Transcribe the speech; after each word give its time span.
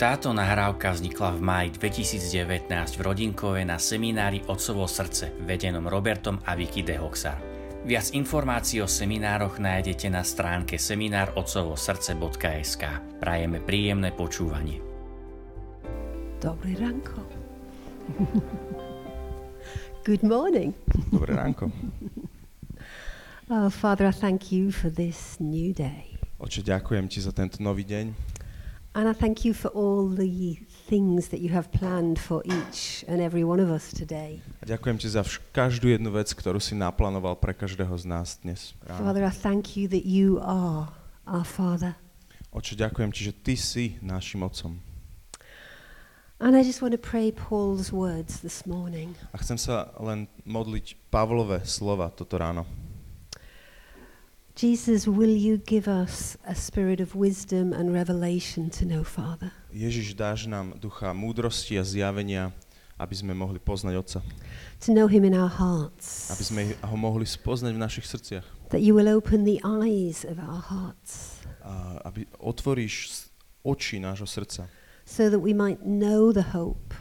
Táto 0.00 0.32
nahrávka 0.32 0.96
vznikla 0.96 1.36
v 1.36 1.44
máji 1.44 1.76
2019 1.76 2.72
v 2.72 3.00
Rodinkove 3.04 3.60
na 3.68 3.76
seminári 3.76 4.40
Otcovo 4.48 4.88
srdce, 4.88 5.28
vedenom 5.44 5.84
Robertom 5.84 6.40
a 6.48 6.56
Vicky 6.56 6.80
de 6.80 6.96
Hoxar. 6.96 7.36
Viac 7.84 8.16
informácií 8.16 8.80
o 8.80 8.88
seminároch 8.88 9.60
nájdete 9.60 10.08
na 10.08 10.24
stránke 10.24 10.80
seminárotcovosrdce.sk. 10.80 12.82
Prajeme 13.20 13.60
príjemné 13.60 14.16
počúvanie. 14.16 14.80
Dobré 16.40 16.80
ránko. 16.80 17.20
Good 20.08 20.24
morning. 20.24 20.72
Dobré 21.12 21.36
ránko. 21.36 21.68
Oh, 23.52 23.68
Father, 23.68 24.08
I 24.08 24.16
thank 24.16 24.48
you 24.48 24.72
for 24.72 24.88
this 24.88 25.36
new 25.44 25.76
day. 25.76 26.16
Oče, 26.40 26.64
ďakujem 26.64 27.04
ti 27.04 27.20
za 27.20 27.36
tento 27.36 27.60
nový 27.60 27.84
deň 27.84 28.29
And 28.92 29.06
I 29.06 29.12
thank 29.12 29.44
you 29.44 29.54
for 29.54 29.68
all 29.70 30.08
the 30.08 30.58
things 30.90 31.28
that 31.28 31.38
you 31.38 31.50
have 31.50 31.70
planned 31.70 32.18
for 32.18 32.42
each 32.44 33.04
and 33.06 33.22
every 33.22 33.44
one 33.44 33.60
of 33.62 33.70
us 33.70 33.94
today. 33.94 34.42
a 34.58 34.66
ďakujem 34.66 34.98
ti 34.98 35.06
za 35.06 35.22
každú 35.54 35.94
jednu 35.94 36.10
vec, 36.10 36.34
ktorú 36.34 36.58
si 36.58 36.74
naplánoval 36.74 37.38
pre 37.38 37.54
každého 37.54 37.94
z 37.94 38.04
nás 38.10 38.42
dnes. 38.42 38.74
Ráno. 38.82 39.06
Father, 39.06 39.22
I 39.22 39.30
thank 39.30 39.78
you 39.78 39.86
that 39.86 40.02
you 40.02 40.42
are 40.42 40.90
our 41.22 41.46
Father. 41.46 41.94
Oče, 42.50 42.74
ďakujem 42.74 43.14
ti, 43.14 43.30
že 43.30 43.32
ty 43.32 43.54
si 43.54 43.94
našim 44.02 44.42
otcom. 44.42 44.82
And 46.42 46.58
I 46.58 46.66
just 46.66 46.82
want 46.82 46.90
to 46.90 46.98
pray 46.98 47.30
Paul's 47.30 47.94
words 47.94 48.42
this 48.42 48.66
morning. 48.66 49.14
A 49.30 49.38
chcem 49.38 49.54
sa 49.54 49.94
len 50.02 50.26
modliť 50.42 50.98
Pavlové 51.14 51.62
slova 51.62 52.10
toto 52.10 52.34
ráno. 52.34 52.66
Jesus, 54.56 55.06
will 55.06 55.32
you 55.32 55.56
give 55.56 55.88
us 55.88 56.36
a 56.44 56.54
spirit 56.54 57.00
of 57.00 57.14
wisdom 57.14 57.72
and 57.72 57.94
revelation 57.94 58.68
to 58.70 58.84
know, 58.84 59.04
Father? 59.04 59.50
Ježiš, 59.72 60.14
dáš 60.14 60.46
nám 60.50 60.74
ducha 60.76 61.14
múdrosti 61.14 61.78
a 61.78 61.84
zjavenia, 61.86 62.52
aby 62.98 63.14
sme 63.16 63.32
mohli 63.32 63.56
poznať 63.62 63.94
Otca. 63.96 64.20
To 64.84 64.92
know 64.92 65.08
him 65.08 65.24
in 65.24 65.32
our 65.32 65.48
hearts. 65.48 66.28
Aby 66.28 66.44
sme 66.44 66.62
ho 66.84 66.96
mohli 66.98 67.24
spoznať 67.24 67.72
v 67.72 67.80
našich 67.80 68.04
srdciach. 68.04 68.44
That 68.68 68.84
you 68.84 68.92
will 68.92 69.08
open 69.08 69.48
the 69.48 69.62
eyes 69.64 70.22
of 70.28 70.38
our 70.38 70.60
hearts 70.60 71.42
A 71.64 72.00
aby 72.06 72.24
otvoríš 72.40 73.26
oči 73.64 74.00
nášho 74.00 74.26
srdca. 74.28 74.68
so 75.04 75.28
that 75.28 75.40
we 75.40 75.50
might 75.52 75.82
know 75.82 76.30
the 76.30 76.54
hope 76.54 76.94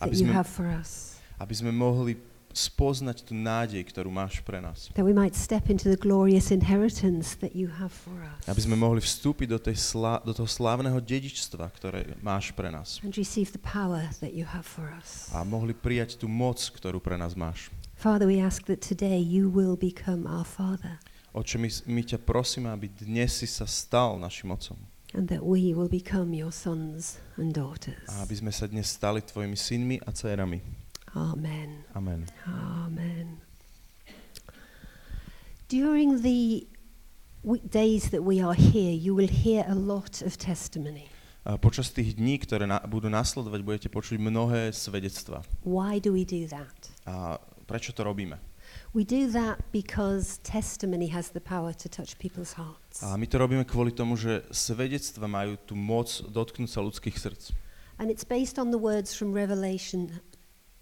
that 0.00 0.10
Aby 0.10 0.24
you 0.24 0.32
have 0.32 0.48
for 0.48 0.66
us. 0.66 1.20
Aby 1.38 1.54
sme 1.54 1.70
mohli 1.70 2.16
spoznať 2.56 3.26
tú 3.26 3.32
nádej, 3.32 3.82
ktorú 3.88 4.12
máš 4.12 4.40
pre 4.44 4.60
nás. 4.60 4.92
That 4.94 5.08
we 5.08 5.16
might 5.16 5.36
step 5.36 5.68
into 5.72 5.88
the 5.88 5.98
glorious 5.98 6.52
inheritance 6.52 7.36
that 7.40 7.52
you 7.56 7.68
have 7.80 7.92
for 7.92 8.16
us. 8.22 8.44
Aby 8.48 8.60
sme 8.64 8.76
mohli 8.76 9.00
vstúpiť 9.00 9.48
do, 9.52 9.58
tej 9.58 9.76
slá, 9.80 10.20
do 10.22 10.36
toho 10.36 10.48
slávneho 10.48 11.00
dedičstva, 11.00 11.68
ktoré 11.72 12.16
máš 12.20 12.52
pre 12.52 12.68
nás. 12.68 13.00
And 13.00 13.12
receive 13.16 13.52
the 13.52 13.62
power 13.62 14.08
that 14.24 14.36
you 14.36 14.44
have 14.48 14.64
for 14.64 14.92
us. 14.92 15.32
A 15.32 15.42
mohli 15.42 15.72
prijať 15.72 16.20
tú 16.20 16.30
moc, 16.30 16.60
ktorú 16.60 17.00
pre 17.00 17.16
nás 17.16 17.32
máš. 17.34 17.72
Father, 17.96 18.26
we 18.26 18.42
ask 18.42 18.66
that 18.66 18.82
today 18.82 19.18
you 19.18 19.46
will 19.46 19.78
become 19.78 20.26
our 20.26 20.42
Father 20.42 20.98
Oče, 21.32 21.56
my, 21.56 21.70
my 21.88 22.02
ťa 22.04 22.20
prosíme, 22.20 22.68
aby 22.68 22.92
dnes 22.92 23.40
si 23.40 23.48
sa 23.48 23.64
stal 23.64 24.20
našim 24.20 24.52
otcom. 24.52 24.76
and 25.14 25.28
that 25.28 25.44
we 25.44 25.74
will 25.74 25.88
become 25.88 26.32
your 26.32 26.52
sons 26.52 27.20
and 27.36 27.52
daughters. 27.52 28.08
A 28.08 28.24
aby 28.24 28.32
sme 28.36 28.52
sa 28.52 28.64
dnes 28.64 28.88
stali 28.88 29.20
tvojimi 29.20 29.56
synmi 29.56 29.96
a 30.04 30.10
dcerami. 30.12 30.81
Amen. 31.14 31.84
Amen. 31.94 32.26
Amen. 32.48 33.40
During 35.68 36.22
the 36.22 36.66
days 37.68 38.10
that 38.10 38.22
we 38.24 38.40
are 38.40 38.54
here, 38.54 38.92
you 38.92 39.14
will 39.14 39.28
hear 39.28 39.64
a 39.68 39.74
lot 39.74 40.22
of 40.22 40.36
testimony. 40.38 41.08
A 41.42 41.58
počas 41.58 41.90
tých 41.90 42.14
dní, 42.14 42.38
ktoré 42.38 42.70
na, 42.70 42.78
budú 42.86 43.10
nasledovať, 43.10 43.60
budete 43.66 43.88
počuť 43.90 44.14
mnohé 44.14 44.70
svedectva. 44.70 45.42
Why 45.66 45.98
do 45.98 46.14
we 46.14 46.22
do 46.22 46.46
that? 46.46 46.78
A 47.02 47.42
prečo 47.66 47.90
to 47.90 48.06
robíme? 48.06 48.38
We 48.94 49.02
do 49.02 49.26
that 49.34 49.58
because 49.74 50.38
testimony 50.46 51.10
has 51.10 51.34
the 51.34 51.42
power 51.42 51.74
to 51.76 51.88
touch 51.90 52.16
people's 52.16 52.54
hearts. 52.54 53.02
A 53.02 53.18
my 53.18 53.26
to 53.26 53.42
robíme 53.42 53.66
kvôli 53.66 53.90
tomu, 53.90 54.14
že 54.14 54.46
svedectva 54.54 55.26
majú 55.26 55.58
tú 55.60 55.74
moc 55.74 56.08
dotknúť 56.30 56.70
sa 56.70 56.80
ľudských 56.80 57.16
srdc. 57.18 57.52
And 57.98 58.08
it's 58.08 58.24
based 58.24 58.56
on 58.56 58.70
the 58.70 58.80
words 58.80 59.12
from 59.12 59.34
Revelation 59.34 60.22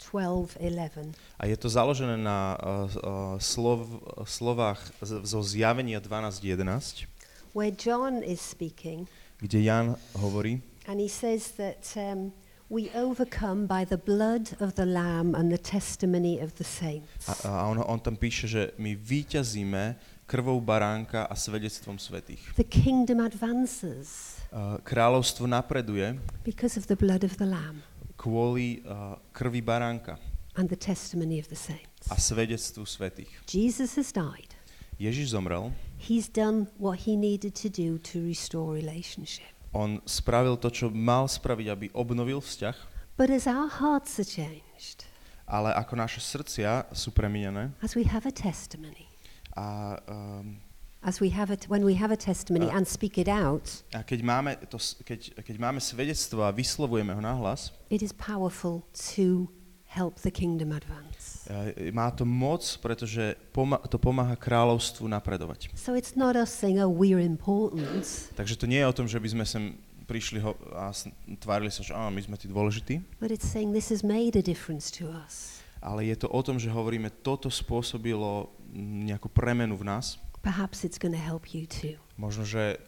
12:11. 0.01 1.13
A 1.39 1.47
je 1.47 1.57
to 1.57 1.69
založené 1.69 2.17
na 2.17 2.57
uh, 2.57 3.37
slov, 3.37 3.87
slovách 4.25 4.81
zo 5.05 5.41
zjavenia 5.45 6.01
12.11, 6.01 7.05
where 7.53 7.71
John 7.71 8.25
is 8.25 8.41
speaking, 8.41 9.09
kde 9.39 9.69
Jan 9.69 9.97
hovorí, 10.17 10.61
and 10.89 11.01
he 11.01 11.09
says 11.09 11.53
that 11.61 11.85
um, 11.97 12.33
we 12.73 12.89
overcome 12.97 13.67
by 13.67 13.85
the 13.85 14.01
blood 14.01 14.57
of 14.61 14.75
the 14.75 14.87
Lamb 14.89 15.35
and 15.35 15.53
the 15.53 15.61
testimony 15.61 16.41
of 16.41 16.57
the 16.57 16.65
saints. 16.65 17.29
a, 17.29 17.49
a 17.49 17.69
on, 17.69 17.79
on 17.85 18.01
tam 18.01 18.17
píše, 18.17 18.49
že 18.49 18.63
my 18.79 18.97
víťazíme 18.97 19.97
krvou 20.27 20.61
baránka 20.63 21.27
a 21.27 21.35
svedectvom 21.35 21.99
svetých. 21.99 22.55
The 22.57 22.65
kingdom 22.65 23.21
advances 23.21 24.41
Uh, 24.51 24.83
kráľovstvo 24.83 25.47
napreduje 25.47 26.19
because 26.43 26.75
of 26.75 26.91
the 26.91 26.99
blood 26.99 27.23
of 27.23 27.39
the 27.39 27.47
Lamb 27.47 27.87
kvôli 28.21 28.85
uh, 28.85 29.17
krvi 29.33 29.65
baránka 29.65 30.21
and 30.61 30.69
the 30.69 30.77
testimony 30.77 31.41
of 31.41 31.49
the 31.49 31.57
saints. 31.57 32.05
a 32.13 32.21
svedectvu 32.21 32.85
svetých. 32.85 33.33
Jesus 33.49 33.97
has 33.97 34.13
died. 34.13 34.53
Ježiš 35.01 35.33
zomrel, 35.33 35.73
He's 35.97 36.29
done 36.29 36.69
what 36.77 37.09
he 37.09 37.17
needed 37.17 37.57
to 37.65 37.73
do 37.73 37.97
to 38.13 38.21
restore 38.21 38.77
relationship. 38.77 39.49
on 39.73 40.03
spravil 40.05 40.61
to, 40.61 40.69
čo 40.69 40.91
mal 40.93 41.25
spraviť, 41.25 41.67
aby 41.73 41.87
obnovil 41.97 42.45
vzťah, 42.45 42.77
But 43.17 43.29
as 43.33 43.49
our 43.49 43.69
hearts 43.69 44.21
are 44.21 44.29
changed, 44.29 45.09
ale 45.49 45.73
ako 45.73 45.97
naše 45.97 46.21
srdcia 46.21 46.93
sú 46.93 47.13
premienené 47.13 47.73
as 47.81 47.97
we 47.97 48.05
have 48.05 48.29
a 48.29 48.33
testimony, 48.35 49.09
a, 49.57 49.97
um, 50.09 50.61
as 51.03 51.21
we 51.21 51.31
have 51.33 51.51
it 51.51 51.65
when 51.69 51.85
we 51.85 51.97
have 51.97 52.13
a 52.13 52.17
testimony 52.19 52.67
Uh, 52.69 52.77
and 52.77 52.85
speak 52.87 53.17
it 53.17 53.29
out, 53.29 53.65
a 53.97 54.05
keď, 54.05 54.21
máme 54.21 54.51
to, 54.69 54.77
keď, 55.01 55.33
keď 55.41 55.57
máme 55.57 55.81
svedectvo 55.81 56.45
a 56.45 56.53
vyslovujeme 56.53 57.13
ho 57.17 57.21
nahlas, 57.25 57.73
it 57.89 58.05
is 58.05 58.13
powerful 58.13 58.85
to 59.17 59.49
help 59.91 60.21
the 60.23 60.31
kingdom 60.31 60.71
advance. 60.71 61.49
e, 61.51 61.91
má 61.91 62.13
to 62.15 62.23
moc, 62.23 62.63
pretože 62.79 63.35
poma- 63.51 63.81
to 63.91 63.99
pomáha 63.99 64.37
kráľovstvu 64.39 65.09
napredovať. 65.09 65.73
So 65.75 65.97
it's 65.99 66.15
not 66.15 66.37
us 66.39 66.53
saying, 66.53 66.79
oh, 66.79 66.87
we're 66.93 67.19
important. 67.19 68.07
Takže 68.39 68.55
to 68.61 68.69
nie 68.71 68.79
je 68.79 68.87
o 68.87 68.95
tom, 68.95 69.09
že 69.11 69.19
by 69.19 69.29
sme 69.35 69.45
sem 69.49 69.65
prišli 70.07 70.39
ho 70.43 70.55
a 70.75 70.91
tvárili 71.39 71.71
sa, 71.71 71.83
že 71.83 71.95
áno, 71.95 72.11
my 72.15 72.23
sme 72.23 72.37
tí 72.39 72.47
dôležití, 72.51 73.03
But 73.19 73.31
it's 73.35 73.47
saying 73.47 73.73
this 73.75 73.89
has 73.91 74.03
made 74.07 74.35
a 74.39 74.43
difference 74.45 74.91
to 75.01 75.09
us. 75.11 75.59
ale 75.81 76.07
je 76.07 76.17
to 76.23 76.29
o 76.29 76.41
tom, 76.45 76.61
že 76.61 76.69
hovoríme, 76.69 77.09
toto 77.25 77.49
spôsobilo 77.49 78.53
nejakú 78.77 79.27
premenu 79.33 79.75
v 79.81 79.89
nás. 79.91 80.21
Perhaps 80.43 80.85
it's 80.85 80.97
going 80.97 81.13
to 81.13 81.21
help 81.21 81.53
you 81.53 81.69
too. 81.69 82.01
Možno, 82.17 82.49
že, 82.49 82.81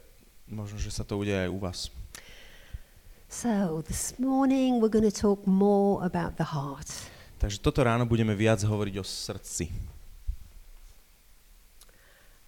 možno, 0.48 0.80
že 0.80 0.88
sa 0.88 1.04
to 1.04 1.20
udeje 1.20 1.48
aj 1.48 1.50
u 1.52 1.58
vás. 1.60 1.78
So 3.28 3.80
this 3.88 4.16
morning 4.20 4.80
we're 4.80 4.92
going 4.92 5.08
to 5.08 5.12
talk 5.12 5.44
more 5.48 6.04
about 6.04 6.36
the 6.36 6.52
heart. 6.52 6.88
Takže 7.40 7.58
toto 7.60 7.80
ráno 7.82 8.04
budeme 8.04 8.36
viac 8.36 8.60
hovoriť 8.62 8.94
o 9.00 9.04
srdci. 9.04 9.72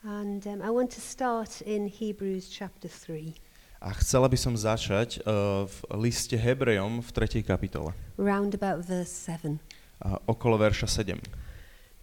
And 0.05 0.45
um, 0.47 0.61
I 0.61 0.69
want 0.69 0.93
to 0.93 1.01
start 1.01 1.65
in 1.65 1.89
Hebrews 1.89 2.53
chapter 2.53 2.93
3, 2.93 3.33
A 3.81 3.93
chcela 4.01 4.29
by 4.29 4.37
som 4.37 4.53
začať 4.57 5.21
uh, 5.25 5.65
v 5.65 5.77
liste 6.01 6.37
Hebrejom 6.37 7.01
v 7.01 7.09
3. 7.13 7.41
kapitole, 7.45 7.97
round 8.21 8.53
about 8.53 8.85
verse 8.85 9.13
7. 9.13 9.57
uh, 10.05 10.21
okolo 10.29 10.61
verša 10.61 10.89
7. 11.05 11.21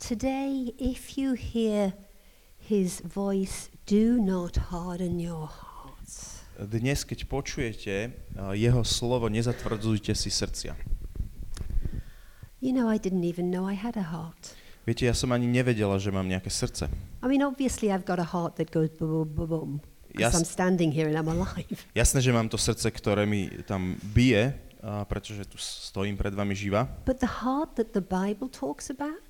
Today, 0.01 0.73
if 0.81 1.17
you 1.17 1.37
hear 1.37 1.93
his 2.71 3.03
voice, 3.03 3.67
do 3.83 4.15
not 4.15 4.55
harden 4.71 5.19
your 5.19 5.51
hearts. 5.51 6.39
Dnes, 6.55 7.03
keď 7.03 7.27
počujete 7.27 8.15
uh, 8.39 8.55
jeho 8.55 8.79
slovo, 8.87 9.27
nezatvrdzujte 9.27 10.15
si 10.15 10.31
srdcia. 10.31 10.79
You 12.63 12.71
know, 12.71 12.87
I 12.87 12.95
didn't 12.95 13.27
even 13.27 13.51
know 13.51 13.67
I 13.67 13.75
had 13.75 13.99
a 13.99 14.07
heart. 14.07 14.55
Viete, 14.87 15.03
ja 15.03 15.11
som 15.11 15.35
ani 15.35 15.51
nevedela, 15.51 15.99
že 15.99 16.15
mám 16.15 16.23
nejaké 16.31 16.47
srdce. 16.47 16.87
I 17.19 17.27
mean, 17.27 17.43
obviously, 17.43 17.91
I've 17.91 18.07
got 18.07 18.23
a 18.23 18.27
heart 18.31 18.55
that 18.55 18.71
goes 18.71 18.87
boom, 18.95 19.27
boom, 19.27 19.49
boom. 19.51 19.71
Because 20.07 20.31
Jas- 20.31 20.39
I'm 20.39 20.47
standing 20.47 20.95
here 20.95 21.11
and 21.11 21.19
I'm 21.19 21.27
alive. 21.27 21.75
Jasné, 21.99 22.23
že 22.23 22.31
mám 22.31 22.47
to 22.47 22.55
srdce, 22.55 22.87
ktoré 22.87 23.27
mi 23.27 23.51
tam 23.67 23.99
bije, 24.15 24.55
uh, 24.79 25.03
pretože 25.11 25.43
tu 25.43 25.59
stojím 25.59 26.15
pred 26.15 26.31
vami 26.31 26.55
živa, 26.55 26.87
But 27.03 27.19
the 27.19 27.43
heart 27.43 27.75
that 27.75 27.91
the 27.91 28.03
Bible 28.03 28.47
talks 28.47 28.87
about, 28.87 29.20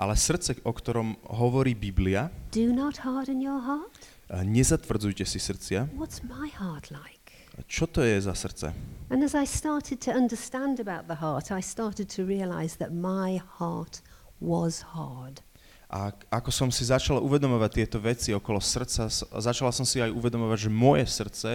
ale 0.00 0.16
srdce, 0.16 0.56
o 0.64 0.72
ktorom 0.72 1.20
hovorí 1.28 1.76
Biblia, 1.76 2.32
do 2.56 2.72
not 2.72 3.04
harden 3.04 3.44
your 3.44 3.60
heart. 3.60 4.00
nezatvrdzujte 4.32 5.28
si 5.28 5.36
srdcia. 5.36 5.92
What's 5.92 6.24
my 6.24 6.48
heart 6.56 6.88
like? 6.88 7.20
Čo 7.68 7.84
to 7.84 8.00
je 8.00 8.16
za 8.16 8.32
srdce? 8.32 8.72
And 9.12 9.20
as 9.20 9.36
I 9.36 9.44
started 9.44 10.00
to 10.08 10.16
understand 10.16 10.80
about 10.80 11.04
the 11.04 11.20
heart, 11.20 11.52
I 11.52 11.60
started 11.60 12.08
to 12.16 12.24
realize 12.24 12.80
that 12.80 12.96
my 12.96 13.44
heart 13.60 14.00
was 14.40 14.96
hard. 14.96 15.44
A 15.90 16.14
ako 16.30 16.54
som 16.54 16.70
si 16.70 16.86
začal 16.86 17.18
uvedomovať 17.18 17.82
tieto 17.82 17.98
veci 17.98 18.30
okolo 18.30 18.62
srdca, 18.62 19.10
začala 19.42 19.74
som 19.74 19.82
si 19.82 19.98
aj 19.98 20.14
uvedomovať, 20.14 20.58
že 20.64 20.70
moje 20.70 21.04
srdce 21.10 21.50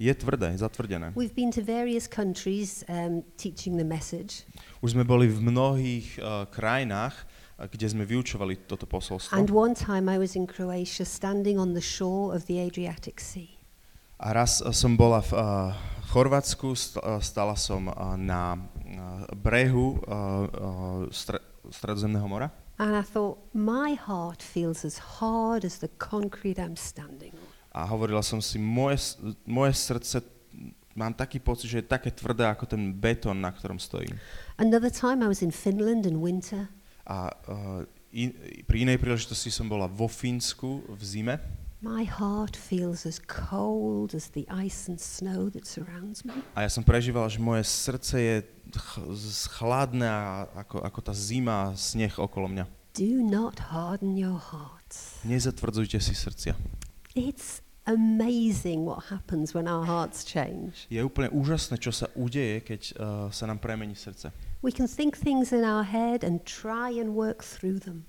Je 0.00 0.14
tvrdé, 0.16 0.56
zatvrdené. 0.56 1.12
We've 1.12 1.36
been 1.36 1.52
to 1.52 1.60
various 1.60 2.08
countries 2.08 2.86
um, 2.88 3.20
teaching 3.36 3.76
the 3.76 3.84
message, 3.84 4.48
Už 4.80 4.96
sme 4.96 5.04
boli 5.04 5.28
v 5.28 5.44
mnohých 5.44 6.16
uh, 6.16 6.48
krajinách, 6.48 7.28
kde 7.68 7.86
sme 7.88 8.04
vyučovali 8.06 8.64
toto 8.64 8.86
posolstvo. 8.86 9.36
and 9.36 9.50
one 9.50 9.74
time 9.74 10.08
I 10.08 10.16
was 10.16 10.32
in 10.32 10.46
Croatia 10.46 11.04
standing 11.04 11.58
on 11.58 11.74
the 11.76 11.84
shore 11.84 12.32
of 12.32 12.46
the 12.48 12.56
Adriatic 12.56 13.20
Sea. 13.20 13.58
A 14.20 14.32
raz 14.32 14.60
uh, 14.60 14.72
som 14.72 14.96
bola 14.96 15.20
v 15.24 15.32
uh, 15.32 15.42
Chorvátsku, 16.12 16.72
uh, 16.72 17.20
stala 17.20 17.56
som 17.56 17.88
uh, 17.88 18.16
na 18.16 18.56
uh, 18.56 19.24
brehu 19.32 19.96
uh, 20.04 20.08
uh, 20.08 21.00
stre- 21.08 21.40
Stredozemného 21.70 22.24
mora 22.24 22.48
And 22.80 22.96
I 22.96 23.04
thought, 23.04 23.36
my 23.52 23.92
heart 23.92 24.40
feels 24.40 24.88
as 24.88 25.20
hard 25.20 25.68
as 25.68 25.84
the 25.84 25.92
concrete 26.00 26.56
I'm 26.56 26.80
standing 26.80 27.36
on. 27.36 27.48
a 27.76 27.84
hovorila 27.86 28.24
som 28.24 28.40
si, 28.40 28.56
moje, 28.56 29.20
moje 29.44 29.76
srdce, 29.76 30.24
mám 30.96 31.12
taký 31.12 31.38
pocit, 31.38 31.68
že 31.70 31.78
je 31.84 31.92
také 31.92 32.08
tvrdé 32.10 32.48
ako 32.48 32.66
ten 32.66 32.90
betón, 32.96 33.38
na 33.44 33.52
ktorom 33.52 33.76
stojím. 33.78 34.16
Another 34.56 34.88
time 34.90 35.20
I 35.22 35.28
was 35.28 35.44
in 35.44 35.52
Finland 35.52 36.08
in 36.08 36.18
winter, 36.24 36.72
A 37.10 37.26
uh, 37.50 37.82
in, 38.14 38.30
pri 38.70 38.86
inej 38.86 39.02
príležitosti 39.02 39.50
som 39.50 39.66
bola 39.66 39.90
vo 39.90 40.06
Fínsku 40.06 40.86
v 40.86 41.02
zime 41.02 41.34
my 41.80 42.04
heart 42.04 42.56
feels 42.56 43.06
as 43.06 43.18
cold 43.18 44.14
as 44.14 44.28
the 44.28 44.46
ice 44.50 44.88
and 44.88 45.00
snow 45.00 45.48
that 45.48 45.66
surrounds 45.66 46.24
me. 46.24 46.36
a 46.52 46.68
ja 46.68 46.70
som 46.70 46.84
prežíval, 46.84 47.24
že 47.32 47.40
moje 47.40 47.64
srdce 47.64 48.14
je 48.20 48.36
ch- 48.76 49.48
chladné 49.48 50.04
ako, 50.52 50.84
ako 50.84 51.00
tá 51.00 51.16
zima 51.16 51.72
a 51.72 51.76
sneh 51.76 52.12
okolo 52.20 52.52
mňa. 52.52 52.68
Do 52.92 53.24
not 53.24 53.72
harden 53.72 54.20
your 54.20 54.36
hearts. 54.36 55.24
Nezatvrdzujte 55.24 55.96
si 56.04 56.12
srdcia. 56.12 56.52
It's 57.16 57.64
amazing 57.88 58.84
what 58.84 59.08
happens 59.08 59.56
when 59.56 59.64
our 59.64 59.88
hearts 59.88 60.20
change. 60.20 60.84
Je 60.92 61.00
úplne 61.00 61.32
úžasné, 61.32 61.80
čo 61.80 61.96
sa 61.96 62.12
udeje, 62.12 62.60
keď 62.60 62.80
uh, 62.92 62.96
sa 63.32 63.48
nám 63.48 63.56
premení 63.56 63.96
srdce. 63.96 64.28
We 64.60 64.72
can 64.72 64.86
think 64.86 65.16
things 65.16 65.52
in 65.52 65.64
our 65.64 65.84
head 65.84 66.20
and 66.20 66.44
try 66.44 66.92
and 66.92 67.16
work 67.16 67.40
through 67.40 67.80
them. 67.80 68.04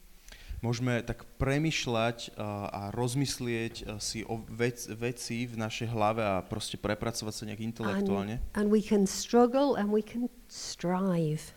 Môžeme 0.62 1.02
tak 1.02 1.26
premyšľať 1.42 2.38
uh, 2.38 2.70
a 2.70 2.82
rozmyslieť 2.94 3.76
uh, 3.82 3.98
si 3.98 4.22
o 4.22 4.46
vec, 4.46 4.78
veci 4.94 5.50
v 5.50 5.58
našej 5.58 5.90
hlave 5.90 6.22
a 6.22 6.46
proste 6.46 6.78
prepracovať 6.78 7.34
sa 7.34 7.44
nejak 7.50 7.66
intelektuálne. 7.66 8.38
And, 8.54 8.54
and 8.54 8.66
we 8.70 8.78
can 8.78 9.10
struggle 9.10 9.74
and 9.74 9.90
we 9.90 10.06
can 10.06 10.30
strive. 10.46 11.50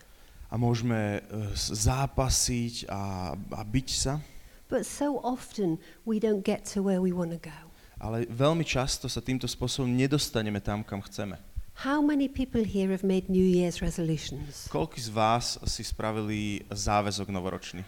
A 0.48 0.56
môžeme 0.56 1.20
s- 1.52 1.74
zápasiť 1.84 2.88
a, 2.88 3.34
a 3.36 3.62
byť 3.66 3.88
sa. 3.92 4.24
But 4.72 4.88
so 4.88 5.20
often 5.20 5.76
we 6.08 6.16
don't 6.16 6.40
get 6.40 6.64
to 6.72 6.80
where 6.80 7.04
we 7.04 7.12
want 7.12 7.36
to 7.36 7.42
go. 7.42 7.60
Ale 8.00 8.24
veľmi 8.30 8.64
často 8.64 9.04
sa 9.12 9.20
týmto 9.20 9.44
spôsobom 9.44 9.92
nedostaneme 9.92 10.64
tam, 10.64 10.80
kam 10.80 11.04
chceme. 11.04 11.36
How 11.74 12.00
many 12.00 12.28
people 12.28 12.62
here 12.62 12.90
have 12.90 13.02
made 13.02 13.28
New 13.28 13.42
Year's 13.44 13.82
resolutions? 13.82 14.70
Koľko 14.70 14.94
z 14.96 15.10
vás 15.10 15.58
si 15.66 15.82
spravili 15.82 16.62
záväzok 16.70 17.28
novoročný? 17.34 17.82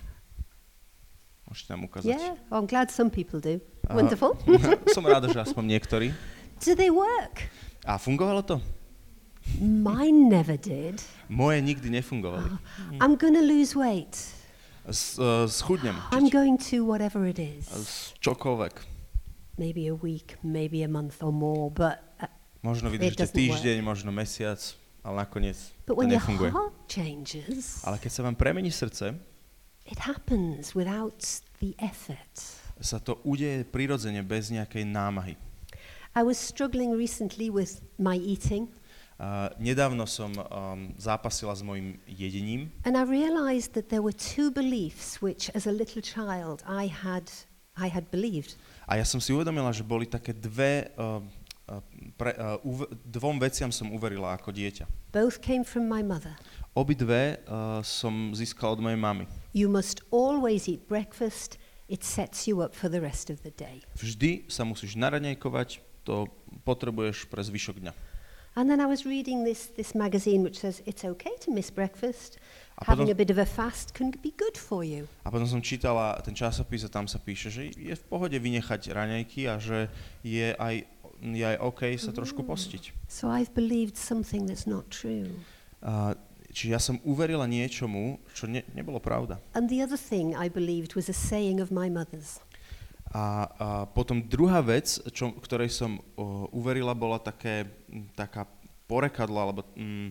Môžete 1.47 1.69
nám 1.71 1.87
ukázať. 1.87 2.11
Yeah, 2.11 2.35
oh, 2.51 2.59
I'm 2.59 2.67
glad 2.67 2.91
some 2.91 3.07
people 3.09 3.39
do. 3.39 3.63
Aha. 3.87 3.95
Wonderful. 3.95 4.35
Som 4.97 5.07
rád, 5.07 5.31
že 5.31 5.39
aspoň 5.39 5.79
niektorí. 5.79 6.11
Do 6.59 6.75
they 6.75 6.91
work? 6.91 7.47
A 7.87 7.95
fungovalo 8.03 8.43
to? 8.43 8.57
Mine 9.63 10.27
never 10.27 10.59
did. 10.59 10.99
Moje 11.31 11.63
nikdy 11.63 11.87
nefungovali. 11.87 12.51
I'm 13.03 13.15
going 13.15 13.39
to 13.39 13.47
lose 13.47 13.79
weight. 13.79 14.19
S, 14.91 15.15
uh, 15.23 15.47
schudnem. 15.47 15.95
I'm 16.11 16.27
going 16.27 16.59
to 16.75 16.83
whatever 16.83 17.23
it 17.31 17.39
is. 17.39 17.71
s- 17.71 18.11
čokoľvek. 18.19 18.83
Maybe 19.57 19.87
a 19.87 19.95
week, 19.95 20.35
maybe 20.43 20.83
a 20.83 20.91
month 20.91 21.23
or 21.23 21.31
more, 21.31 21.71
but 21.71 22.03
uh, 22.19 22.27
Možno 22.67 22.91
vydržíte 22.91 23.31
týždeň, 23.31 23.79
možno 23.79 24.11
mesiac, 24.11 24.59
ale 25.07 25.23
nakoniec 25.23 25.55
but 25.87 25.95
to 25.95 26.03
when 26.03 26.11
your 26.11 26.19
nefunguje. 26.19 26.51
heart 26.51 26.75
changes, 26.91 27.87
Ale 27.87 28.03
keď 28.03 28.11
sa 28.11 28.21
vám 28.27 28.35
premení 28.35 28.75
srdce, 28.75 29.15
it 29.87 30.03
happens 30.03 30.75
without 30.75 31.23
the 31.63 31.79
effort. 31.79 32.35
sa 32.83 32.99
to 32.99 33.23
udeje 33.23 33.63
prirodzene 33.65 34.21
bez 34.27 34.51
nejakej 34.51 34.83
námahy. 34.83 35.39
I 36.13 36.27
was 36.27 36.37
struggling 36.37 36.91
recently 36.93 37.49
with 37.55 37.79
my 38.03 38.19
eating, 38.19 38.67
Uh, 39.17 39.49
nedávno 39.57 40.05
som 40.05 40.29
um, 40.29 40.93
zápasila 41.01 41.57
s 41.57 41.65
mojim 41.65 41.97
jedením 42.05 42.69
and 42.85 43.01
I 43.01 43.05
realized 43.09 43.73
that 43.73 43.89
there 43.89 44.05
were 44.05 44.13
two 44.13 44.53
beliefs 44.53 45.25
which, 45.25 45.49
as 45.57 45.65
a 45.65 45.73
little 45.73 46.05
child, 46.05 46.61
I 46.69 46.85
had, 46.85 47.25
I 47.81 47.89
had 47.89 48.13
believed. 48.13 48.61
a 48.85 49.01
ja 49.01 49.09
som 49.09 49.17
si 49.17 49.33
uvedomila, 49.33 49.73
že 49.73 49.81
boli 49.81 50.05
také 50.05 50.37
dve, 50.37 50.93
uh, 51.01 51.25
pre, 52.15 52.31
uh, 52.39 52.57
uv- 52.63 52.87
dvom 53.03 53.43
veciam 53.43 53.75
som 53.75 53.91
uverila 53.91 54.39
ako 54.39 54.55
dieťa. 54.55 54.87
Both 55.11 55.43
came 55.43 55.67
from 55.67 55.91
my 55.91 56.03
mother. 56.07 56.39
Obidve 56.77 57.41
uh, 57.49 57.81
som 57.83 58.31
získal 58.37 58.79
od 58.79 58.81
mojej 58.85 59.01
mamy. 59.01 59.25
You 59.57 59.67
must 59.67 60.05
always 60.15 60.69
eat 60.71 60.87
breakfast, 60.87 61.59
it 61.89 62.05
sets 62.07 62.47
you 62.47 62.63
up 62.63 62.77
for 62.77 62.87
the 62.87 63.01
rest 63.01 63.33
of 63.33 63.43
the 63.43 63.51
day. 63.51 63.83
Vždy 63.99 64.47
sa 64.47 64.63
musíš 64.63 64.95
naraňajkovať, 64.95 65.83
to 66.07 66.31
potrebuješ 66.63 67.27
pre 67.27 67.43
zvyšok 67.43 67.83
dňa. 67.83 67.95
And 68.57 68.73
then 68.73 68.81
I 68.81 68.89
was 68.89 69.05
reading 69.05 69.45
this, 69.45 69.69
this 69.77 69.93
magazine 69.93 70.41
which 70.41 70.57
says 70.57 70.81
it's 70.89 71.05
okay 71.05 71.37
to 71.45 71.53
miss 71.53 71.69
breakfast. 71.69 72.41
A 72.81 72.89
Having 72.89 73.13
potom- 73.13 73.17
a 73.17 73.21
bit 73.21 73.31
of 73.33 73.37
a 73.37 73.45
fast 73.45 73.93
can 73.93 74.09
be 74.13 74.33
good 74.33 74.57
for 74.57 74.81
you. 74.81 75.09
A 75.25 75.33
potom 75.33 75.45
som 75.45 75.61
čítala 75.61 76.17
ten 76.25 76.33
časopis 76.33 76.85
a 76.85 76.93
tam 76.93 77.05
sa 77.05 77.21
píše, 77.21 77.53
že 77.53 77.69
je 77.73 77.93
v 77.93 78.05
pohode 78.09 78.37
vynechať 78.37 78.93
raňajky 78.97 79.49
a 79.49 79.61
že 79.61 79.93
je 80.25 80.57
aj, 80.57 80.89
je 81.23 81.45
aj 81.45 81.57
OK 81.61 81.83
sa 81.97 82.13
trošku 82.13 82.45
postiť. 82.45 82.93
So 83.09 83.29
I've 83.29 83.53
believed 83.55 83.97
something 83.97 84.47
that's 84.47 84.69
not 84.69 84.89
true. 84.93 85.31
A, 85.81 86.17
čiže 86.53 86.71
ja 86.73 86.81
som 86.81 86.97
uverila 87.05 87.45
niečomu, 87.45 88.21
čo 88.33 88.49
ne, 88.49 88.65
nebolo 88.73 89.01
pravda. 89.01 89.37
And 89.53 89.69
the 89.69 89.85
other 89.85 89.99
thing 89.99 90.33
I 90.37 90.49
believed 90.49 90.97
was 90.97 91.09
a 91.09 91.17
saying 91.17 91.61
of 91.61 91.73
my 91.73 91.89
mother's. 91.93 92.41
A, 93.13 93.49
a 93.57 93.67
potom 93.87 94.19
druhá 94.21 94.61
vec, 94.61 94.99
čo, 95.15 95.31
ktorej 95.39 95.71
som 95.71 96.03
o, 96.19 96.51
uverila, 96.51 96.93
bola 96.93 97.23
také, 97.23 97.65
taká 98.19 98.45
porekadlo, 98.91 99.39
alebo 99.39 99.61
m, 99.79 100.11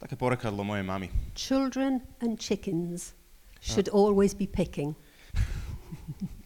také 0.00 0.16
porekadlo 0.16 0.64
mojej 0.64 0.84
mamy. 0.84 1.06
Children 1.36 2.00
and 2.24 2.40
chickens 2.40 3.12
should 3.60 3.92
always 3.92 4.32
be 4.32 4.48
picking. 4.48 4.96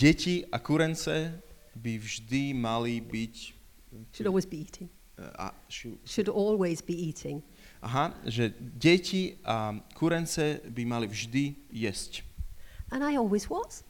Deti 0.00 0.40
a 0.48 0.58
kurence 0.58 1.44
by 1.80 1.96
vždy 1.98 2.52
mali 2.52 3.00
byť... 3.00 3.34
Should 4.14 4.28
always 4.28 4.46
be 4.46 4.62
eating. 4.62 4.88
A, 5.18 5.52
šu, 5.68 5.98
Should 6.04 6.28
always 6.28 6.80
be 6.80 6.94
eating. 6.94 7.42
aha, 7.82 8.12
že 8.28 8.52
deti 8.60 9.36
a 9.44 9.72
kurence 9.96 10.60
by 10.68 10.82
mali 10.84 11.08
vždy 11.08 11.56
jesť. 11.72 12.22
And 12.92 13.04
I 13.04 13.16
always 13.16 13.48
was. 13.48 13.84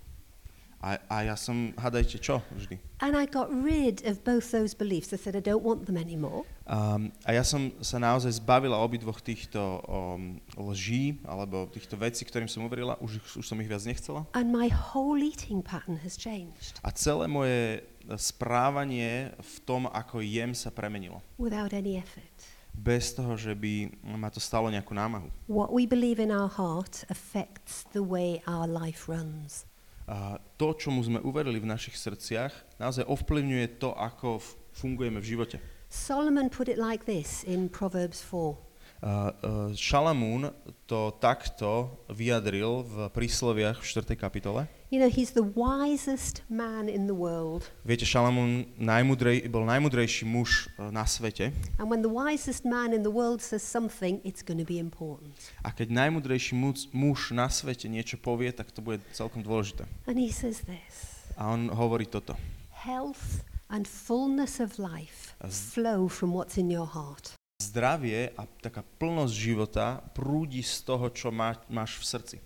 A, 0.80 0.97
a 1.12 1.28
ja 1.28 1.37
som, 1.37 1.76
hádajte 1.76 2.16
čo, 2.23 2.40
vždy. 2.56 2.80
And 3.04 3.12
I 3.12 3.26
got 3.28 3.52
rid 3.52 4.00
of 4.09 4.25
both 4.25 4.49
those 4.50 4.73
beliefs. 4.73 5.12
I 5.12 5.20
said, 5.20 5.37
I 5.37 5.44
don't 5.44 5.62
want 5.62 5.85
them 5.85 6.00
anymore. 6.00 6.49
Um, 6.70 7.10
a 7.26 7.34
ja 7.34 7.42
som 7.42 7.74
sa 7.82 7.98
naozaj 7.98 8.38
zbavila 8.38 8.78
obidvoch 8.78 9.18
týchto 9.18 9.82
um, 9.90 10.38
lží, 10.70 11.18
alebo 11.26 11.66
týchto 11.66 11.98
vecí, 11.98 12.22
ktorým 12.22 12.46
som 12.46 12.62
uverila, 12.62 12.94
už, 13.02 13.42
už 13.42 13.42
som 13.42 13.58
ich 13.58 13.66
viac 13.66 13.82
nechcela. 13.82 14.22
And 14.38 14.54
my 14.54 14.70
whole 14.70 15.18
eating 15.18 15.66
pattern 15.66 15.98
has 16.06 16.14
changed 16.14 16.78
A 16.86 16.94
celé 16.94 17.26
moje 17.26 17.82
správanie 18.14 19.34
v 19.34 19.54
tom, 19.66 19.90
ako 19.90 20.22
jem, 20.22 20.54
sa 20.54 20.70
premenilo. 20.70 21.18
without 21.42 21.74
any 21.74 21.98
effort. 21.98 22.30
Bez 22.70 23.18
toho, 23.18 23.34
že 23.34 23.50
by 23.58 23.90
ma 24.14 24.30
to 24.30 24.38
stalo 24.38 24.70
nejakú 24.70 24.94
námahu. 24.94 25.26
What 25.50 25.74
we 25.74 25.90
believe 25.90 26.22
in 26.22 26.30
our 26.30 26.46
heart 26.46 27.02
affects 27.10 27.82
the 27.90 28.06
way 28.06 28.46
our 28.46 28.70
life 28.70 29.10
runs. 29.10 29.66
A 30.06 30.38
to, 30.54 30.78
čomu 30.78 31.02
sme 31.02 31.18
uverili 31.18 31.58
v 31.58 31.66
našich 31.66 31.98
srdciach, 31.98 32.78
naozaj 32.78 33.10
ovplyvňuje 33.10 33.82
to, 33.82 33.90
ako 33.90 34.38
fungujeme 34.70 35.18
v 35.18 35.30
živote. 35.34 35.58
Solomon 35.90 36.49
put 36.49 36.68
it 36.68 36.78
like 36.78 37.04
this 37.04 37.42
in 37.44 37.68
Proverbs 37.68 38.23
4. 38.23 38.56
Uh, 39.02 39.09
uh, 39.09 39.73
Šalamún 39.73 40.52
to 40.85 41.16
takto 41.25 41.88
vyjadril 42.12 42.85
v 42.85 43.09
prísloviach 43.09 43.80
v 43.80 43.87
4. 44.04 44.12
kapitole. 44.12 44.68
You 44.92 45.00
know, 45.00 45.09
he's 45.09 45.32
the 45.32 45.40
wisest 45.56 46.44
man 46.52 46.85
in 46.85 47.09
the 47.09 47.16
world. 47.16 47.64
Viete, 47.80 48.04
Šalamún 48.04 48.68
najmudrej, 48.76 49.49
bol 49.49 49.64
najmudrejší 49.64 50.28
muž 50.28 50.68
uh, 50.76 50.92
na 50.92 51.09
svete 51.09 51.49
And 51.80 51.88
when 51.88 52.04
the 52.04 52.12
wisest 52.12 52.68
man 52.68 52.92
in 52.92 53.00
the 53.00 53.09
world 53.11 53.40
says 53.40 53.64
something, 53.64 54.20
it's 54.20 54.44
going 54.44 54.61
to 54.61 54.68
be 54.68 54.76
important. 54.76 55.32
a 55.64 55.73
keď 55.73 55.97
najmudrejší 55.97 56.52
muž, 56.52 56.92
muž 56.92 57.32
na 57.32 57.49
svete 57.49 57.88
niečo 57.88 58.20
povie, 58.20 58.52
tak 58.52 58.68
to 58.68 58.85
bude 58.85 59.00
celkom 59.16 59.40
dôležité. 59.40 59.88
And 60.04 60.20
he 60.20 60.28
says 60.28 60.61
this 60.68 61.25
A 61.40 61.49
on 61.49 61.73
hovorí 61.73 62.04
toto. 62.04 62.37
health 62.85 63.49
and 63.70 63.86
fullness 63.86 64.58
of 64.60 64.78
life 64.78 65.34
flow 65.48 66.08
from 66.08 66.34
what's 66.34 66.58
in 66.58 66.70
your 66.70 66.86
heart. 66.86 67.32
Zdravie 67.62 68.32
a 68.34 68.48
taká 68.60 68.82
plnosť 68.82 69.34
života 69.36 70.00
prúdi 70.16 70.64
z 70.64 70.82
toho, 70.82 71.06
čo 71.12 71.30
má, 71.30 71.54
máš 71.70 72.00
v 72.00 72.04
srdci. 72.04 72.36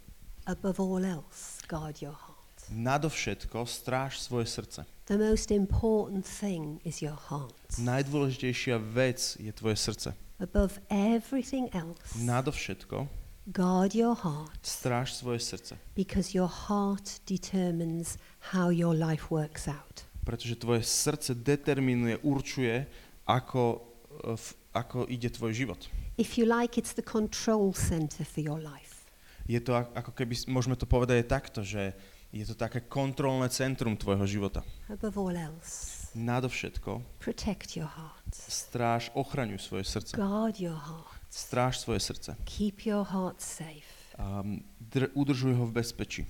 Above 0.44 0.76
all 0.82 1.04
else, 1.06 1.64
guard 1.64 2.02
your 2.04 2.12
heart. 2.12 2.68
Nadovšetko 2.68 3.64
stráž 3.64 4.20
svoje 4.20 4.46
srdce. 4.50 4.84
The 5.06 5.16
most 5.20 5.50
important 5.52 6.24
thing 6.24 6.80
is 6.84 7.00
your 7.00 7.16
heart. 7.30 7.56
Najdôležitejšia 7.80 8.76
vec 8.80 9.36
je 9.40 9.52
tvoje 9.52 9.76
srdce. 9.76 10.12
Above 10.42 10.80
everything 10.90 11.70
else, 11.72 12.00
Nadovšetko 12.20 13.06
guard 13.52 13.94
your 13.94 14.16
heart 14.16 14.60
stráž 14.66 15.12
svoje 15.14 15.40
srdce. 15.40 15.76
because 15.94 16.32
your 16.34 16.48
heart 16.50 17.20
determines 17.28 18.16
how 18.52 18.68
your 18.72 18.96
life 18.96 19.30
works 19.30 19.68
out. 19.68 20.04
Pretože 20.24 20.56
tvoje 20.56 20.80
srdce 20.82 21.36
determinuje, 21.36 22.16
určuje, 22.24 22.88
ako, 23.28 23.84
e, 24.24 24.36
ako 24.72 25.04
ide 25.06 25.28
tvoj 25.28 25.52
život. 25.52 25.80
If 26.16 26.38
you 26.40 26.48
like, 26.48 26.80
it's 26.80 26.94
the 26.96 27.04
control 27.04 27.72
center 27.72 28.24
for 28.24 28.40
your 28.40 28.58
life. 28.58 29.04
Je 29.44 29.60
to 29.60 29.76
ak- 29.76 29.92
ako 29.92 30.10
keby, 30.16 30.34
môžeme 30.48 30.72
to 30.74 30.88
povedať 30.88 31.20
aj 31.20 31.28
takto, 31.28 31.60
že 31.60 31.92
je 32.32 32.42
to 32.48 32.56
také 32.56 32.80
kontrolné 32.80 33.46
centrum 33.52 33.94
tvojho 33.94 34.24
života. 34.26 34.64
Above 34.88 35.14
all 35.20 35.36
else, 35.36 36.08
Nadovšetko 36.16 37.02
protect 37.20 37.76
your 37.76 37.86
heart, 37.90 38.30
stráž, 38.32 39.10
ochraňuj 39.14 39.60
svoje 39.60 39.84
srdce. 39.84 40.16
guard 40.16 40.56
your 40.56 40.74
heart, 40.78 41.20
Stráž 41.30 41.78
svoje 41.78 42.00
srdce. 42.00 42.34
keep 42.48 42.86
your 42.86 43.04
heart 43.04 43.38
safe. 43.38 43.84
Um, 44.18 44.62
dr- 44.80 45.10
udržuj 45.14 45.52
ho 45.58 45.66
v 45.66 45.72
bezpečí. 45.82 46.22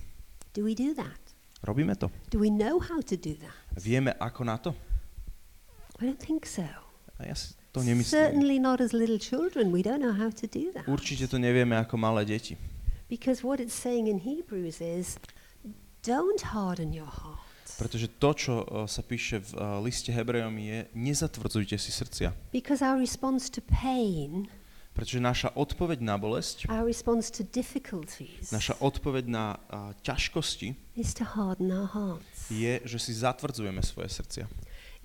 Do 0.53 0.65
we 0.65 0.73
do 0.75 0.93
that? 0.97 1.21
Robíme 1.65 1.97
to. 1.97 2.13
Do 2.29 2.37
we 2.39 2.53
know 2.53 2.77
how 2.77 3.01
to 3.01 3.17
do 3.17 3.33
that? 3.41 3.57
Vieme 3.73 4.13
ako 4.21 4.41
na 4.45 4.61
to? 4.61 4.77
I 5.97 6.05
don't 6.05 6.21
think 6.21 6.45
so. 6.45 6.69
A 7.17 7.25
ja 7.25 7.33
si 7.33 7.57
to 7.73 7.81
nemyslím. 7.81 8.13
Certainly 8.13 8.57
not 8.61 8.77
as 8.77 8.93
little 8.93 9.17
children. 9.17 9.73
We 9.73 9.81
don't 9.81 10.03
know 10.03 10.13
how 10.13 10.29
to 10.29 10.45
do 10.45 10.69
that. 10.77 10.85
Určite 10.85 11.25
to 11.25 11.41
nevieme 11.41 11.73
ako 11.73 11.97
malé 11.97 12.21
deti. 12.21 12.53
Because 13.09 13.41
what 13.41 13.57
it's 13.57 13.73
saying 13.73 14.05
in 14.05 14.21
Hebrews 14.21 14.77
is 14.77 15.17
don't 16.05 16.53
harden 16.53 16.93
your 16.93 17.09
heart. 17.09 17.41
Pretože 17.75 18.07
to, 18.21 18.29
čo 18.31 18.53
uh, 18.63 18.85
sa 18.87 19.03
píše 19.03 19.41
v 19.41 19.51
uh, 19.57 19.81
liste 19.83 20.13
Hebrejom 20.13 20.55
je, 20.61 20.87
nezatvrdzujte 20.95 21.75
si 21.75 21.91
srdcia. 21.91 22.31
Because 22.53 22.85
our 22.85 22.95
response 22.95 23.49
to 23.51 23.59
pain, 23.65 24.47
Pretože 24.95 25.19
naša 25.19 25.49
odpoveď 25.59 25.99
na 25.99 26.15
bolesť, 26.15 26.71
our 26.71 26.87
response 26.87 27.27
to 27.27 27.43
difficulties, 27.43 28.47
naša 28.55 28.79
odpoveď 28.79 29.27
na 29.27 29.59
uh, 29.67 29.91
ťažkosti 29.99 30.71
is 30.95 31.11
to 31.11 31.27
harden 31.27 31.67
our 31.67 31.91
hearts. 31.91 32.47
je, 32.47 32.79
že 32.87 32.97
si 33.03 33.11
zatvrdzujeme 33.11 33.83
svoje 33.83 34.07
srdcia. 34.07 34.47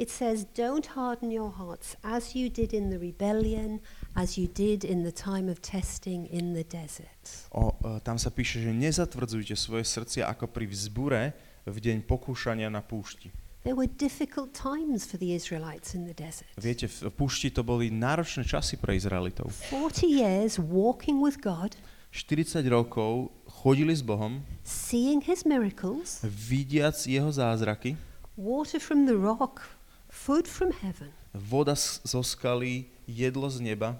It 0.00 0.08
says, 0.08 0.48
Don't 0.56 0.96
harden 0.96 1.28
your 1.28 1.52
hearts 1.52 1.98
as 2.00 2.32
you 2.32 2.48
did 2.48 2.72
in 2.72 2.88
the 2.88 2.96
rebellion, 2.96 3.84
as 4.16 4.38
you 4.38 4.48
did 4.48 4.80
in 4.80 5.04
the 5.04 5.12
time 5.12 5.50
of 5.50 5.60
testing 5.60 6.24
in 6.30 6.54
the 6.54 6.64
desert. 6.64 7.50
O, 7.52 7.74
uh, 7.84 8.00
tam 8.00 8.16
sa 8.16 8.30
píše, 8.32 8.62
že 8.64 8.72
nezatvrdzujte 8.72 9.58
svoje 9.58 9.84
srdcia 9.84 10.24
ako 10.30 10.48
pri 10.48 10.70
vzbure 10.70 11.22
v 11.68 11.76
deň 11.76 12.08
pokúšania 12.08 12.72
na 12.72 12.80
púšti. 12.80 13.28
There 13.62 13.76
were 13.76 13.86
difficult 13.92 14.56
times 14.56 15.04
for 15.04 15.20
the 15.20 15.36
Israelites 15.36 15.92
in 15.94 16.08
the 16.08 16.16
desert. 16.16 16.48
Viete, 16.56 16.88
v 16.88 17.12
púšti 17.12 17.52
to 17.52 17.60
boli 17.60 17.92
náročné 17.92 18.48
časy 18.48 18.80
pre 18.80 18.96
Izraelitov. 18.96 19.52
40 19.68 20.08
years 20.08 20.56
walking 20.56 21.20
with 21.20 21.44
God, 21.44 21.76
40 22.08 22.64
rokov 22.72 23.28
chodili 23.60 23.92
s 23.92 24.00
Bohom, 24.00 24.40
seeing 24.64 25.20
his 25.20 25.44
miracles, 25.44 26.24
vidiac 26.24 27.04
jeho 27.04 27.28
zázraky, 27.28 28.00
water 28.32 28.80
from 28.80 29.04
the 29.04 29.12
rock, 29.12 29.68
food 30.08 30.48
from 30.48 30.72
heaven, 30.80 31.12
voda 31.36 31.76
zo 31.76 32.24
skaly, 32.24 32.88
jedlo 33.04 33.52
z 33.52 33.60
neba, 33.60 33.92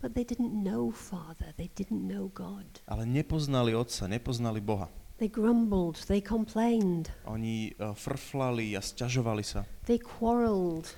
but 0.00 0.16
they 0.16 0.24
didn't 0.24 0.56
know 0.64 0.88
Father, 0.88 1.52
they 1.60 1.68
didn't 1.76 2.08
know 2.08 2.32
God. 2.32 2.80
ale 2.88 3.04
nepoznali 3.04 3.76
Otca, 3.76 4.08
nepoznali 4.08 4.64
Boha. 4.64 4.88
They 5.18 5.28
grumbled, 5.30 6.02
they 6.10 6.20
complained, 6.20 7.10
Oni 7.28 7.70
uh, 7.78 7.94
frflali 7.94 8.74
a 8.74 8.82
sťažovali 8.82 9.44
sa, 9.46 9.62
they 9.86 9.98
quarreled 10.00 10.90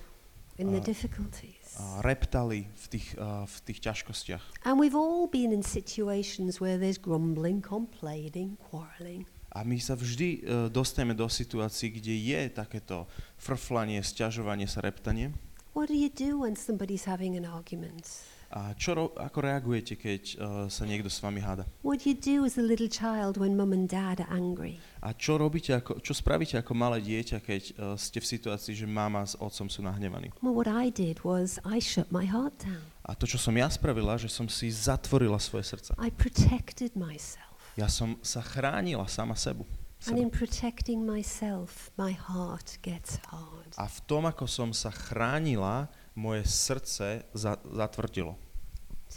in 0.56 0.70
the 0.72 0.80
Uh, 0.80 0.86
difficulties. 0.86 1.76
a 1.76 2.00
reptali 2.00 2.70
v 2.70 2.84
tých, 2.88 3.18
uh, 3.18 3.42
v 3.44 3.56
tých 3.66 3.78
ťažkostiach. 3.82 4.64
And 4.64 4.78
we've 4.78 4.94
all 4.96 5.26
been 5.26 5.50
in 5.50 5.66
situations 5.66 6.62
where 6.62 6.78
there's 6.78 6.96
grumbling, 6.96 7.60
complaining, 7.60 8.56
quarreling. 8.70 9.26
A 9.54 9.62
my 9.62 9.78
sa 9.78 9.94
vždy 9.94 10.42
uh, 10.42 10.66
dostaneme 10.70 11.14
do 11.14 11.26
situácií, 11.30 11.98
kde 11.98 12.14
je 12.14 12.40
takéto 12.50 13.06
frflanie, 13.38 14.02
sťažovanie 14.02 14.66
sa, 14.66 14.82
reptanie. 14.82 15.34
What 15.74 15.90
do 15.90 15.98
you 15.98 16.08
do 16.08 16.46
when 16.46 16.54
somebody's 16.54 17.04
having 17.10 17.34
an 17.34 17.44
argument? 17.46 18.06
A 18.54 18.70
čo, 18.78 18.94
ro- 18.94 19.14
ako 19.18 19.38
reagujete, 19.42 19.98
keď 19.98 20.22
uh, 20.38 20.38
sa 20.70 20.86
niekto 20.86 21.10
s 21.10 21.18
vami 21.18 21.42
háda? 21.42 21.66
What 21.82 22.06
you 22.06 22.14
do 22.14 22.46
as 22.46 22.54
a 22.54 22.62
little 22.62 22.86
child 22.86 23.34
when 23.34 23.58
mum 23.58 23.74
and 23.74 23.90
dad 23.90 24.22
are 24.22 24.30
angry? 24.30 24.78
A 25.02 25.10
čo 25.10 25.34
robíte, 25.34 25.74
ako, 25.74 25.98
čo 25.98 26.14
spravíte 26.14 26.54
ako 26.62 26.70
malé 26.70 27.02
dieťa, 27.02 27.42
keď 27.42 27.62
uh, 27.74 27.98
ste 27.98 28.22
v 28.22 28.30
situácii, 28.30 28.78
že 28.78 28.86
mama 28.86 29.26
s 29.26 29.34
otcom 29.34 29.66
sú 29.66 29.82
nahnevaní? 29.82 30.30
Well, 30.38 30.54
what 30.54 30.70
I 30.70 30.94
did 30.94 31.26
was 31.26 31.58
I 31.66 31.82
shut 31.82 32.14
my 32.14 32.30
heart 32.30 32.54
down. 32.62 32.86
A 33.02 33.18
to, 33.18 33.26
čo 33.26 33.42
som 33.42 33.58
ja 33.58 33.66
spravila, 33.66 34.14
že 34.14 34.30
som 34.30 34.46
si 34.46 34.70
zatvorila 34.70 35.42
svoje 35.42 35.74
srdce. 35.74 35.98
I 35.98 36.14
protected 36.14 36.94
myself. 36.94 37.50
Ja 37.74 37.90
som 37.90 38.22
sa 38.22 38.38
chránila 38.38 39.10
sama 39.10 39.34
sebu. 39.34 39.66
And 40.06 40.14
in 40.20 40.30
protecting 40.30 41.02
myself, 41.02 41.90
my 41.98 42.14
heart 42.14 42.78
gets 42.86 43.18
hard. 43.34 43.74
A 43.74 43.90
v 43.90 43.98
tom, 44.06 44.30
ako 44.30 44.46
som 44.46 44.70
sa 44.70 44.92
chránila, 44.94 45.90
moje 46.14 46.44
srdce 46.46 47.22
za, 47.34 47.56
zatvrdilo. 47.64 48.36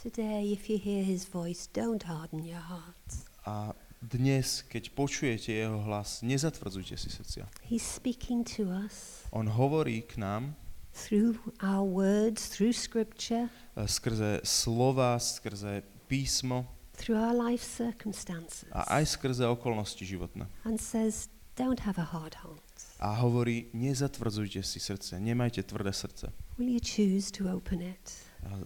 Today, 0.04 0.54
if 0.54 0.70
you 0.70 0.78
hear 0.78 1.04
his 1.06 1.26
voice, 1.26 1.70
don't 1.74 2.04
harden 2.04 2.46
your 2.46 2.62
heart. 2.62 3.08
A 3.46 3.74
dnes, 4.02 4.62
keď 4.62 4.94
počujete 4.94 5.50
jeho 5.54 5.82
hlas, 5.82 6.22
nezatvrdzujte 6.22 6.98
si 6.98 7.10
srdcia. 7.10 7.50
He's 7.66 7.82
speaking 7.82 8.46
to 8.58 8.70
us 8.70 9.26
On 9.34 9.50
hovorí 9.50 10.06
k 10.06 10.22
nám 10.22 10.54
through 10.94 11.38
our 11.62 11.82
words, 11.82 12.50
through 12.54 12.74
scripture, 12.74 13.50
e, 13.74 13.86
skrze 13.88 14.42
slova, 14.46 15.18
skrze 15.18 15.82
písmo 16.06 16.66
through 16.98 17.18
our 17.18 17.34
life 17.34 17.62
circumstances, 17.62 18.66
a 18.74 19.02
aj 19.02 19.18
skrze 19.18 19.46
okolnosti 19.46 20.02
životné. 20.06 20.46
and 20.66 20.78
says, 20.82 21.30
don't 21.58 21.82
have 21.86 21.98
a 22.02 22.06
hard 22.06 22.34
heart. 22.46 22.62
A 23.02 23.14
hovorí, 23.22 23.70
nezatvrdzujte 23.74 24.62
si 24.66 24.78
srdce, 24.82 25.18
nemajte 25.22 25.62
tvrdé 25.66 25.94
srdce. 25.94 26.34
Will 26.58 26.74
you 26.74 26.82
choose 26.82 27.30
to 27.38 27.54
open 27.54 27.86
it? 27.86 28.18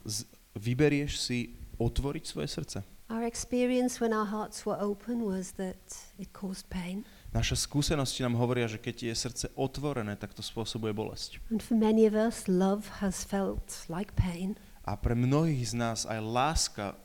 Z, 0.08 0.24
vyberieš 0.56 1.20
si 1.20 1.60
otvoriť 1.76 2.24
svoje 2.24 2.48
srdce. 2.48 2.80
Our 3.12 3.28
experience 3.28 4.00
when 4.00 4.16
our 4.16 4.32
hearts 4.32 4.64
were 4.64 4.80
open 4.80 5.28
was 5.28 5.60
that 5.60 5.76
it 6.16 6.32
caused 6.32 6.72
pain. 6.72 7.04
Naše 7.36 7.60
skúsenosti 7.60 8.24
nám 8.24 8.40
hovoria, 8.40 8.72
že 8.72 8.80
keď 8.80 9.12
je 9.12 9.16
srdce 9.16 9.46
otvorené, 9.60 10.16
tak 10.16 10.32
to 10.32 10.40
spôsobuje 10.40 10.96
bolesť. 10.96 11.44
And 11.52 11.60
for 11.60 11.76
many 11.76 12.08
of 12.08 12.16
us, 12.16 12.48
love 12.48 13.04
has 13.04 13.28
felt 13.28 13.84
like 13.92 14.16
pain. 14.16 14.56
A 14.88 14.96
pre 14.96 15.12
mnohých 15.12 15.72
z 15.72 15.74
nás 15.76 16.08
aj 16.08 16.20
láska 16.24 16.96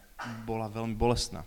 bola 0.46 0.70
veľmi 0.70 0.94
bolestná. 0.94 1.42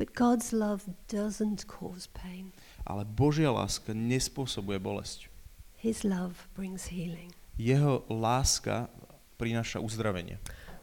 But 0.00 0.16
God's 0.16 0.56
love 0.56 0.88
doesn't 1.12 1.68
cause 1.68 2.08
pain. 2.08 2.56
Ale 2.88 3.04
Božia 3.04 3.52
láska 3.52 3.92
nespôsobuje 3.92 4.80
bolesť. 4.80 5.28
His 5.76 6.00
love 6.00 6.48
brings 6.56 6.88
healing. 6.88 7.36
Jeho 7.58 8.06
láska 8.06 8.86
prináša 9.34 9.82
uzdravenie. 9.82 10.38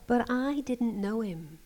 But 0.08 0.28
I 0.28 0.60
didn't 0.60 1.00
know 1.00 1.24
him. 1.24 1.58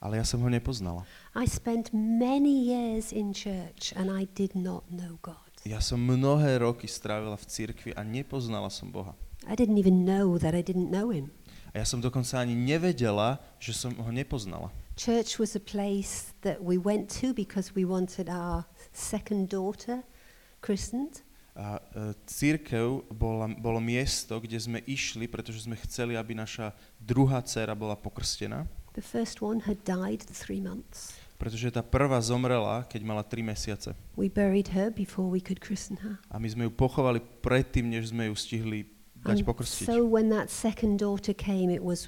Ale 0.00 0.20
ja 0.20 0.24
som 0.24 0.40
ho 0.40 0.48
nepoznala. 0.48 1.04
I 1.36 1.48
spent 1.48 1.92
many 1.96 2.68
years 2.68 3.12
in 3.12 3.32
church 3.32 3.96
and 3.96 4.12
I 4.12 4.28
did 4.36 4.56
not 4.56 4.88
know 4.88 5.20
God. 5.20 5.40
Ja 5.64 5.80
som 5.80 5.96
mnohé 5.96 6.60
roky 6.60 6.84
strávila 6.84 7.40
v 7.40 7.44
cirkvi 7.48 7.90
a 7.96 8.04
nepoznala 8.04 8.68
som 8.68 8.92
Boha. 8.92 9.16
I 9.48 9.56
didn't 9.56 9.80
even 9.80 10.04
know 10.04 10.36
that 10.36 10.52
I 10.52 10.60
didn't 10.60 10.92
know 10.92 11.08
him. 11.08 11.32
A 11.72 11.80
ja 11.80 11.86
som 11.88 12.04
dokonca 12.04 12.36
ani 12.36 12.52
nevedela, 12.52 13.40
že 13.56 13.72
som 13.72 13.96
ho 13.96 14.10
nepoznala. 14.12 14.68
Church 14.94 15.40
was 15.40 15.56
a 15.56 15.62
place 15.64 16.36
that 16.44 16.60
we 16.60 16.76
went 16.76 17.08
to 17.20 17.32
because 17.32 17.72
we 17.72 17.82
wanted 17.88 18.28
our 18.28 18.68
second 18.92 19.48
daughter 19.48 20.04
christened. 20.60 21.23
A 21.54 21.78
e, 21.78 22.18
církev 22.26 23.06
bola, 23.14 23.46
bolo 23.46 23.78
miesto, 23.78 24.42
kde 24.42 24.58
sme 24.58 24.82
išli, 24.90 25.30
pretože 25.30 25.62
sme 25.62 25.78
chceli, 25.86 26.18
aby 26.18 26.34
naša 26.34 26.74
druhá 26.98 27.38
dcéra 27.38 27.78
bola 27.78 27.94
pokrstená. 27.94 28.66
The 28.98 29.02
first 29.02 29.38
one 29.38 29.62
had 29.62 29.82
died 29.86 30.26
three 30.26 30.58
months. 30.58 31.14
Pretože 31.38 31.70
tá 31.74 31.82
prvá 31.82 32.18
zomrela, 32.22 32.86
keď 32.86 33.00
mala 33.02 33.22
3 33.26 33.42
mesiace. 33.42 33.90
We 34.14 34.30
buried 34.30 34.70
her 34.70 34.94
before 34.94 35.26
we 35.26 35.42
could 35.42 35.58
christen 35.58 35.98
her. 36.02 36.22
A 36.30 36.38
my 36.38 36.46
sme 36.46 36.70
ju 36.70 36.72
pochovali 36.74 37.18
predtým, 37.42 37.90
než 37.90 38.14
sme 38.14 38.30
ju 38.30 38.34
stihli 38.38 38.86
dať 39.18 39.42
And 39.42 39.46
pokrstiť. 39.46 39.86
so 39.90 40.06
when 40.06 40.30
that 40.30 40.46
second 40.46 41.02
daughter 41.02 41.34
came, 41.34 41.74
it 41.74 41.82
was 41.82 42.06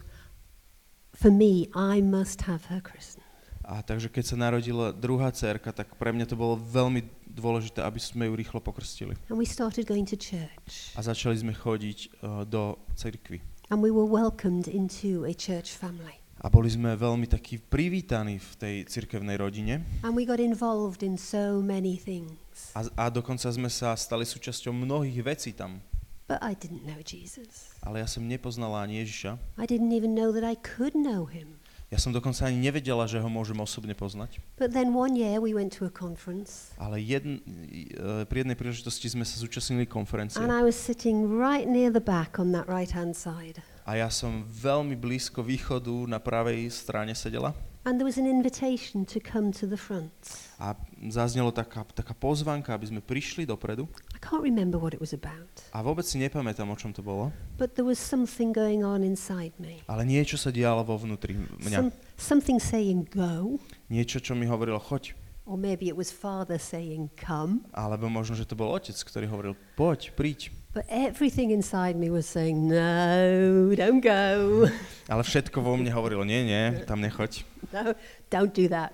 for 1.11 1.35
me, 1.35 1.67
I 1.75 1.99
must 1.99 2.47
have 2.47 2.71
her 2.71 2.79
christened. 2.79 3.26
A 3.67 3.83
takže 3.83 4.07
keď 4.07 4.25
sa 4.31 4.37
narodila 4.39 4.95
druhá 4.95 5.27
cerka, 5.35 5.75
tak 5.75 5.99
pre 5.99 6.15
mňa 6.15 6.31
to 6.31 6.39
bolo 6.39 6.55
veľmi 6.55 7.03
dôležité, 7.27 7.83
aby 7.83 7.99
sme 7.99 8.31
ju 8.31 8.39
rýchlo 8.39 8.63
pokrstili. 8.63 9.19
And 9.27 9.35
we 9.35 9.43
started 9.43 9.91
going 9.91 10.07
to 10.07 10.15
church. 10.15 10.95
A 10.95 11.03
začali 11.03 11.35
sme 11.35 11.51
chodiť 11.51 11.99
uh, 12.23 12.47
do 12.47 12.79
cirkvy. 12.95 13.43
And 13.67 13.83
we 13.83 13.91
were 13.91 14.07
welcomed 14.07 14.71
into 14.71 15.27
a 15.27 15.35
church 15.35 15.75
family. 15.75 16.23
A 16.39 16.47
boli 16.47 16.71
sme 16.71 16.95
veľmi 16.95 17.27
takí 17.27 17.59
privítaní 17.59 18.39
v 18.39 18.51
tej 18.55 18.77
cirkevnej 18.87 19.41
rodine 19.41 19.83
And 20.07 20.15
we 20.15 20.23
got 20.23 20.39
involved 20.39 21.03
in 21.03 21.19
so 21.19 21.59
many 21.59 21.99
things. 21.99 22.71
a, 22.79 22.87
a 22.95 23.05
dokonca 23.11 23.51
sme 23.51 23.67
sa 23.67 23.99
stali 23.99 24.23
súčasťou 24.23 24.71
mnohých 24.71 25.27
vecí 25.27 25.51
tam. 25.59 25.83
But 26.31 26.39
I 26.39 26.55
didn't 26.55 26.87
know 26.87 27.03
Jesus. 27.03 27.75
Ale 27.83 28.03
ja 28.03 28.07
som 28.07 28.23
nepoznala 28.31 28.87
ani 28.87 29.03
Ježiša. 29.03 29.59
I 29.59 29.67
didn't 29.67 29.91
even 29.91 30.15
know 30.15 30.31
that 30.31 30.47
I 30.47 30.55
could 30.55 30.95
know 30.95 31.27
him. 31.27 31.59
Ja 31.87 32.03
som 32.03 32.11
dokonca 32.11 32.51
ani 32.51 32.59
nevedela, 32.59 33.07
že 33.07 33.23
ho 33.23 33.31
môžem 33.31 33.55
osobne 33.63 33.95
poznať. 33.95 34.43
But 34.59 34.75
then 34.75 34.91
one 34.91 35.15
year 35.15 35.39
we 35.39 35.55
went 35.55 35.71
to 35.79 35.87
a 35.87 35.93
conference 35.93 36.75
Ale 36.83 36.99
jedn, 36.99 37.39
e, 37.39 38.27
pri 38.27 38.43
jednej 38.43 38.59
príležitosti 38.59 39.07
sme 39.07 39.23
sa 39.23 39.39
zúčastnili 39.39 39.87
konferencie 39.87 40.43
and 40.43 40.51
I 40.51 40.67
was 40.67 40.75
sitting 40.75 41.31
right 41.31 41.63
near 41.71 41.95
the 41.95 42.03
back 42.03 42.43
on 42.43 42.51
that 42.59 42.67
right 42.67 42.91
hand 42.91 43.15
side. 43.15 43.63
a 43.87 43.95
ja 44.03 44.11
som 44.11 44.43
veľmi 44.51 44.99
blízko 44.99 45.47
východu 45.47 45.95
na 46.11 46.19
pravej 46.19 46.67
strane 46.75 47.15
sedela 47.15 47.55
And 47.87 48.03
there 48.03 48.09
was 48.11 48.19
an 48.19 48.27
invitation 48.27 49.07
to 49.07 49.23
come 49.23 49.55
to 49.63 49.71
the 49.71 49.79
front. 49.79 50.11
a 50.59 50.75
zaznelo 51.07 51.55
taká, 51.55 51.87
taká 51.95 52.19
pozvanka, 52.19 52.75
aby 52.75 52.91
sme 52.91 52.99
prišli 52.99 53.47
dopredu 53.47 53.87
can't 54.27 54.43
remember 54.43 54.75
what 54.75 54.91
it 54.91 54.99
was 54.99 55.15
about, 55.15 55.47
a 55.71 55.79
vôbec 55.87 56.03
si 56.03 56.19
nepamätám, 56.19 56.67
o 56.67 56.75
čom 56.75 56.91
to 56.91 56.99
bolo, 57.07 57.31
but 57.55 57.79
there 57.79 57.87
was 57.87 58.03
something 58.03 58.51
going 58.51 58.83
on 58.83 59.07
inside 59.07 59.55
me. 59.63 59.87
ale 59.87 60.03
niečo 60.03 60.35
sa 60.35 60.51
dialo 60.51 60.83
vo 60.83 60.99
vnútri 60.99 61.39
mňa. 61.39 61.79
Some, 61.79 61.91
something 62.19 62.59
saying 62.59 63.07
go, 63.07 63.63
Niečo, 63.87 64.19
čo 64.19 64.35
mi 64.35 64.51
hovorilo, 64.51 64.83
choď. 64.83 65.15
or 65.47 65.55
maybe 65.55 65.87
it 65.87 65.95
was 65.95 66.11
Father 66.11 66.59
saying 66.59 67.07
come. 67.15 67.63
Alebo 67.71 68.11
možno, 68.11 68.35
že 68.35 68.43
to 68.43 68.59
bol 68.59 68.75
otec, 68.75 68.99
ktorý 68.99 69.31
hovoril, 69.31 69.55
poď, 69.79 70.11
príď. 70.19 70.51
But 70.75 70.91
everything 70.91 71.55
inside 71.55 71.95
me 71.95 72.11
was 72.11 72.27
saying, 72.27 72.67
no, 72.69 73.71
don't 73.79 74.03
go. 74.03 74.67
Ale 75.13 75.23
všetko 75.23 75.63
vo 75.63 75.79
mne 75.79 75.95
hovorilo, 75.95 76.27
nie, 76.27 76.43
nie, 76.45 76.83
tam 76.85 76.99
nechoď. 76.99 77.47
No, 77.71 77.95
don't 78.27 78.51
do 78.53 78.67
that. 78.69 78.93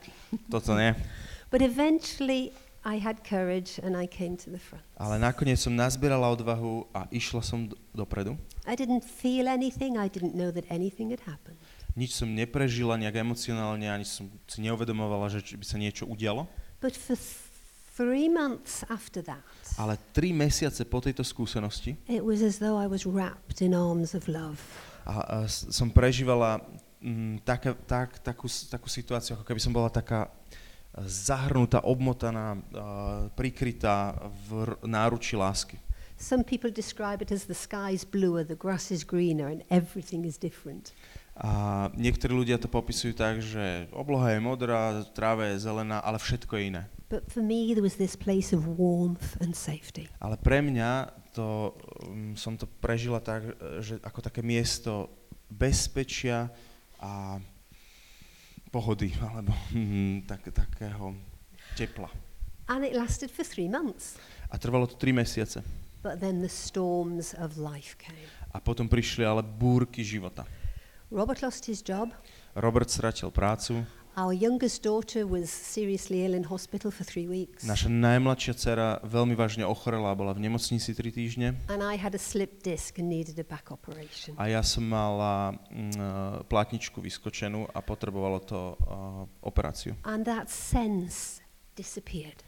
Toto 0.53 0.77
nie. 0.77 0.93
But 1.49 1.65
eventually 1.65 2.53
I 2.83 2.99
had 2.99 3.23
courage 3.23 3.79
and 3.79 3.95
I 3.95 4.11
came 4.11 4.35
to 4.43 4.51
the 4.51 4.59
front. 4.59 4.83
Ale 4.99 5.15
nakoniec 5.19 5.63
som 5.63 5.71
nazbierala 5.71 6.27
odvahu 6.27 6.91
a 6.91 7.07
išla 7.15 7.39
som 7.43 7.71
dopredu. 7.95 8.35
I 8.67 8.75
didn't 8.75 9.07
feel 9.07 9.47
anything. 9.47 9.95
I 9.99 10.11
didn't 10.11 10.35
know 10.35 10.51
that 10.51 10.67
anything 10.67 11.15
had 11.15 11.23
happened. 11.23 11.59
Nič 11.95 12.17
som 12.17 12.27
neprežila 12.27 12.97
nejak 12.99 13.21
emocionálne, 13.21 13.87
ani 13.87 14.03
som 14.03 14.27
si 14.49 14.65
neuvedomovala, 14.65 15.29
že 15.31 15.55
by 15.55 15.67
sa 15.67 15.77
niečo 15.79 16.09
udialo. 16.09 16.49
But 16.83 16.97
for 16.99 17.15
th- 17.15 17.53
three 17.95 18.27
months 18.27 18.83
after 18.89 19.21
that, 19.29 19.45
Ale 19.79 20.01
tri 20.17 20.33
mesiace 20.33 20.83
po 20.89 20.99
tejto 21.05 21.21
skúsenosti 21.23 21.95
it 22.09 22.25
was 22.25 22.41
as 22.43 22.59
though 22.59 22.81
I 22.81 22.89
was 22.89 23.05
wrapped 23.07 23.61
in 23.63 23.77
arms 23.77 24.17
of 24.17 24.27
love. 24.27 24.59
a, 25.05 25.45
a 25.45 25.51
som 25.51 25.93
prežívala 25.93 26.59
mm, 27.05 27.45
taká, 27.45 27.77
tak, 27.85 28.19
takú, 28.25 28.49
takú 28.49 28.89
situáciu, 28.89 29.37
ako 29.37 29.45
keby 29.45 29.61
som 29.61 29.71
bola 29.77 29.93
taká 29.93 30.33
zahrnutá, 31.01 31.81
obmotaná, 31.81 32.61
prikrytá 33.33 34.17
v 34.49 34.77
náruči 34.85 35.37
lásky. 35.37 35.81
Some 36.23 36.45
people 36.45 36.71
describe 36.71 37.19
it 37.19 37.33
as 37.33 37.51
the 37.51 37.57
sky's 37.57 38.05
bluer, 38.07 38.47
the 38.47 38.55
grass 38.55 38.95
is 38.95 39.03
greener, 39.03 39.51
and 39.51 39.67
everything 39.71 40.23
is 40.23 40.39
different. 40.39 40.95
A 41.35 41.89
niektorí 41.97 42.31
ľudia 42.37 42.61
to 42.61 42.69
popisujú 42.69 43.17
tak, 43.17 43.41
že 43.41 43.89
obloha 43.91 44.37
je 44.37 44.41
modrá, 44.45 45.01
tráva 45.17 45.49
je 45.51 45.65
zelená, 45.65 45.99
ale 46.05 46.21
všetko 46.21 46.53
je 46.55 46.63
iné. 46.69 46.83
But 47.09 47.27
for 47.33 47.43
me, 47.43 47.73
there 47.73 47.83
was 47.83 47.97
this 47.97 48.15
place 48.15 48.53
of 48.53 48.69
warmth 48.69 49.41
and 49.41 49.57
safety. 49.57 50.13
Ale 50.21 50.37
pre 50.37 50.61
mňa 50.61 51.11
to, 51.33 51.73
um, 52.05 52.37
som 52.37 52.55
to 52.61 52.69
prežila 52.69 53.19
tak, 53.19 53.49
že 53.81 53.97
ako 54.05 54.21
také 54.23 54.45
miesto 54.45 55.09
bezpečia 55.49 56.53
a 57.01 57.41
pohody, 58.73 59.13
alebo 59.29 59.53
mm, 59.77 60.25
tak, 60.25 60.49
takého 60.49 61.13
tepla. 61.77 62.09
And 62.73 62.83
it 62.89 62.97
lasted 62.97 63.29
for 63.29 63.45
three 63.45 63.69
months. 63.69 64.17
A 64.49 64.57
trvalo 64.57 64.89
to 64.89 64.97
tri 64.97 65.13
mesiace. 65.13 65.61
But 66.03 66.19
then 66.19 66.41
the 66.41 66.51
storms 66.51 67.37
of 67.37 67.61
life 67.61 67.95
came. 68.01 68.27
A 68.51 68.59
potom 68.59 68.89
prišli 68.89 69.23
ale 69.23 69.45
búrky 69.45 70.03
života. 70.03 70.49
Robert 71.13 71.45
lost 71.45 71.69
his 71.69 71.85
job. 71.85 72.11
Robert 72.57 72.89
stratil 72.89 73.29
prácu, 73.29 73.85
Our 74.13 74.37
youngest 74.37 74.85
daughter 74.85 75.25
was 75.25 75.49
seriously 75.49 76.21
ill 76.29 76.37
in 76.37 76.45
hospital 76.45 76.93
for 76.93 77.01
three 77.01 77.25
weeks. 77.25 77.65
naša 77.65 77.89
najmladšia 77.89 78.53
dcera 78.53 79.01
veľmi 79.09 79.33
vážne 79.33 79.65
ochorela 79.65 80.13
bola 80.13 80.37
v 80.37 80.45
nemocnici 80.45 80.93
tri 80.93 81.09
týždne. 81.09 81.57
And 81.73 81.81
I 81.81 81.97
had 81.97 82.13
a 82.13 82.21
slip 82.21 82.61
disc 82.61 83.01
and 83.01 83.09
needed 83.09 83.41
a 83.41 83.47
back 83.49 83.73
operation. 83.73 84.37
A 84.37 84.53
ja 84.53 84.61
som 84.61 84.85
mala 84.85 85.57
mm, 85.73 85.97
e, 85.97 86.09
plátničku 86.45 87.01
vyskočenú 87.01 87.73
a 87.73 87.81
potrebovalo 87.81 88.45
to 88.45 88.61
uh, 88.77 89.25
operáciu. 89.41 89.97
And 90.05 90.29
that 90.29 90.53
sense 90.53 91.41
disappeared. 91.73 92.45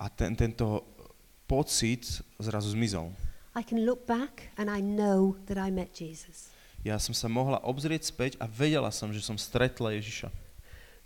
A 0.00 0.08
ten, 0.08 0.32
tento 0.32 0.80
pocit 1.44 2.24
zrazu 2.40 2.72
zmizol. 2.72 3.12
I 3.52 3.60
can 3.60 3.84
look 3.84 4.08
back 4.08 4.48
and 4.56 4.72
I 4.72 4.80
know 4.80 5.36
that 5.44 5.60
I 5.60 5.68
met 5.68 5.92
Jesus. 5.92 6.48
Ja 6.80 6.96
som 6.96 7.12
sa 7.12 7.28
mohla 7.28 7.60
obzrieť 7.62 8.08
späť 8.08 8.32
a 8.40 8.48
vedela 8.48 8.88
som, 8.88 9.12
že 9.12 9.20
som 9.20 9.36
stretla 9.36 9.92
Ježiša. 10.00 10.41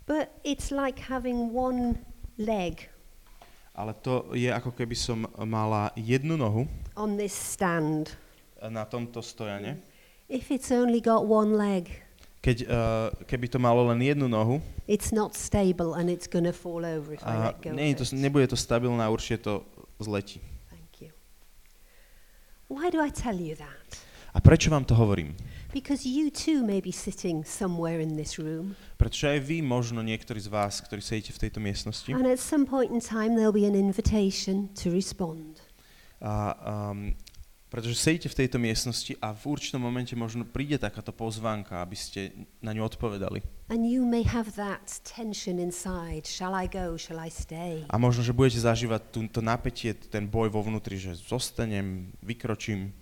But 0.07 0.31
it's 0.43 0.71
like 0.71 0.99
having 1.11 1.51
one 1.51 1.99
leg 2.39 2.87
Ale 3.77 3.93
to 4.01 4.33
je 4.33 4.49
ako 4.49 4.73
keby 4.73 4.97
som 4.97 5.29
mala 5.45 5.93
jednu 5.93 6.33
nohu 6.33 6.65
on 6.97 7.13
this 7.13 7.35
stand. 7.35 8.09
na 8.57 8.89
tomto 8.89 9.21
stojane. 9.21 9.77
If 10.25 10.49
it's 10.49 10.73
only 10.73 10.97
got 10.97 11.29
one 11.29 11.53
leg, 11.53 11.85
Keď, 12.41 12.57
uh, 12.65 13.11
keby 13.29 13.51
to 13.53 13.59
malo 13.61 13.85
len 13.91 14.01
jednu 14.01 14.25
nohu, 14.25 14.63
it's 14.89 15.13
not 15.13 15.37
stable 15.37 15.93
and 15.93 16.09
it's 16.09 16.25
to 16.25 16.49
fall 16.55 16.81
over 16.81 17.13
if 17.13 17.21
I 17.21 17.37
let 17.37 17.61
go. 17.61 17.69
nie, 17.75 17.93
of 17.93 18.01
to, 18.01 18.15
nebude 18.17 18.47
to 18.49 18.57
stabilné 18.57 19.03
a 19.03 19.13
určite 19.13 19.45
to 19.45 19.61
zletí. 20.01 20.41
Thank 20.73 21.05
you. 21.05 21.11
Why 22.71 22.89
do 22.89 22.97
I 22.97 23.13
tell 23.13 23.37
you 23.37 23.53
that? 23.61 23.87
A 24.33 24.41
prečo 24.41 24.73
vám 24.73 24.85
to 24.89 24.95
hovorím? 24.97 25.37
Because 25.73 26.07
you 26.07 26.31
too 26.31 26.63
may 26.63 26.79
be 26.79 26.95
sitting 26.95 27.43
somewhere 27.43 27.99
in 27.99 28.15
this 28.15 28.39
room, 28.39 28.73
Pretože 28.95 29.35
aj 29.35 29.39
vy, 29.43 29.59
možno 29.61 29.99
niektorí 29.99 30.39
z 30.39 30.47
vás, 30.47 30.79
ktorí 30.79 31.03
sedíte 31.03 31.35
v 31.35 31.39
tejto 31.47 31.59
miestnosti, 31.59 32.09
and 32.15 32.23
at 32.23 32.39
some 32.39 32.63
point 32.63 32.89
in 32.89 33.03
time 33.03 33.35
there'll 33.35 33.55
be 33.55 33.67
an 33.67 33.75
invitation 33.75 34.71
to 34.73 34.89
respond. 34.89 35.59
a, 36.23 36.55
um, 36.89 37.13
pretože 37.67 37.99
sedíte 37.99 38.31
v 38.31 38.47
tejto 38.47 38.57
miestnosti 38.63 39.11
a 39.19 39.35
v 39.35 39.43
určitom 39.43 39.83
momente 39.83 40.15
možno 40.15 40.47
príde 40.47 40.79
takáto 40.79 41.11
pozvánka, 41.11 41.83
aby 41.83 41.99
ste 41.99 42.31
na 42.63 42.71
ňu 42.71 42.87
odpovedali. 42.87 43.43
And 43.67 43.83
you 43.83 44.07
may 44.07 44.23
have 44.23 44.55
that 44.55 44.87
tension 45.03 45.59
inside. 45.59 46.23
Shall 46.23 46.55
I 46.55 46.71
go? 46.71 46.95
Shall 46.95 47.19
I 47.19 47.27
stay? 47.27 47.83
A 47.91 47.99
možno, 47.99 48.23
že 48.23 48.31
budete 48.31 48.63
zažívať 48.63 49.11
túto 49.11 49.43
napätie, 49.43 49.91
ten 49.91 50.31
boj 50.31 50.47
vo 50.47 50.63
vnútri, 50.63 50.95
že 50.95 51.19
zostanem, 51.19 52.15
vykročím. 52.23 52.95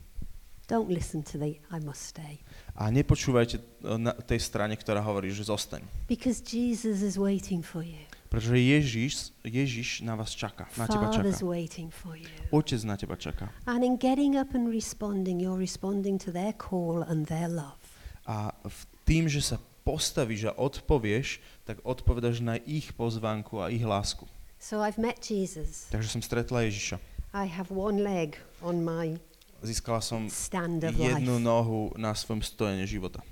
Don't 0.65 0.89
listen 0.89 1.21
to 1.29 1.37
the 1.37 1.61
I 1.69 1.77
must 1.77 2.01
stay. 2.09 2.41
A 2.73 2.89
nepočúvajte 2.89 3.61
e, 3.61 3.63
na 4.01 4.17
tej 4.17 4.41
strane, 4.41 4.73
ktorá 4.73 4.97
hovorí, 5.05 5.29
že 5.29 5.45
zostaň. 5.45 5.85
Because 6.09 6.41
Jesus 6.41 7.05
is 7.05 7.21
waiting 7.21 7.61
for 7.61 7.85
you. 7.85 8.01
Pretože 8.33 8.57
Ježiš, 8.57 9.11
Ježiš 9.45 10.01
na 10.01 10.17
vás 10.17 10.33
čaká, 10.33 10.65
na 10.75 10.89
teba 10.89 11.13
čaká. 11.13 11.29
waiting 11.45 11.93
for 11.93 12.17
you. 12.17 12.27
Otec 12.49 12.81
na 12.83 12.97
teba 12.97 13.15
čaká. 13.15 13.53
And 13.69 13.85
in 13.85 13.95
getting 13.95 14.35
up 14.35 14.57
and 14.57 14.67
responding, 14.67 15.37
you're 15.37 15.61
responding 15.61 16.17
to 16.19 16.33
their 16.33 16.51
call 16.51 17.05
and 17.05 17.29
their 17.29 17.47
love. 17.47 17.79
A 18.25 18.49
v 18.65 18.79
tým, 19.05 19.29
že 19.29 19.45
sa 19.45 19.61
postavíš 19.85 20.49
a 20.49 20.57
odpovieš, 20.57 21.39
tak 21.61 21.77
odpovedaš 21.85 22.41
na 22.41 22.57
ich 22.57 22.89
pozvánku 22.97 23.61
a 23.61 23.69
ich 23.69 23.85
lásku. 23.85 24.25
So 24.57 24.81
I've 24.81 24.97
met 24.97 25.21
Jesus. 25.21 25.85
Takže 25.93 26.09
som 26.09 26.21
stretla 26.25 26.65
Ježiša. 26.65 26.97
I 27.37 27.45
have 27.45 27.69
one 27.69 28.01
leg 28.01 28.41
on 28.65 28.81
my 28.81 29.21
Získala 29.63 30.01
som 30.01 30.27
jednu 30.81 31.39
nohu 31.39 31.93
na 31.95 32.11
svojom 32.11 32.43
stojene 32.43 32.83
života. 32.83 33.23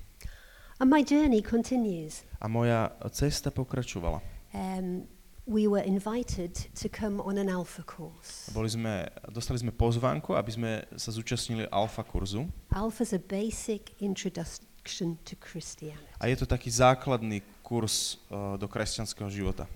And 0.79 0.89
my 0.89 1.03
journey 1.03 1.41
continues. 1.41 2.25
A 2.41 2.47
moja 2.47 2.91
cesta 3.13 3.51
pokračovala. 3.51 4.19
Um, 4.53 5.07
we 5.45 5.67
were 5.67 5.83
invited 5.83 6.55
to 6.73 6.89
come 6.89 7.21
on 7.21 7.37
an 7.37 7.49
alpha 7.49 7.83
course. 7.83 8.51
Boli 8.51 8.67
sme, 8.67 9.07
dostali 9.31 9.59
sme 9.59 9.71
pozvánku, 9.71 10.33
aby 10.35 10.51
sme 10.51 10.71
sa 10.97 11.11
zúčastnili 11.11 11.67
alfa 11.71 12.03
kurzu. 12.03 12.47
Alpha's 12.73 13.13
a 13.13 13.21
basic 13.21 13.93
introduction 13.99 15.15
to 15.23 15.35
Christianity. 15.39 16.09
A 16.19 16.27
je 16.27 16.35
to 16.41 16.45
taký 16.49 16.67
základný 16.71 17.43
kurz 17.63 18.19
uh, 18.27 18.55
do 18.59 18.67
kresťanského 18.67 19.29
života. 19.31 19.69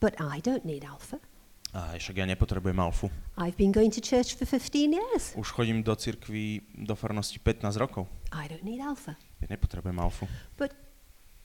But 0.00 0.16
I 0.16 0.40
don't 0.40 0.64
need 0.64 0.84
alpha. 0.88 1.20
A 1.70 1.94
však 1.94 2.18
ja 2.18 2.26
nepotrebujem 2.26 2.80
alfu. 2.82 3.06
I've 3.40 3.56
been 3.56 3.72
going 3.72 3.88
to 3.88 4.00
church 4.04 4.36
for 4.36 4.44
15 4.44 4.92
years. 4.92 5.32
Už 5.34 5.50
chodím 5.50 5.82
do 5.82 5.96
cirkvi, 5.96 6.60
do 6.74 6.94
farnosti 6.94 7.38
15 7.38 7.76
rokov. 7.76 8.06
I 8.32 8.48
don't 8.48 8.62
need 8.62 8.80
alpha. 8.84 9.16
Ja 9.40 9.46
nepotrebujem 9.50 10.00
alfu. 10.00 10.28
But 10.58 10.76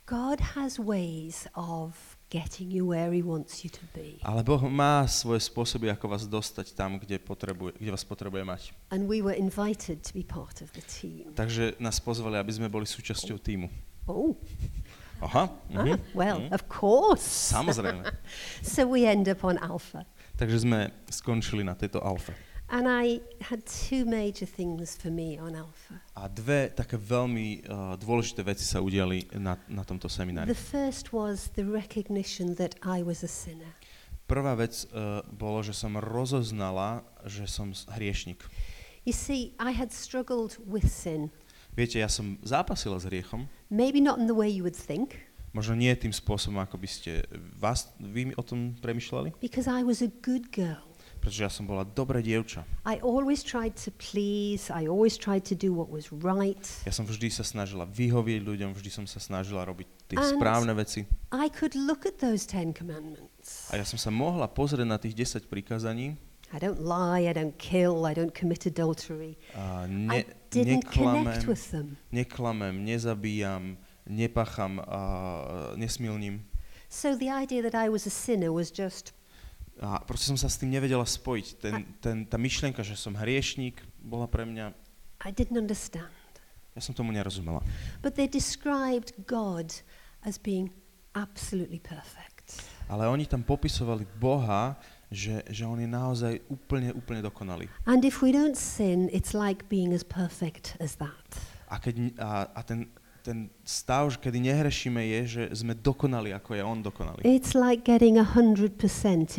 God 0.05 0.39
has 0.59 0.77
ways 0.79 1.47
of 1.55 1.95
getting 2.29 2.69
you 2.73 2.85
where 2.85 3.15
He 3.15 3.23
wants 3.23 3.63
you 3.63 3.71
to 3.71 3.79
be. 3.95 4.19
Ale 4.21 4.43
Boh 4.43 4.61
má 4.67 5.07
svoje 5.07 5.39
spôsoby, 5.47 5.87
ako 5.89 6.11
vás 6.11 6.27
dostať 6.27 6.75
tam, 6.75 6.99
kde, 6.99 7.15
potrebuje, 7.17 7.79
kde 7.79 7.91
vás 7.95 8.03
potrebuje 8.03 8.43
mať. 8.43 8.61
And 8.91 9.07
we 9.07 9.23
were 9.23 9.33
invited 9.33 10.03
to 10.03 10.11
be 10.11 10.21
part 10.21 10.61
of 10.61 10.75
the 10.75 10.83
team. 10.83 11.31
Takže 11.33 11.79
nás 11.79 12.03
pozvali, 12.03 12.35
aby 12.37 12.51
sme 12.51 12.67
boli 12.67 12.85
súčasťou 12.85 13.39
týmu. 13.39 13.71
Oh, 14.05 14.35
Aha, 15.23 15.47
Ah, 15.47 15.81
mhm. 15.81 15.97
well, 16.13 16.43
mhm. 16.43 16.51
of 16.51 16.67
course. 16.67 17.55
Samozrejme. 17.55 18.03
so 18.61 18.83
we 18.83 19.07
end 19.07 19.31
up 19.31 19.47
on 19.47 19.55
alpha. 19.63 20.03
Takže 20.35 20.67
sme 20.67 20.91
skončili 21.07 21.63
na 21.63 21.75
tejto 21.79 22.03
alfe. 22.03 22.35
And 22.67 22.89
I 22.89 23.21
had 23.45 23.61
two 23.69 24.09
major 24.09 24.49
things 24.49 24.97
for 24.97 25.13
me 25.13 25.37
on 25.37 25.53
alpha. 25.53 26.01
A 26.17 26.25
dve 26.25 26.73
také 26.73 26.97
veľmi 26.97 27.61
uh, 27.69 27.93
dôležité 27.93 28.41
veci 28.41 28.65
sa 28.65 28.81
udiali 28.81 29.29
na, 29.37 29.55
na 29.69 29.85
tomto 29.85 30.09
The 30.09 30.15
seminári. 30.17 30.49
first 30.57 31.13
was 31.13 31.53
the 31.53 31.61
recognition 31.63 32.57
that 32.57 32.73
I 32.81 33.05
was 33.05 33.21
a 33.21 33.29
sinner. 33.29 33.69
Prvá 34.25 34.57
vec 34.57 34.89
uh, 34.89 35.21
bolo, 35.29 35.61
že 35.61 35.77
som 35.77 35.93
rozoznala, 36.01 37.05
že 37.29 37.45
som 37.45 37.69
hriešnik. 37.93 38.41
You 39.05 39.13
see, 39.13 39.53
I 39.61 39.69
had 39.69 39.93
struggled 39.93 40.57
with 40.65 40.89
sin. 40.89 41.29
Viete, 41.77 42.01
ja 42.01 42.09
som 42.09 42.41
zápasila 42.41 42.97
s 42.97 43.05
hriechom, 43.05 43.45
Maybe 43.69 44.01
not 44.01 44.17
in 44.17 44.25
the 44.25 44.33
way 44.33 44.49
you 44.49 44.65
would 44.65 44.73
think, 44.75 45.13
možno 45.55 45.79
nie 45.79 45.95
tým 45.95 46.11
spôsobom, 46.11 46.59
ako 46.59 46.75
by 46.75 46.87
ste 46.91 47.23
vás, 47.55 47.87
vy 47.97 48.35
o 48.35 48.43
tom 48.43 48.75
premyšľali, 48.83 49.39
because 49.39 49.71
I 49.71 49.87
was 49.87 50.03
a 50.03 50.11
good 50.19 50.51
girl. 50.51 50.83
pretože 51.23 51.41
ja 51.41 51.49
som 51.49 51.65
bola 51.65 51.81
dobré 51.81 52.21
dievča. 52.21 52.67
I 52.85 53.01
always 53.01 53.41
tried 53.41 53.73
to 53.81 53.89
please, 53.97 54.69
I 54.69 54.85
always 54.85 55.17
tried 55.17 55.41
to 55.49 55.55
do 55.57 55.73
what 55.73 55.89
was 55.89 56.13
right. 56.13 56.61
Ja 56.85 56.93
som 56.93 57.07
vždy 57.07 57.33
sa 57.33 57.41
snažila 57.41 57.87
vyhovieť 57.89 58.45
ľuďom, 58.45 58.77
vždy 58.77 58.89
som 58.93 59.05
sa 59.09 59.17
snažila 59.17 59.65
robiť 59.65 59.87
tie 60.11 60.19
And- 60.21 60.37
správne 60.37 60.75
veci. 60.77 61.07
I 61.33 61.49
could 61.49 61.73
look 61.73 62.05
at 62.05 62.21
those 62.21 62.45
Ten 62.45 62.75
Commandments. 62.77 63.73
A 63.73 63.81
ja 63.81 63.85
som 63.87 63.97
sa 63.97 64.13
mohla 64.13 64.45
pozrieť 64.45 64.85
na 64.85 65.01
tých 65.01 65.17
10 65.17 65.49
prikázaní 65.49 66.13
I 66.53 66.61
don't 66.61 66.77
lie, 66.77 67.25
I 67.25 67.33
don't 67.33 67.57
kill, 67.57 68.05
I 68.05 68.13
don't 68.13 68.29
commit 68.31 68.69
adultery. 68.69 69.33
a 69.57 69.89
I 69.89 69.89
ne, 69.89 70.29
didn't 70.53 70.85
connect 70.93 71.41
neklamem, 71.41 71.49
with 71.49 71.63
them. 71.73 71.97
neklamem, 72.13 72.75
nezabíjam, 72.85 73.81
nepacham 74.07 74.79
a 74.87 74.99
nesmilním. 75.75 76.45
So 76.89 77.17
the 77.17 77.31
idea 77.31 77.61
that 77.61 77.75
I 77.75 77.89
was 77.89 78.07
a 78.07 78.13
sinner 78.13 78.51
was 78.53 78.71
just, 78.71 79.13
A 79.81 79.99
proste 79.99 80.31
som 80.31 80.39
sa 80.39 80.47
s 80.47 80.55
tým 80.55 80.71
nevedela 80.71 81.03
spojiť. 81.03 81.47
Ten, 81.59 81.75
ten, 81.99 82.17
tá 82.23 82.39
myšlienka, 82.39 82.79
že 82.79 82.95
som 82.95 83.11
hriešník, 83.11 83.75
bola 83.99 84.23
pre 84.23 84.47
mňa, 84.47 84.71
I 85.27 85.35
didn't 85.35 85.59
understand. 85.59 86.07
ja 86.75 86.81
som 86.83 86.95
tomu 86.95 87.11
nerozumela. 87.11 87.59
But 87.99 88.15
they 88.15 88.27
described 88.27 89.11
God 89.27 89.71
as 90.23 90.39
being 90.39 90.71
absolutely 91.15 91.79
perfect. 91.83 92.63
Ale 92.87 93.07
oni 93.09 93.25
tam 93.25 93.43
popisovali 93.43 94.05
Boha, 94.15 94.77
že, 95.11 95.43
že 95.49 95.65
on 95.65 95.79
je 95.81 95.89
naozaj 95.89 96.33
úplne, 96.47 96.93
úplne 96.93 97.19
dokonalý. 97.23 97.65
And 97.89 98.05
if 98.05 98.21
we 98.21 98.31
don't 98.31 98.55
sin, 98.55 99.09
it's 99.11 99.33
like 99.33 99.65
being 99.67 99.91
as 99.91 100.03
perfect 100.07 100.77
as 100.79 100.95
that. 101.01 101.27
A, 101.67 101.81
keď, 101.81 102.15
a, 102.21 102.47
a 102.53 102.61
ten, 102.63 102.87
ten 103.25 103.49
stav, 103.65 104.13
kedy 104.21 104.37
nehrešíme, 104.37 105.01
je, 105.01 105.21
že 105.25 105.43
sme 105.65 105.73
dokonali, 105.73 106.29
ako 106.29 106.53
je 106.53 106.61
on 106.61 106.79
dokonalý. 106.85 107.25
It's 107.25 107.57
like 107.57 107.81
getting 107.81 108.21
100% 108.21 108.77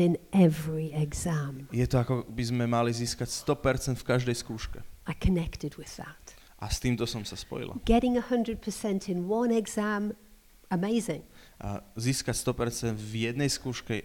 in 0.03 0.19
every 0.35 0.91
exam. 0.91 1.71
Je 1.71 1.87
to 1.87 2.03
ako 2.03 2.27
by 2.27 2.43
sme 2.43 2.67
mali 2.67 2.91
získať 2.91 3.31
100% 3.31 3.95
v 3.95 4.05
každej 4.05 4.35
skúške. 4.35 4.83
I 5.07 5.15
connected 5.15 5.79
with 5.79 5.95
that. 6.03 6.35
A 6.59 6.67
s 6.67 6.83
týmto 6.83 7.07
som 7.07 7.23
sa 7.23 7.39
spojila. 7.39 7.79
Getting 7.87 8.19
100% 8.19 9.07
in 9.07 9.31
one 9.31 9.55
exam, 9.55 10.19
amazing. 10.67 11.23
A 11.63 11.79
získať 11.95 12.35
100% 12.43 12.99
v 12.99 13.31
jednej 13.31 13.47
skúške 13.47 14.03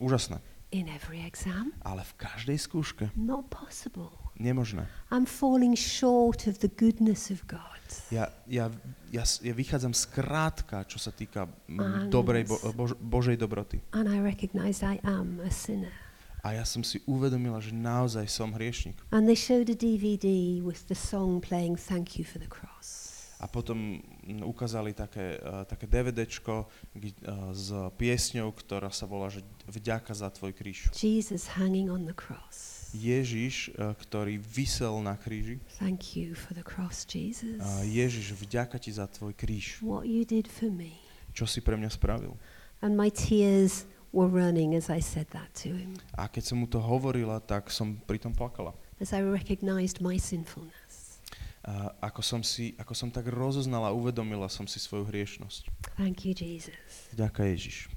úžasné. 0.00 0.40
In 0.68 0.84
every 0.92 1.24
exam, 1.24 1.72
Ale 1.80 2.04
v 2.04 2.12
každej 2.20 2.58
skúške 2.60 3.08
not 3.16 3.48
possible. 3.48 4.12
nemožné. 4.36 4.84
I'm 5.08 5.24
falling 5.24 5.72
short 5.72 6.44
of 6.44 6.60
the 6.60 6.68
goodness 6.68 7.32
of 7.32 7.40
God. 7.48 7.80
Ja, 8.12 8.28
ja, 8.44 8.68
ja, 9.08 9.24
ja 9.24 9.54
vychádzam 9.56 9.96
skrátka, 9.96 10.84
čo 10.84 11.00
sa 11.00 11.08
týka 11.08 11.48
mm, 11.72 12.12
dobrej, 12.12 12.44
bo, 12.44 12.60
bož, 12.76 12.92
Božej 13.00 13.40
dobroty. 13.40 13.80
And 13.96 14.12
I 14.12 14.20
recognized 14.20 14.84
I 14.84 15.00
am 15.08 15.40
a 15.40 15.48
sinner. 15.48 15.92
A 16.44 16.52
ja 16.52 16.68
som 16.68 16.84
si 16.84 17.00
uvedomila, 17.08 17.58
že 17.64 17.72
naozaj 17.72 18.28
som 18.28 18.52
hriešnik. 18.52 19.00
And 19.08 19.24
they 19.24 19.34
showed 19.34 19.72
a 19.72 19.76
DVD 19.76 20.60
with 20.60 20.84
the 20.92 20.94
song 20.94 21.40
playing 21.40 21.80
Thank 21.80 22.20
You 22.20 22.28
for 22.28 22.38
the 22.38 22.46
Cross. 22.46 23.07
A 23.38 23.46
potom 23.46 24.02
mm, 24.26 24.42
ukázali 24.42 24.90
také, 24.90 25.38
uh, 25.38 25.62
také 25.62 25.86
DVDčko 25.86 26.66
uh, 26.66 26.70
s 27.54 27.70
piesňou, 27.94 28.50
ktorá 28.50 28.90
sa 28.90 29.06
volá, 29.06 29.30
že 29.30 29.46
Vďaka 29.68 30.10
za 30.16 30.26
tvoj 30.32 30.56
kríž. 30.56 30.88
Jesus 30.96 31.54
hanging 31.54 31.86
on 31.92 32.08
the 32.08 32.16
cross. 32.16 32.88
Ježiš, 32.96 33.70
uh, 33.76 33.92
ktorý 33.94 34.40
vysel 34.40 34.98
na 35.04 35.14
kríži. 35.14 35.60
Thank 35.78 36.16
you 36.16 36.32
for 36.32 36.56
the 36.56 36.64
cross, 36.64 37.04
Jesus. 37.04 37.60
Ježiš, 37.84 38.32
vďaka 38.34 38.80
ti 38.80 38.90
za 38.90 39.04
tvoj 39.06 39.36
kríž. 39.36 39.84
What 39.84 40.08
you 40.08 40.24
did 40.24 40.48
for 40.48 40.72
me. 40.72 40.96
Čo 41.36 41.44
si 41.46 41.60
pre 41.60 41.76
mňa 41.76 41.92
spravil? 41.92 42.34
And 42.80 42.96
my 42.96 43.12
tears 43.12 43.84
were 44.10 44.26
running 44.30 44.72
as 44.74 44.88
I 44.88 45.04
said 45.04 45.28
that 45.36 45.52
to 45.62 45.76
him, 45.76 45.94
A 46.16 46.26
keď 46.32 46.42
som 46.48 46.56
mu 46.58 46.66
to 46.66 46.80
hovorila, 46.80 47.38
tak 47.44 47.68
som 47.68 48.00
pritom 48.08 48.32
plakala. 48.32 48.72
as 48.98 49.12
I 49.12 49.22
recognized 49.22 50.00
my 50.00 50.16
sinfulness. 50.18 50.74
A 51.66 51.90
ako 52.12 52.22
som, 52.22 52.40
si, 52.40 52.72
ako 52.78 52.94
som 52.94 53.10
tak 53.10 53.26
rozoznala, 53.28 53.92
uvedomila 53.92 54.46
som 54.48 54.64
si 54.64 54.78
svoju 54.78 55.04
hriešnosť. 55.04 55.68
Thank 55.98 56.24
you, 56.24 56.32
Jesus. 56.32 57.10
Ďaká 57.12 57.44
Ježiš. 57.50 57.90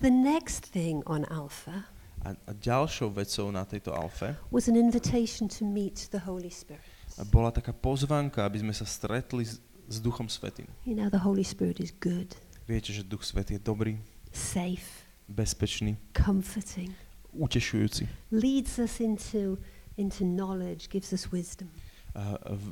The 0.00 0.10
next 0.10 0.70
thing 0.70 1.02
on 1.10 1.26
Alpha 1.26 1.90
A, 2.22 2.34
a 2.34 2.52
ďalšou 2.54 3.14
vecou 3.14 3.50
na 3.54 3.62
tejto 3.62 3.94
alfe 3.94 4.34
was 4.50 4.66
an 4.66 4.74
invitation 4.74 5.46
to 5.46 5.62
meet 5.62 6.10
the 6.10 6.18
Holy 6.18 6.50
Spirit. 6.50 6.82
bola 7.30 7.50
taká 7.54 7.70
pozvánka, 7.70 8.42
aby 8.42 8.58
sme 8.62 8.74
sa 8.74 8.82
stretli 8.86 9.46
s, 9.46 9.62
s 9.86 9.96
Duchom 10.02 10.26
Svetým. 10.26 10.66
You 10.82 10.98
know, 10.98 11.06
the 11.10 11.22
Holy 11.22 11.46
Spirit 11.46 11.78
is 11.78 11.94
good, 12.02 12.34
Viete, 12.66 12.90
že 12.90 13.06
Duch 13.06 13.22
Svetý 13.22 13.58
je 13.58 13.62
dobrý, 13.62 14.02
safe, 14.34 15.06
bezpečný, 15.30 15.94
comforting, 16.10 16.90
utešujúci. 17.34 18.06
leads 18.34 18.78
us 18.82 18.98
into, 18.98 19.58
into 19.94 20.26
knowledge, 20.26 20.90
gives 20.90 21.14
us 21.14 21.30
wisdom. 21.30 21.70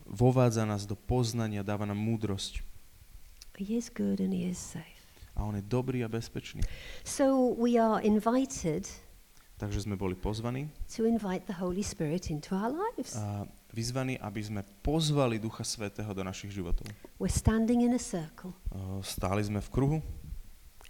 Vovádza 0.06 0.64
nás 0.64 0.86
do 0.86 0.96
poznania, 0.96 1.62
dáva 1.62 1.86
nám 1.86 1.98
múdrosť. 1.98 2.62
He 3.56 3.76
is 3.76 3.88
good 3.88 4.20
and 4.20 4.36
he 4.36 4.44
is 4.48 4.60
safe. 4.60 5.00
A 5.36 5.44
on 5.44 5.56
je 5.56 5.64
dobrý 5.64 6.04
a 6.04 6.08
bezpečný. 6.08 6.64
So 7.04 7.52
we 7.56 7.76
are 7.76 8.00
invited 8.00 8.88
Takže 9.56 9.88
sme 9.88 9.96
boli 9.96 10.12
pozvaní 10.12 10.68
to 10.92 11.08
invite 11.08 11.48
the 11.48 11.56
Holy 11.56 11.80
Spirit 11.80 12.28
into 12.28 12.52
our 12.52 12.68
lives. 12.68 13.16
a 13.16 13.48
vyzvaní, 13.72 14.20
aby 14.20 14.40
sme 14.44 14.60
pozvali 14.84 15.40
Ducha 15.40 15.64
Svetého 15.64 16.12
do 16.12 16.20
našich 16.20 16.52
životov. 16.52 16.84
We're 17.16 17.32
standing 17.32 17.80
in 17.80 17.96
a 17.96 18.00
circle, 18.00 18.52
Stáli 19.00 19.40
sme 19.48 19.64
v 19.64 19.68
kruhu, 19.72 19.98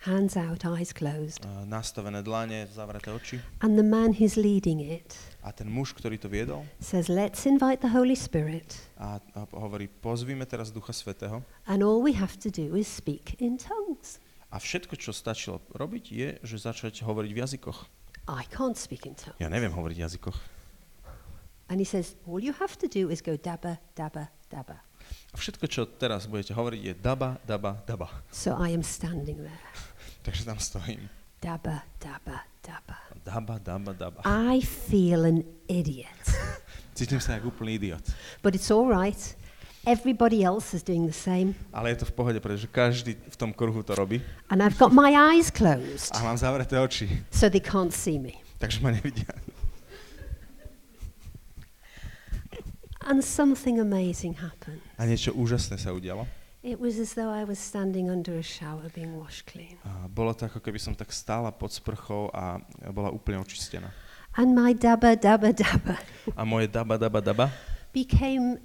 hands 0.04 0.36
out, 0.36 0.64
eyes 0.64 0.92
closed. 0.92 1.40
a 1.46 1.64
nastavené 1.64 2.22
dlane, 2.22 2.66
zavreté 2.68 3.10
oči. 3.10 3.40
And 3.60 3.78
the 3.78 3.86
man 3.86 4.12
who's 4.12 4.36
leading 4.36 4.80
it 4.80 5.16
A 5.42 5.52
ten 5.54 5.70
muž, 5.70 5.94
ktorý 5.94 6.18
to 6.18 6.26
viedol, 6.26 6.66
says, 6.82 7.06
Let's 7.06 7.46
invite 7.46 7.78
the 7.80 7.90
Holy 7.90 8.18
Spirit. 8.18 8.76
a, 8.98 9.22
a 9.34 9.40
hovorí, 9.54 9.86
pozvíme 9.88 10.42
teraz 10.44 10.74
Ducha 10.74 10.90
Svetého. 10.92 11.42
And 11.70 11.82
all 11.86 12.02
we 12.02 12.12
have 12.18 12.34
to 12.42 12.50
do 12.50 12.74
is 12.74 12.86
speak 12.90 13.38
in 13.38 13.54
tongues. 13.56 14.18
A 14.50 14.58
všetko, 14.62 14.94
čo 14.98 15.10
stačilo 15.10 15.58
robiť, 15.74 16.04
je, 16.10 16.28
že 16.42 16.56
začať 16.58 17.02
hovoriť 17.02 17.30
v 17.34 17.38
jazykoch. 17.42 17.78
I 18.26 18.42
can't 18.50 18.74
speak 18.78 19.06
in 19.06 19.14
tongues. 19.14 19.38
Ja 19.38 19.46
neviem 19.46 19.70
hovoriť 19.70 19.96
v 19.98 20.04
jazykoch. 20.06 20.38
And 21.68 21.80
he 21.80 21.84
says, 21.84 22.14
All 22.26 22.38
you 22.38 22.52
have 22.60 22.78
to 22.78 22.86
do 22.88 23.10
is 23.10 23.20
go 23.22 23.36
dabba, 23.36 23.78
dabba, 23.96 24.28
dabba. 24.50 24.78
A 25.34 25.36
všetko, 25.38 25.64
čo 25.68 25.82
teraz 25.86 26.26
budete 26.26 26.54
hovoriť, 26.54 26.80
je 26.82 26.94
daba, 26.96 27.38
daba, 27.46 27.78
daba. 27.86 28.08
So 28.30 28.54
I 28.58 28.70
am 28.74 28.82
standing 28.82 29.38
there. 29.42 29.62
Takže 30.26 30.44
tam 30.46 30.58
stojím. 30.58 31.06
Dabba, 31.42 31.82
dabba, 32.00 32.42
dabba. 32.62 32.96
Daba, 33.26 33.54
daba, 33.58 33.92
daba. 33.92 34.20
I 34.24 34.62
feel 34.62 35.26
an 35.26 35.42
idiot. 35.68 36.22
Cítim 36.98 37.20
sa 37.20 37.36
ako 37.36 37.52
úplný 37.52 37.76
idiot. 37.76 38.02
But 38.40 38.54
it's 38.54 38.70
all 38.70 38.86
right. 38.88 39.18
Everybody 39.86 40.42
else 40.42 40.74
is 40.74 40.82
doing 40.82 41.06
the 41.06 41.14
same. 41.14 41.54
Ale 41.70 41.94
je 41.94 42.02
to 42.02 42.06
v 42.10 42.14
pohode, 42.18 42.38
pretože 42.42 42.66
každý 42.66 43.14
v 43.14 43.36
tom 43.38 43.54
kruhu 43.54 43.86
to 43.86 43.94
robí. 43.94 44.18
And 44.50 44.58
I've 44.58 44.74
got 44.78 44.90
my 44.90 45.14
eyes 45.14 45.50
closed, 45.54 46.10
A 46.10 46.22
mám 46.26 46.34
zavreté 46.34 46.74
oči, 46.82 47.06
so 47.30 47.46
they 47.46 47.62
can't 47.62 47.94
see 47.94 48.18
me. 48.18 48.34
takže 48.58 48.82
ma 48.82 48.90
nevidia. 48.90 49.30
And 53.06 53.22
something 53.22 53.78
amazing 53.78 54.42
happened. 54.42 54.82
A 54.98 55.06
niečo 55.06 55.30
úžasné 55.30 55.78
sa 55.78 55.94
udialo. 55.94 56.26
It 56.66 56.82
was 56.82 56.98
as 56.98 57.14
though 57.14 57.30
I 57.30 57.46
was 57.46 57.62
standing 57.62 58.10
under 58.10 58.34
a 58.34 58.42
shower 58.42 58.90
being 58.90 59.14
washed 59.14 59.46
clean. 59.46 59.78
A 59.86 60.10
bolo 60.10 60.34
to 60.34 60.50
ako 60.50 60.58
keby 60.58 60.82
som 60.82 60.98
tak 60.98 61.14
stála 61.14 61.54
pod 61.54 61.70
sprchou 61.70 62.26
a 62.34 62.58
bola 62.90 63.14
úplne 63.14 63.38
očistená. 63.38 63.94
And 64.34 64.58
my 64.58 64.74
dabba, 64.74 65.14
dabba, 65.14 65.54
dabba 65.54 65.96
A 66.34 66.42
moje 66.42 66.66
daba, 66.66 66.98
daba, 66.98 67.22
daba 67.22 67.46
became 67.94 68.58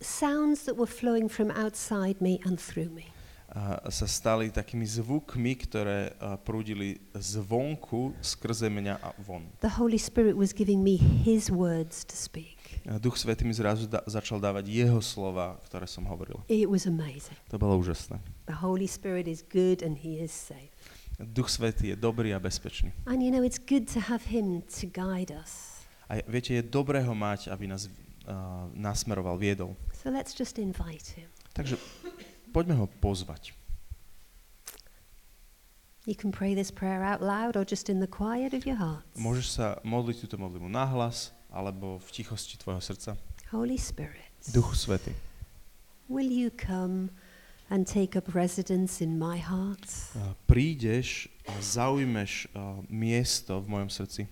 sounds 0.00 0.64
that 0.64 0.74
were 0.74 0.88
flowing 0.88 1.28
from 1.28 1.52
outside 1.52 2.18
me 2.24 2.40
and 2.48 2.56
through 2.56 2.88
me. 2.88 3.12
a 3.52 3.92
sa 3.92 4.08
stali 4.08 4.48
takými 4.48 4.88
zvukmi, 4.88 5.52
ktoré 5.68 6.16
prúdili 6.40 6.96
zvonku 7.12 8.16
skrze 8.24 8.72
mňa 8.72 8.96
a 8.96 9.12
von. 9.20 9.44
The 9.60 9.76
Holy 9.76 10.00
Spirit 10.00 10.32
was 10.40 10.56
giving 10.56 10.80
me 10.80 10.96
His 10.96 11.52
words 11.52 12.00
to 12.08 12.16
speak. 12.16 12.56
Duch 12.82 13.14
Svetý 13.14 13.46
mi 13.46 13.54
zrazu 13.54 13.86
da- 13.86 14.02
začal 14.10 14.42
dávať 14.42 14.66
jeho 14.66 14.98
slova, 14.98 15.58
ktoré 15.70 15.86
som 15.86 16.02
hovoril. 16.10 16.42
It 16.50 16.66
was 16.66 16.86
amazing. 16.86 17.38
To 17.54 17.58
bolo 17.58 17.78
úžasné. 17.78 18.18
The 18.50 18.58
Holy 18.58 18.90
Spirit 18.90 19.30
is 19.30 19.46
good 19.46 19.86
and 19.86 20.02
He 20.02 20.18
is 20.18 20.34
safe. 20.34 20.74
Duch 21.22 21.46
Svetý 21.46 21.94
je 21.94 21.96
dobrý 21.96 22.34
a 22.34 22.42
bezpečný. 22.42 22.90
And 23.06 23.22
you 23.22 23.30
know, 23.30 23.46
it's 23.46 23.62
good 23.62 23.86
to 23.94 24.10
have 24.10 24.26
Him 24.26 24.66
to 24.82 24.90
guide 24.90 25.30
us. 25.30 25.86
A 26.10 26.18
viete, 26.26 26.58
je 26.58 26.62
dobré 26.66 27.00
ho 27.06 27.14
mať, 27.14 27.48
aby 27.48 27.70
nás 27.70 27.86
uh, 27.86 28.66
nasmeroval, 28.74 29.38
viedol. 29.38 29.78
So 29.94 30.10
let's 30.10 30.34
just 30.34 30.58
invite 30.58 31.14
Him. 31.14 31.30
Takže 31.54 31.78
poďme 32.50 32.82
ho 32.82 32.86
pozvať. 32.98 33.54
You 36.02 36.18
can 36.18 36.34
pray 36.34 36.58
this 36.58 36.74
prayer 36.74 37.06
out 37.06 37.22
loud 37.22 37.54
or 37.54 37.62
just 37.62 37.86
in 37.86 38.02
the 38.02 38.10
quiet 38.10 38.50
of 38.50 38.66
your 38.66 38.74
heart. 38.74 39.06
Môžeš 39.14 39.46
sa 39.54 39.78
modliť 39.86 40.26
túto 40.26 40.34
modlitbu 40.34 40.66
nahlas 40.66 41.30
alebo 41.52 42.00
v 42.00 42.08
tichosti 42.10 42.56
tvojho 42.56 42.80
srdca. 42.80 43.16
Holy 43.52 43.76
Spirit, 43.76 44.32
Duchu 44.48 44.72
Svetý, 44.72 45.12
will 46.08 46.32
you 46.32 46.48
come 46.48 47.12
and 47.68 47.84
take 47.84 48.16
up 48.16 48.32
residence 48.34 49.04
in 49.04 49.20
my 49.20 49.36
heart? 49.36 49.84
uh, 50.16 50.32
prídeš 50.48 51.28
a 51.44 51.56
zaujmeš 51.60 52.48
uh, 52.52 52.80
miesto 52.88 53.60
v 53.60 53.66
mojom 53.68 53.90
srdci. 53.92 54.24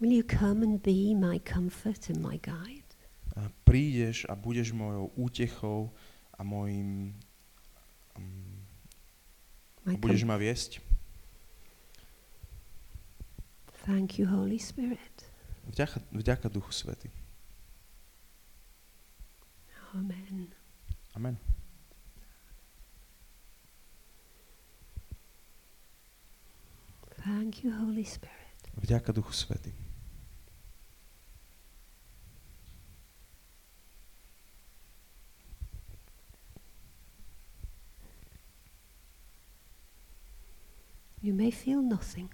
Will 0.00 0.12
you 0.12 0.26
come 0.26 0.60
and 0.60 0.82
be 0.84 1.16
my 1.16 1.40
comfort 1.40 2.12
and 2.12 2.20
my 2.20 2.36
guide? 2.36 2.84
Uh, 3.32 3.48
prídeš 3.64 4.28
a 4.28 4.36
budeš 4.36 4.76
mojou 4.76 5.08
útechou 5.16 5.88
a 6.36 6.44
mojim... 6.44 7.16
Um, 8.16 8.60
My 9.84 9.96
a 9.96 10.00
budeš 10.00 10.24
ma 10.28 10.36
viesť. 10.36 10.83
Thank 13.84 14.18
you, 14.18 14.26
Holy 14.26 14.58
Spirit. 14.58 15.28
Vďaka, 15.66 16.00
vďaka 16.12 16.48
Duchu 16.48 16.72
Svetý. 16.72 17.10
Amen. 19.94 20.48
Amen. 21.16 21.36
Thank 27.24 27.64
you, 27.64 27.72
Holy 27.72 28.04
Spirit. 28.04 28.72
Vďaka 28.76 29.12
Duchu 29.12 29.32
Svetý. 29.32 29.72
You 41.22 41.32
may 41.32 41.50
feel 41.50 41.80
nothing, 41.80 42.28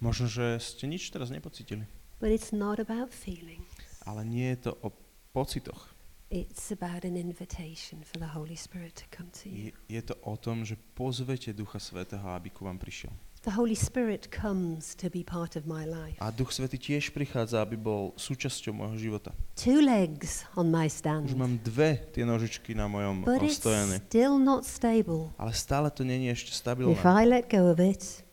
Možno, 0.00 0.28
že 0.28 0.60
ste 0.60 0.84
nič 0.84 1.08
teraz 1.08 1.32
nepocítili, 1.32 1.88
but 2.20 2.28
it's 2.28 2.52
not 2.52 2.76
about 2.76 3.12
feeling. 3.12 3.64
ale 4.04 4.24
nie 4.24 4.52
je 4.56 4.68
to 4.68 4.72
o 4.84 4.92
pocitoch. 5.32 5.92
It's 6.26 6.74
about 6.74 7.06
an 7.06 7.14
invitation 7.14 8.02
for 8.02 8.18
the 8.18 8.26
Holy 8.34 8.58
Spirit 8.58 8.98
to 8.98 9.06
come 9.14 9.30
to 9.42 9.46
you. 9.48 9.70
Je, 9.70 9.72
je 9.88 10.02
to 10.02 10.14
o 10.26 10.34
tom, 10.34 10.66
že 10.66 10.74
pozvete 10.98 11.54
Ducha 11.54 11.78
Svetého, 11.78 12.26
aby 12.34 12.50
ku 12.50 12.66
vám 12.66 12.82
prišiel. 12.82 13.14
The 13.46 13.54
Holy 13.54 13.78
Spirit 13.78 14.26
comes 14.34 14.98
to 14.98 15.06
be 15.06 15.22
part 15.22 15.54
of 15.54 15.70
my 15.70 15.86
life. 15.86 16.18
A 16.18 16.34
Duch 16.34 16.50
Svetý 16.50 16.82
tiež 16.82 17.14
prichádza, 17.14 17.62
aby 17.62 17.78
bol 17.78 18.10
súčasťou 18.18 18.74
môjho 18.74 18.98
života. 18.98 19.30
Two 19.54 19.78
legs 19.78 20.42
on 20.58 20.66
my 20.66 20.90
stand, 20.90 21.30
Už 21.30 21.38
mám 21.38 21.54
dve 21.62 22.10
tie 22.10 22.26
nožičky 22.26 22.74
na 22.74 22.90
mojom 22.90 23.22
but 23.22 23.38
o, 23.38 23.46
it's 23.46 23.62
still 23.62 24.34
not 24.42 24.66
stable. 24.66 25.30
ale 25.38 25.54
stále 25.54 25.94
to 25.94 26.02
není 26.02 26.26
ešte 26.26 26.50
If 26.50 26.58
stabilné. 26.58 26.98
I 26.98 27.22
let 27.22 27.46
go 27.46 27.70
of 27.70 27.78
it, 27.78 28.25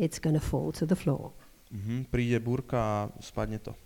it's 0.00 0.16
going 0.16 0.34
to 0.34 0.40
fall 0.40 0.72
to 0.72 0.88
the 0.88 0.96
floor. 0.96 1.36
Mhm, 1.70 2.08
príde 2.08 2.40
búrka 2.40 3.06
a 3.06 3.22
spadne 3.22 3.60
to. 3.60 3.76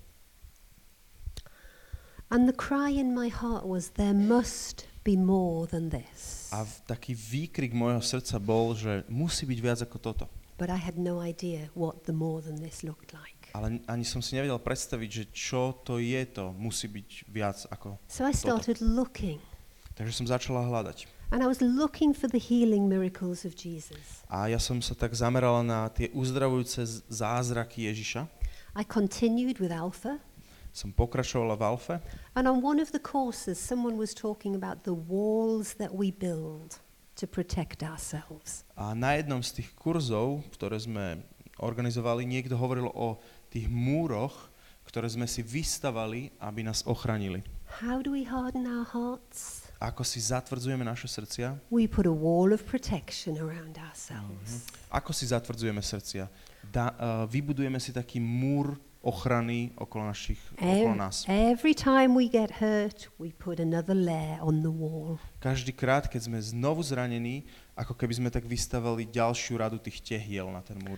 And 2.31 2.49
the 2.49 2.57
cry 2.57 2.89
in 2.89 3.13
my 3.13 3.29
heart 3.29 3.67
was, 3.67 3.93
There 3.99 4.15
must 4.15 4.89
be 5.05 5.19
more 5.19 5.69
than 5.69 5.93
this. 5.93 6.49
A 6.55 6.65
v, 6.65 6.73
taký 6.89 7.13
výkrik 7.13 7.77
môjho 7.77 8.01
srdca 8.01 8.41
bol, 8.41 8.73
že 8.73 9.05
musí 9.13 9.45
byť 9.45 9.59
viac 9.61 9.81
ako 9.85 9.99
toto. 10.01 10.27
But 10.57 10.71
I 10.71 10.79
had 10.79 10.97
no 10.97 11.21
idea 11.21 11.69
what 11.75 12.09
the 12.09 12.15
more 12.15 12.41
than 12.41 12.63
this 12.63 12.81
looked 12.87 13.13
like. 13.13 13.53
Ale 13.55 13.79
ani 13.87 14.03
som 14.03 14.19
si 14.25 14.35
nevedel 14.35 14.59
predstaviť, 14.59 15.11
že 15.11 15.25
čo 15.31 15.79
to 15.85 16.03
je 16.03 16.23
to, 16.27 16.51
musí 16.57 16.91
byť 16.91 17.11
viac 17.31 17.59
ako... 17.71 18.01
So 18.11 18.27
I 18.27 18.35
started 18.35 18.83
looking, 18.83 19.39
Takže 19.95 20.11
som 20.11 20.27
začala 20.27 20.67
hľadať. 20.67 21.07
And 21.33 21.43
I 21.43 21.47
was 21.47 21.61
looking 21.61 22.13
for 22.13 22.29
the 22.29 22.39
healing 22.41 22.89
miracles 22.89 23.45
of 23.45 23.55
Jesus. 23.55 24.25
A 24.29 24.49
ja 24.49 24.59
som 24.59 24.81
sa 24.83 24.93
tak 24.95 25.13
zamerala 25.15 25.63
na 25.63 25.89
tie 25.89 26.11
uzdravujúce 26.13 26.85
zázraky 27.09 27.89
Ježiša. 27.89 28.27
I 28.75 28.83
continued 28.83 29.63
with 29.63 29.71
Alpha, 29.71 30.19
Som 30.75 30.91
pokračovala 30.91 31.55
v 31.55 31.63
Alfe 31.63 31.97
and 32.35 32.51
on 32.51 32.59
one 32.59 32.83
of 32.83 32.91
the 32.91 32.99
courses, 32.99 33.63
someone 33.63 33.95
was 33.95 34.11
talking 34.11 34.59
about 34.59 34.83
the 34.83 34.91
walls 34.91 35.79
that 35.79 35.95
we 35.95 36.11
build 36.11 36.83
to 37.15 37.31
protect 37.31 37.87
ourselves. 37.87 38.67
a 38.75 38.91
na 38.91 39.15
jednom 39.15 39.39
z 39.39 39.63
tých 39.63 39.71
kurzov, 39.79 40.43
ktoré 40.51 40.75
sme 40.83 41.23
organizovali, 41.63 42.27
niekto 42.27 42.59
hovoril 42.59 42.91
o 42.91 43.23
tých 43.55 43.71
múroch, 43.71 44.51
ktoré 44.83 45.07
sme 45.07 45.31
si 45.31 45.47
vystavali, 45.47 46.35
aby 46.43 46.67
nás 46.67 46.83
ochránili. 46.83 47.47
How 47.79 48.03
do 48.03 48.11
we 48.11 48.27
harden 48.27 48.67
our 48.67 48.83
hearts? 48.83 49.64
Ako 49.85 50.01
si 50.01 50.17
zatvrdzujeme 50.17 50.81
naše 50.81 51.05
srdcia? 51.05 51.61
We 51.69 51.85
put 51.85 52.09
a 52.09 52.15
wall 52.15 52.57
of 52.57 52.65
protection 52.65 53.37
around 53.37 53.77
ourselves. 53.77 54.65
Ako 54.89 55.13
si 55.13 55.29
zatvrdzujeme 55.29 55.85
srdcia? 55.85 56.33
Da, 56.65 56.89
uh, 56.97 57.29
vybudujeme 57.29 57.77
si 57.77 57.93
taký 57.93 58.17
múr 58.17 58.81
ochrany 59.05 59.77
okolo, 59.77 60.09
našich, 60.09 60.41
okolo 60.57 60.97
Ev- 60.97 60.97
nás. 60.97 61.29
every 61.29 61.77
time 61.77 62.17
we 62.17 62.25
get 62.25 62.65
hurt, 62.65 63.13
we 63.21 63.37
put 63.37 63.61
another 63.61 63.93
layer 63.93 64.41
on 64.41 64.65
the 64.65 64.73
wall. 64.73 65.21
Každý 65.45 65.77
krát, 65.77 66.09
keď 66.09 66.33
sme 66.33 66.41
znovu 66.41 66.81
zranení, 66.81 67.45
ako 67.77 67.93
keby 67.93 68.17
sme 68.17 68.31
tak 68.33 68.49
vystavali 68.49 69.05
ďalšiu 69.13 69.61
radu 69.61 69.77
tých 69.77 70.01
tehiel 70.01 70.49
na 70.49 70.65
ten 70.65 70.81
múr. 70.81 70.97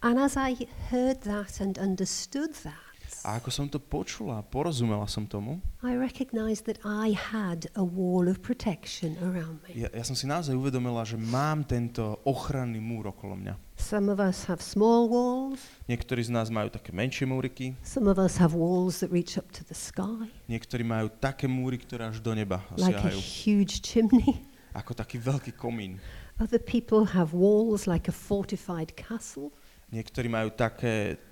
And 0.00 0.16
as 0.16 0.40
I 0.40 0.56
heard 0.88 1.20
that 1.28 1.60
and 1.60 1.76
understood 1.76 2.56
that, 2.64 2.93
A 3.22 3.38
ako 3.38 3.48
som 3.54 3.66
to 3.70 3.78
počula, 3.78 4.42
porozumela 4.50 5.06
som 5.06 5.22
tomu, 5.24 5.62
I 5.84 5.94
recognized 5.94 6.66
that 6.66 6.82
I 6.82 7.14
had 7.14 7.70
a 7.78 7.84
wall 7.86 8.26
of 8.26 8.42
protection 8.42 9.14
around 9.22 9.62
me. 9.62 9.78
ja, 9.78 9.88
ja 9.94 10.02
som 10.02 10.18
si 10.18 10.26
naozaj 10.26 10.56
uvedomila, 10.56 11.06
že 11.06 11.14
mám 11.14 11.62
tento 11.62 12.18
ochranný 12.26 12.82
múr 12.82 13.14
okolo 13.14 13.38
mňa. 13.38 13.54
Some 13.78 14.08
of 14.10 14.18
us 14.18 14.44
have 14.50 14.58
small 14.64 15.06
walls, 15.06 15.60
Niektorí 15.86 16.24
z 16.24 16.30
nás 16.34 16.48
majú 16.50 16.72
také 16.72 16.90
menšie 16.90 17.28
múriky, 17.28 17.78
some 17.84 18.10
of 18.10 18.18
us 18.18 18.40
have 18.42 18.56
walls 18.56 18.98
that 19.04 19.12
reach 19.14 19.38
up 19.38 19.46
to 19.54 19.62
the 19.68 19.76
sky, 19.76 20.26
niektorí 20.50 20.82
majú 20.82 21.12
také 21.12 21.46
múry, 21.46 21.78
ktoré 21.78 22.08
až 22.10 22.18
do 22.18 22.32
neba 22.34 22.64
like 22.74 22.96
a 22.96 23.08
siahajú, 23.12 23.18
huge 23.22 23.84
chimney. 23.84 24.42
ako 24.74 24.90
taký 24.96 25.22
veľký 25.22 25.54
komín. 25.54 26.02
Other 26.42 26.58
people 26.58 27.14
have 27.14 27.30
walls 27.30 27.86
like 27.86 28.10
a 28.10 28.14
fortified 28.14 28.90
castle. 28.98 29.54
Niektorí 29.94 30.26
majú 30.26 30.50
také, 30.50 31.22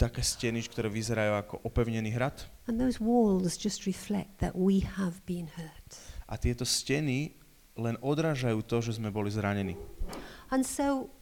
také 0.00 0.24
steny, 0.24 0.64
ktoré 0.64 0.88
vyzerajú 0.88 1.32
ako 1.36 1.54
opevnený 1.68 2.16
hrad. 2.16 2.48
And 2.64 2.80
those 2.80 2.96
walls 2.96 3.60
just 3.60 3.84
reflect 3.84 4.40
that 4.40 4.56
we 4.56 4.80
have 4.96 5.20
been 5.28 5.52
hurt. 5.60 5.88
A 6.24 6.40
tieto 6.40 6.64
steny 6.64 7.36
len 7.76 8.00
odrážajú 8.00 8.64
to, 8.64 8.80
že 8.80 8.96
sme 8.96 9.12
boli 9.12 9.28
zranení. 9.28 9.76
And 10.48 10.64
so 10.64 11.12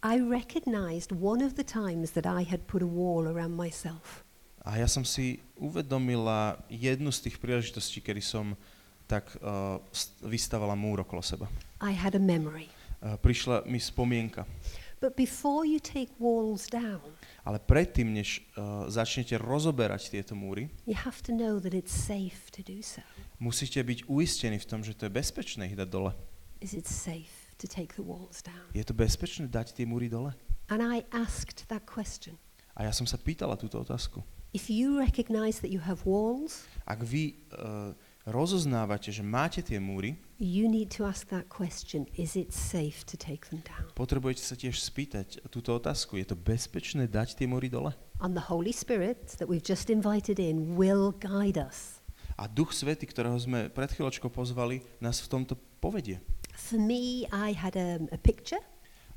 I 0.00 0.16
recognized 0.16 1.12
one 1.12 1.44
of 1.44 1.60
the 1.60 1.66
times 1.66 2.16
that 2.16 2.24
I 2.24 2.48
had 2.48 2.64
put 2.64 2.80
a 2.80 2.88
wall 2.88 3.28
around 3.28 3.52
myself. 3.52 4.24
A 4.64 4.80
ja 4.80 4.88
som 4.88 5.04
si 5.04 5.40
uvedomila 5.56 6.56
jednu 6.72 7.12
z 7.12 7.28
tých 7.28 7.36
príležitostí, 7.36 8.00
kedy 8.00 8.20
som 8.24 8.56
tak 9.08 9.28
uh, 9.40 9.80
st- 9.92 10.20
vystavala 10.24 10.72
múr 10.76 11.04
okolo 11.04 11.20
seba. 11.20 11.48
I 11.80 11.92
had 11.92 12.16
a 12.16 12.22
memory. 12.22 12.68
Uh, 13.00 13.16
prišla 13.20 13.64
mi 13.68 13.80
spomienka. 13.80 14.44
But 15.00 15.16
before 15.16 15.64
you 15.64 15.80
take 15.80 16.12
walls 16.20 16.68
down, 16.68 17.00
Ale 17.40 17.56
predtým, 17.56 18.12
než 18.12 18.44
uh, 18.52 18.84
začnete 18.92 19.40
rozoberať 19.40 20.12
tieto 20.12 20.36
múry, 20.36 20.68
you 20.84 20.92
have 20.92 21.24
to 21.24 21.32
know 21.32 21.56
that 21.56 21.72
it's 21.72 21.88
safe 21.92 22.52
to 22.52 22.60
do 22.60 22.84
so. 22.84 23.00
musíte 23.40 23.80
byť 23.80 24.04
uistení 24.12 24.60
v 24.60 24.68
tom, 24.68 24.84
že 24.84 24.92
to 24.92 25.08
je 25.08 25.12
bezpečné 25.12 25.72
ich 25.72 25.76
dať 25.80 25.88
dole. 25.88 26.12
Is 26.60 26.76
it 26.76 26.84
safe 26.84 27.48
to 27.56 27.64
take 27.64 27.96
the 27.96 28.04
walls 28.04 28.44
down? 28.44 28.68
Je 28.76 28.84
to 28.84 28.92
bezpečné 28.92 29.48
dať 29.48 29.72
tie 29.72 29.88
múry 29.88 30.12
dole? 30.12 30.36
And 30.68 30.84
I 30.84 31.00
asked 31.16 31.64
that 31.72 31.88
question. 31.88 32.36
A 32.76 32.84
ja 32.84 32.92
som 32.92 33.08
sa 33.08 33.16
pýtala 33.16 33.56
túto 33.56 33.80
otázku. 33.80 34.20
If 34.52 34.68
you 34.68 35.00
recognize 35.00 35.64
that 35.64 35.72
you 35.72 35.80
have 35.80 36.04
walls, 36.04 36.68
Ak 36.84 37.00
vy 37.00 37.40
uh, 37.56 37.96
rozoznávate, 38.28 39.08
že 39.08 39.24
máte 39.24 39.64
tie 39.64 39.80
múry, 39.80 40.16
you 40.36 40.68
need 40.68 40.92
to 40.92 41.04
ask 41.04 41.28
that 41.28 41.48
question 41.48 42.04
Is 42.16 42.36
it 42.36 42.52
safe 42.52 43.04
to 43.08 43.16
take 43.16 43.48
them 43.48 43.64
down? 43.64 43.88
potrebujete 43.96 44.40
sa 44.44 44.56
tiež 44.56 44.80
spýtať 44.80 45.44
túto 45.48 45.72
otázku. 45.76 46.20
Je 46.20 46.28
to 46.28 46.36
bezpečné 46.36 47.08
dať 47.08 47.36
tie 47.40 47.46
múry 47.48 47.72
dole? 47.72 47.92
And 48.20 48.36
the 48.36 48.52
Holy 48.52 48.72
Spirit 48.72 49.36
that 49.40 49.48
we've 49.48 49.64
just 49.64 49.88
invited 49.88 50.36
in 50.36 50.76
will 50.76 51.16
guide 51.16 51.56
us. 51.56 52.04
A 52.40 52.48
Duch 52.48 52.72
Svety, 52.72 53.04
ktorého 53.04 53.36
sme 53.36 53.68
pred 53.68 53.92
chvíľočkou 53.92 54.32
pozvali, 54.32 54.80
nás 55.00 55.20
v 55.20 55.28
tomto 55.28 55.60
povedie. 55.80 56.20
For 56.56 56.80
me, 56.80 57.28
I 57.28 57.52
had 57.52 57.76
a, 57.76 58.00
a 58.12 58.18
picture, 58.20 58.60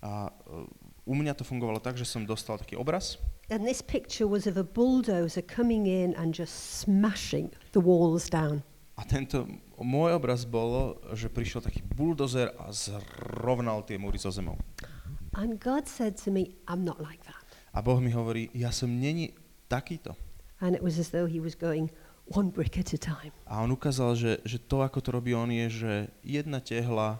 A 0.04 0.28
uh, 0.28 0.68
u 1.08 1.16
mňa 1.16 1.32
to 1.32 1.48
fungovalo 1.48 1.80
tak, 1.80 1.96
že 1.96 2.04
som 2.04 2.28
dostal 2.28 2.60
taký 2.60 2.76
obraz 2.76 3.16
and 3.50 3.68
this 3.68 3.82
picture 3.82 4.28
was 4.28 4.48
of 4.48 4.58
a 4.58 4.64
bulldozer 4.64 5.42
coming 5.42 5.86
in 5.86 6.16
and 6.16 6.34
just 6.34 6.80
smashing 6.80 7.52
the 7.72 7.80
walls 7.80 8.30
down. 8.30 8.64
A 9.04 9.12
tento 9.12 9.44
môj 9.76 10.16
obraz 10.16 10.48
bolo, 10.48 10.96
že 11.12 11.28
prišiel 11.28 11.60
taký 11.60 11.84
buldozer 11.84 12.56
a 12.56 12.72
zrovnal 12.72 13.84
tie 13.84 14.00
múry 14.00 14.16
so 14.16 14.32
zemou. 14.32 14.56
And 15.36 15.60
God 15.60 15.92
said 15.92 16.16
to 16.24 16.32
me, 16.32 16.56
I'm 16.72 16.88
not 16.88 17.04
like 17.04 17.20
that. 17.28 17.44
A 17.76 17.84
Boh 17.84 18.00
mi 18.00 18.16
hovorí, 18.16 18.48
ja 18.56 18.72
som 18.72 18.88
není 18.88 19.36
takýto. 19.68 20.16
And 20.64 20.72
it 20.72 20.80
was 20.80 20.96
as 20.96 21.12
though 21.12 21.28
he 21.28 21.44
was 21.44 21.52
going 21.52 21.92
one 22.32 22.48
brick 22.48 22.80
at 22.80 22.96
a 22.96 23.00
time. 23.02 23.36
A 23.44 23.60
on 23.60 23.76
ukázal, 23.76 24.16
že, 24.16 24.32
že 24.48 24.56
to, 24.56 24.80
ako 24.80 25.04
to 25.04 25.10
robí 25.12 25.36
on, 25.36 25.52
je, 25.52 25.84
že 25.84 25.94
jedna 26.24 26.64
tehla 26.64 27.20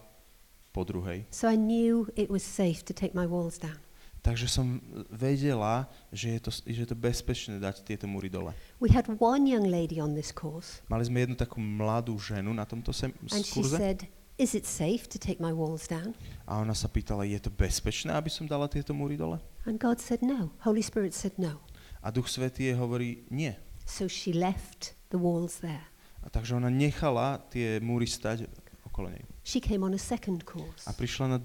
po 0.72 0.88
druhej. 0.88 1.28
So 1.36 1.52
I 1.52 1.60
knew 1.60 2.08
it 2.16 2.32
was 2.32 2.48
safe 2.48 2.88
to 2.88 2.96
take 2.96 3.12
my 3.12 3.28
walls 3.28 3.60
down. 3.60 3.76
Takže 4.24 4.48
som 4.48 4.80
vedela, 5.12 5.84
že 6.16 6.32
je 6.32 6.40
to, 6.40 6.52
že 6.64 6.80
je 6.88 6.90
to 6.90 6.96
bezpečné 6.96 7.60
dať 7.60 7.84
tieto 7.84 8.08
múry 8.08 8.32
dole. 8.32 8.56
We 8.80 8.88
had 8.88 9.12
one 9.20 9.44
young 9.44 9.68
lady 9.68 10.00
on 10.00 10.16
this 10.16 10.32
course, 10.32 10.80
Mali 10.88 11.04
sme 11.04 11.28
jednu 11.28 11.36
takú 11.36 11.60
mladú 11.60 12.16
ženu 12.16 12.56
na 12.56 12.64
tomto 12.64 12.96
sem- 12.96 13.12
and 13.36 13.44
she 13.44 13.52
kurze 13.60 13.76
said, 13.76 14.08
Is 14.40 14.56
it 14.56 14.64
safe 14.66 15.06
to 15.12 15.20
take 15.20 15.44
my 15.44 15.52
walls 15.52 15.86
down? 15.92 16.16
a 16.48 16.56
ona 16.64 16.72
sa 16.72 16.88
pýtala, 16.88 17.28
je 17.28 17.36
to 17.38 17.52
bezpečné, 17.52 18.16
aby 18.16 18.32
som 18.32 18.48
dala 18.48 18.72
tieto 18.72 18.96
múry 18.96 19.20
dole? 19.20 19.44
And 19.68 19.76
God 19.76 20.00
said, 20.00 20.24
No. 20.24 20.56
Holy 20.64 20.80
Spirit 20.82 21.12
said, 21.12 21.36
No. 21.36 21.60
A 22.00 22.08
Duch 22.08 22.32
Svetý 22.32 22.72
jej 22.72 22.80
hovorí, 22.80 23.28
nie. 23.28 23.52
So 23.84 24.08
she 24.08 24.32
left 24.32 24.96
the 25.12 25.20
walls 25.20 25.60
there. 25.60 25.84
A 26.24 26.32
takže 26.32 26.56
ona 26.56 26.72
nechala 26.72 27.44
tie 27.52 27.84
múry 27.84 28.08
stať 28.08 28.48
okolo 28.88 29.12
nej. 29.12 29.24
She 29.44 29.60
came 29.60 29.84
on 29.84 29.92
a 29.92 30.00
second 30.00 30.48
course. 30.48 30.88
A 30.88 30.96
prišla 30.96 31.28
na 31.28 31.38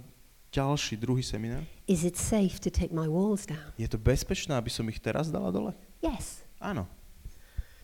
ďalší, 0.52 0.96
druhý 0.96 1.22
seminár. 1.22 1.64
Is 1.86 2.04
it 2.04 2.16
safe 2.16 2.60
to 2.60 2.70
take 2.70 2.92
my 2.92 3.08
walls 3.08 3.46
down? 3.46 3.72
Je 3.78 3.88
to 3.88 3.98
bezpečné, 3.98 4.56
aby 4.56 4.70
som 4.70 4.88
ich 4.88 5.00
teraz 5.00 5.32
dala 5.32 5.52
dole? 5.52 5.72
Yes. 6.00 6.44
Áno. 6.60 6.88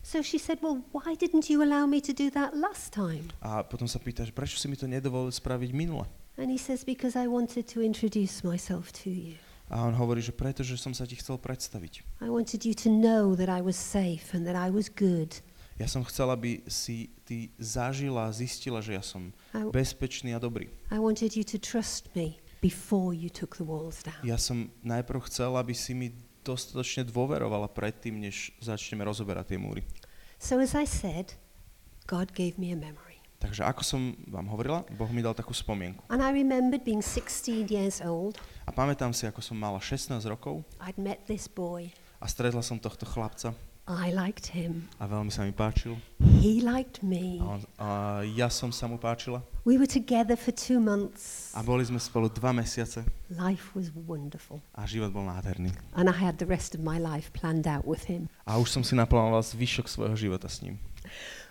So 0.05 0.21
she 0.21 0.37
said, 0.37 0.61
Well, 0.61 0.85
why 0.93 1.17
didn't 1.17 1.49
you 1.49 1.65
allow 1.65 1.89
me 1.89 1.97
to 2.01 2.13
do 2.13 2.29
that 2.37 2.53
last 2.53 2.93
time? 2.93 3.33
A 3.41 3.65
potom 3.65 3.89
sa 3.89 3.97
pýtaš, 3.97 4.29
prečo 4.29 4.61
si 4.61 4.69
mi 4.69 4.77
to 4.77 4.85
nedovolil 4.85 5.33
spraviť 5.33 5.73
minule? 5.73 6.05
And 6.37 6.53
he 6.53 6.61
says, 6.61 6.85
Because 6.85 7.17
I 7.17 7.25
wanted 7.25 7.65
to 7.73 7.81
introduce 7.81 8.45
myself 8.45 8.93
to 9.01 9.09
you. 9.09 9.33
A 9.65 9.81
on 9.81 9.97
hovorí, 9.97 10.21
že 10.21 10.29
preto, 10.29 10.61
že 10.61 10.77
som 10.77 10.93
sa 10.93 11.09
ti 11.09 11.17
chcel 11.17 11.41
predstaviť. 11.41 12.05
I 12.21 12.29
wanted 12.29 12.61
you 12.61 12.77
to 12.77 12.89
know 12.93 13.33
that 13.33 13.49
I 13.49 13.65
was 13.65 13.73
safe 13.73 14.37
and 14.37 14.45
that 14.45 14.53
I 14.53 14.69
was 14.69 14.93
good. 14.93 15.41
Ja 15.81 15.89
som 15.89 16.05
chcel, 16.05 16.29
aby 16.29 16.61
si 16.69 17.09
ty 17.25 17.49
zažila, 17.57 18.29
zistila, 18.29 18.79
že 18.85 18.95
ja 18.95 19.01
som 19.01 19.33
bezpečný 19.73 20.31
a 20.31 20.39
dobrý. 20.39 20.69
I 20.93 21.01
wanted 21.01 21.33
you 21.33 21.41
to 21.41 21.57
trust 21.57 22.13
me 22.13 22.37
before 22.65 23.13
you 23.13 23.29
took 23.29 23.61
the 23.61 23.67
walls 23.67 24.01
down. 24.01 24.17
Ja 24.25 24.41
som 24.41 24.73
najprv 24.81 25.21
chcel, 25.29 25.53
aby 25.53 25.77
si 25.77 25.93
mi 25.93 26.09
dostatočne 26.41 27.05
dôverovala 27.05 27.69
predtým, 27.69 28.17
než 28.17 28.53
začneme 28.57 29.05
rozoberať 29.05 29.53
tie 29.53 29.59
múry. 29.61 29.85
So, 30.41 30.57
as 30.57 30.73
I 30.73 30.89
said, 30.89 31.37
God 32.05 32.33
gave 32.33 32.57
me 32.57 32.73
a 32.73 32.77
memory. 32.77 33.21
Takže 33.35 33.61
ako 33.61 33.81
som 33.85 34.01
vám 34.25 34.49
hovorila, 34.49 34.81
Boh 34.97 35.11
mi 35.13 35.21
dal 35.21 35.37
takú 35.37 35.53
spomienku. 35.53 36.01
And 36.09 36.23
I 36.25 36.33
remembered 36.33 36.81
being 36.81 37.03
16 37.05 37.69
years 37.69 38.01
old. 38.01 38.41
A 38.65 38.73
pamätám 38.73 39.13
si, 39.13 39.29
ako 39.29 39.43
som 39.45 39.53
mala 39.59 39.77
16 39.77 40.17
rokov 40.25 40.65
I'd 40.81 40.97
met 40.97 41.21
this 41.29 41.45
boy. 41.45 41.93
a 42.17 42.25
stretla 42.25 42.65
som 42.65 42.81
tohto 42.81 43.05
chlapca 43.05 43.53
I 43.85 44.09
liked 44.09 44.49
him. 44.57 44.89
a 44.97 45.05
veľmi 45.05 45.29
sa 45.29 45.45
mi 45.45 45.53
páčil. 45.53 45.93
He 46.41 46.57
liked 46.57 47.05
me. 47.05 47.37
A, 47.37 47.45
on, 47.45 47.61
a 47.77 47.87
ja 48.25 48.49
som 48.49 48.73
sa 48.73 48.89
mu 48.89 48.97
páčila. 48.97 49.45
We 49.65 49.77
were 49.81 49.89
together 49.89 50.37
for 50.37 50.53
two 50.53 50.77
months. 50.79 51.49
A 51.57 51.65
boli 51.65 51.81
sme 51.81 51.97
spolu 51.97 52.29
dva 52.29 52.53
mesiace 52.53 53.01
Life 53.33 53.73
was 53.73 53.89
wonderful. 53.89 54.61
a 54.77 54.85
život 54.85 55.09
bol 55.09 55.25
nádherný. 55.25 55.73
And 55.97 56.05
I 56.05 56.13
had 56.13 56.37
the 56.37 56.45
rest 56.45 56.77
of 56.77 56.85
my 56.85 57.01
life 57.01 57.33
planned 57.33 57.65
out 57.65 57.81
with 57.81 58.05
him. 58.05 58.29
A 58.45 58.61
už 58.61 58.69
som 58.69 58.85
si 58.85 58.93
naplánoval 58.93 59.41
zvyšok 59.41 59.89
svojho 59.89 60.13
života 60.13 60.45
s 60.45 60.61
ním. 60.61 60.77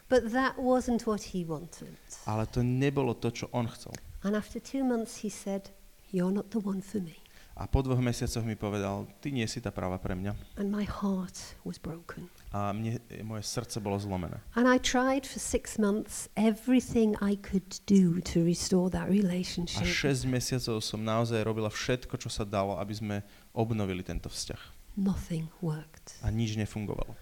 But 0.06 0.30
that 0.30 0.54
wasn't 0.62 1.10
what 1.10 1.34
he 1.34 1.42
wanted. 1.42 1.90
Ale 2.22 2.46
to 2.54 2.62
nebolo 2.62 3.18
to, 3.18 3.34
čo 3.34 3.50
on 3.50 3.66
chcel. 3.74 3.98
And 4.22 4.38
after 4.38 4.62
two 4.62 4.86
months, 4.86 5.26
he 5.26 5.30
said, 5.32 5.74
You're 6.14 6.30
not 6.30 6.54
the 6.54 6.62
one 6.62 6.86
for 6.86 7.02
me. 7.02 7.18
A 7.58 7.66
po 7.66 7.82
dvoch 7.82 7.98
mesiacoch 7.98 8.42
mi 8.46 8.54
povedal, 8.54 9.06
ty 9.22 9.30
nie 9.34 9.46
si 9.50 9.58
tá 9.62 9.70
práva 9.74 9.98
pre 9.98 10.14
mňa. 10.14 10.34
And 10.58 10.70
my 10.70 10.86
heart 10.86 11.58
was 11.66 11.82
broken. 11.82 12.30
A 12.54 12.70
mne, 12.70 13.02
moje 13.26 13.42
srdce 13.42 13.82
bolo 13.82 13.98
zlomené. 13.98 14.38
And 14.54 14.70
I 14.70 14.78
tried 14.78 15.26
for 15.26 15.42
six 15.42 15.74
months 15.74 16.30
everything 16.38 17.18
I 17.18 17.34
could 17.34 17.82
do 17.90 18.22
to 18.30 18.46
restore 18.46 18.86
that 18.94 19.10
A 19.10 19.10
relationship. 19.10 19.82
6 19.82 20.22
mesiacov 20.30 20.78
som 20.78 21.02
naozaj 21.02 21.42
robila 21.42 21.66
všetko, 21.66 22.14
čo 22.14 22.30
sa 22.30 22.46
dalo, 22.46 22.78
aby 22.78 22.94
sme 22.94 23.16
obnovili 23.50 24.06
tento 24.06 24.30
vzťah. 24.30 24.62
Nothing 24.94 25.50
worked. 25.58 26.14
A 26.22 26.30
nič 26.30 26.54
nefungovalo. 26.54 27.18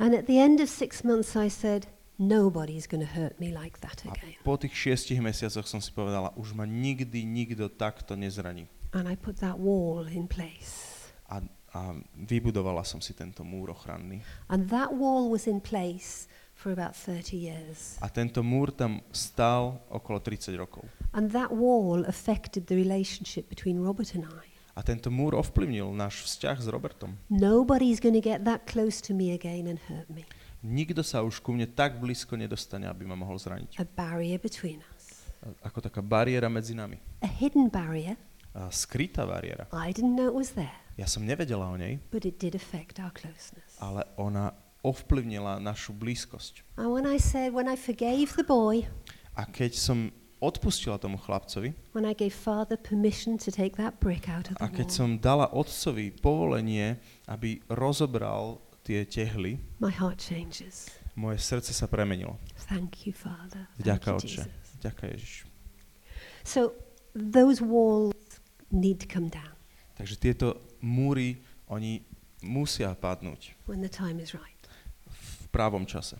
And 0.00 0.16
at 0.16 0.24
the 0.24 0.40
end 0.40 0.64
of 0.64 0.72
six 0.72 1.04
months, 1.04 1.36
I 1.36 1.52
said, 1.52 1.92
Nobody's 2.16 2.84
going 2.88 3.00
to 3.00 3.12
hurt 3.12 3.40
me 3.40 3.48
like 3.48 3.80
that 3.80 4.04
A 4.04 4.12
again. 4.12 4.36
po 4.44 4.56
tých 4.56 4.72
šiestich 4.76 5.20
mesiacoch 5.24 5.64
som 5.64 5.80
si 5.80 5.88
povedala, 5.92 6.32
už 6.36 6.52
ma 6.52 6.68
nikdy 6.68 7.24
nikto 7.24 7.68
takto 7.72 8.16
nezraní. 8.16 8.68
And 8.92 9.08
I 9.08 9.16
put 9.16 9.40
that 9.44 9.56
wall 9.60 10.04
in 10.08 10.28
place. 10.28 11.12
A, 11.28 11.40
a 11.70 11.94
vybudovala 12.14 12.82
som 12.82 12.98
si 12.98 13.14
tento 13.14 13.46
múr 13.46 13.70
ochranný. 13.70 14.20
And 14.50 14.66
that 14.70 14.90
wall 14.90 15.30
was 15.30 15.46
in 15.46 15.62
place 15.62 16.26
for 16.54 16.74
about 16.74 16.92
30 16.98 17.36
years. 17.38 17.96
A 18.02 18.10
tento 18.10 18.42
múr 18.42 18.74
tam 18.74 19.00
stál 19.14 19.78
okolo 19.88 20.18
30 20.20 20.58
rokov. 20.58 20.84
And 21.14 21.30
that 21.30 21.50
wall 21.54 22.04
affected 22.06 22.66
the 22.66 22.74
relationship 22.76 23.46
between 23.48 23.78
Robert 23.80 24.14
and 24.14 24.26
I. 24.26 24.46
A 24.74 24.82
tento 24.86 25.10
múr 25.10 25.34
ovplyvnil 25.34 25.90
náš 25.92 26.26
vzťah 26.26 26.56
s 26.62 26.66
Robertom. 26.70 27.14
Nobody's 27.30 27.98
going 27.98 28.14
to 28.14 28.22
get 28.22 28.46
that 28.46 28.64
close 28.66 29.02
to 29.02 29.12
me 29.14 29.34
again 29.34 29.66
and 29.66 29.78
hurt 29.90 30.06
me. 30.10 30.22
Nikto 30.60 31.00
sa 31.00 31.24
už 31.24 31.40
ku 31.40 31.56
mne 31.56 31.64
tak 31.66 31.96
blízko 31.96 32.36
nedostane, 32.36 32.84
aby 32.84 33.08
ma 33.08 33.16
mohol 33.16 33.40
zraniť. 33.40 33.80
A 33.80 33.84
barrier 33.88 34.36
between 34.36 34.84
us. 34.94 35.24
A- 35.40 35.72
Ako 35.72 35.80
taká 35.80 36.04
bariéra 36.04 36.52
medzi 36.52 36.76
nami. 36.76 37.00
A 37.24 37.28
hidden 37.28 37.66
barrier. 37.72 38.14
A 38.52 38.68
skrytá 38.68 39.24
bariéra. 39.24 39.64
I 39.72 39.90
didn't 39.94 40.14
know 40.18 40.28
it 40.28 40.36
was 40.36 40.52
there, 40.58 40.79
Ja 41.00 41.08
som 41.08 41.24
nevedela 41.24 41.64
o 41.64 41.80
nej, 41.80 41.96
but 42.12 42.28
it 42.28 42.36
did 42.36 42.52
affect 42.52 43.00
our 43.00 43.08
closeness. 43.08 43.72
ale 43.80 44.04
ona 44.20 44.52
ovplyvnila 44.84 45.56
našu 45.56 45.96
blízkosť. 45.96 46.76
And 46.76 46.92
when 46.92 47.08
I 47.08 47.16
said, 47.16 47.56
when 47.56 47.64
I 47.68 47.76
forgave 47.80 48.36
the 48.36 48.44
boy, 48.44 48.84
A 49.32 49.48
keď 49.48 49.72
som 49.80 50.12
odpustila 50.44 51.00
tomu 51.00 51.16
chlapcovi 51.16 51.72
when 51.96 52.04
I 52.04 52.12
gave 52.12 52.32
father 52.36 52.76
permission 52.76 53.40
to 53.40 53.48
take 53.52 53.76
that 53.80 53.96
brick 54.00 54.28
out 54.28 54.48
of 54.52 54.56
a 54.60 54.68
the 54.68 54.76
keď 54.84 54.86
wall, 54.92 54.98
som 55.00 55.08
dala 55.16 55.48
otcovi 55.52 56.12
povolenie, 56.12 57.00
aby 57.28 57.60
rozobral 57.72 58.60
tie 58.84 59.04
tehly, 59.08 59.56
my 59.80 59.88
heart 59.92 60.20
changes. 60.20 60.88
moje 61.16 61.40
srdce 61.40 61.72
sa 61.72 61.88
premenilo. 61.88 62.36
Thank 62.68 63.04
you, 63.08 63.12
Father. 63.16 63.68
Thank 63.76 63.84
Vďaka, 63.84 64.08
you, 64.08 64.16
Otče. 64.20 64.40
Jesus. 64.48 64.68
Ďakujem, 64.80 65.10
Ježiš. 65.16 65.34
So 66.44 66.60
those 67.12 67.60
walls 67.60 68.16
need 68.72 69.00
to 69.00 69.08
come 69.08 69.28
down 69.32 69.52
Takže 69.96 70.16
tieto 70.16 70.56
múry, 70.82 71.40
oni 71.68 72.02
musia 72.40 72.96
padnúť 72.96 73.52
when 73.68 73.84
the 73.84 73.92
time 73.92 74.16
is 74.16 74.32
right. 74.32 74.64
v 75.06 75.46
právom 75.52 75.84
čase. 75.84 76.16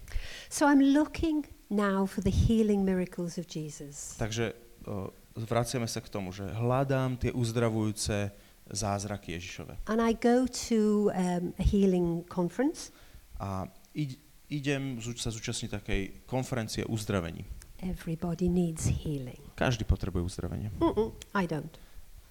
So 0.53 0.69
I'm 0.69 0.81
looking 0.81 1.49
now 1.71 2.05
for 2.05 2.21
the 2.21 2.33
healing 2.33 2.85
miracles 2.85 3.39
of 3.39 3.49
Jesus. 3.49 4.19
Takže 4.21 4.53
uh, 4.85 5.09
vraciame 5.35 5.89
sa 5.89 6.05
k 6.05 6.13
tomu, 6.13 6.35
že 6.35 6.45
hľadám 6.45 7.17
tie 7.17 7.33
uzdravujúce 7.33 8.31
zázraky 8.71 9.35
Ježišove. 9.39 9.87
And 9.91 9.99
I 9.99 10.15
go 10.15 10.47
to 10.71 11.11
um, 11.15 11.55
a 11.59 11.65
healing 11.65 12.27
conference. 12.27 12.95
A 13.41 13.67
id- 13.95 14.19
idem 14.51 14.99
sa 15.17 15.31
zúčastniť 15.31 15.71
takej 15.71 16.01
konferencie 16.27 16.83
uzdravení. 16.87 17.47
Everybody 17.81 18.51
needs 18.51 18.93
healing. 18.93 19.41
Každý 19.57 19.89
potrebuje 19.89 20.21
uzdravenie. 20.27 20.69
Mm-mm, 20.79 21.17
I 21.33 21.49
don't. 21.49 21.73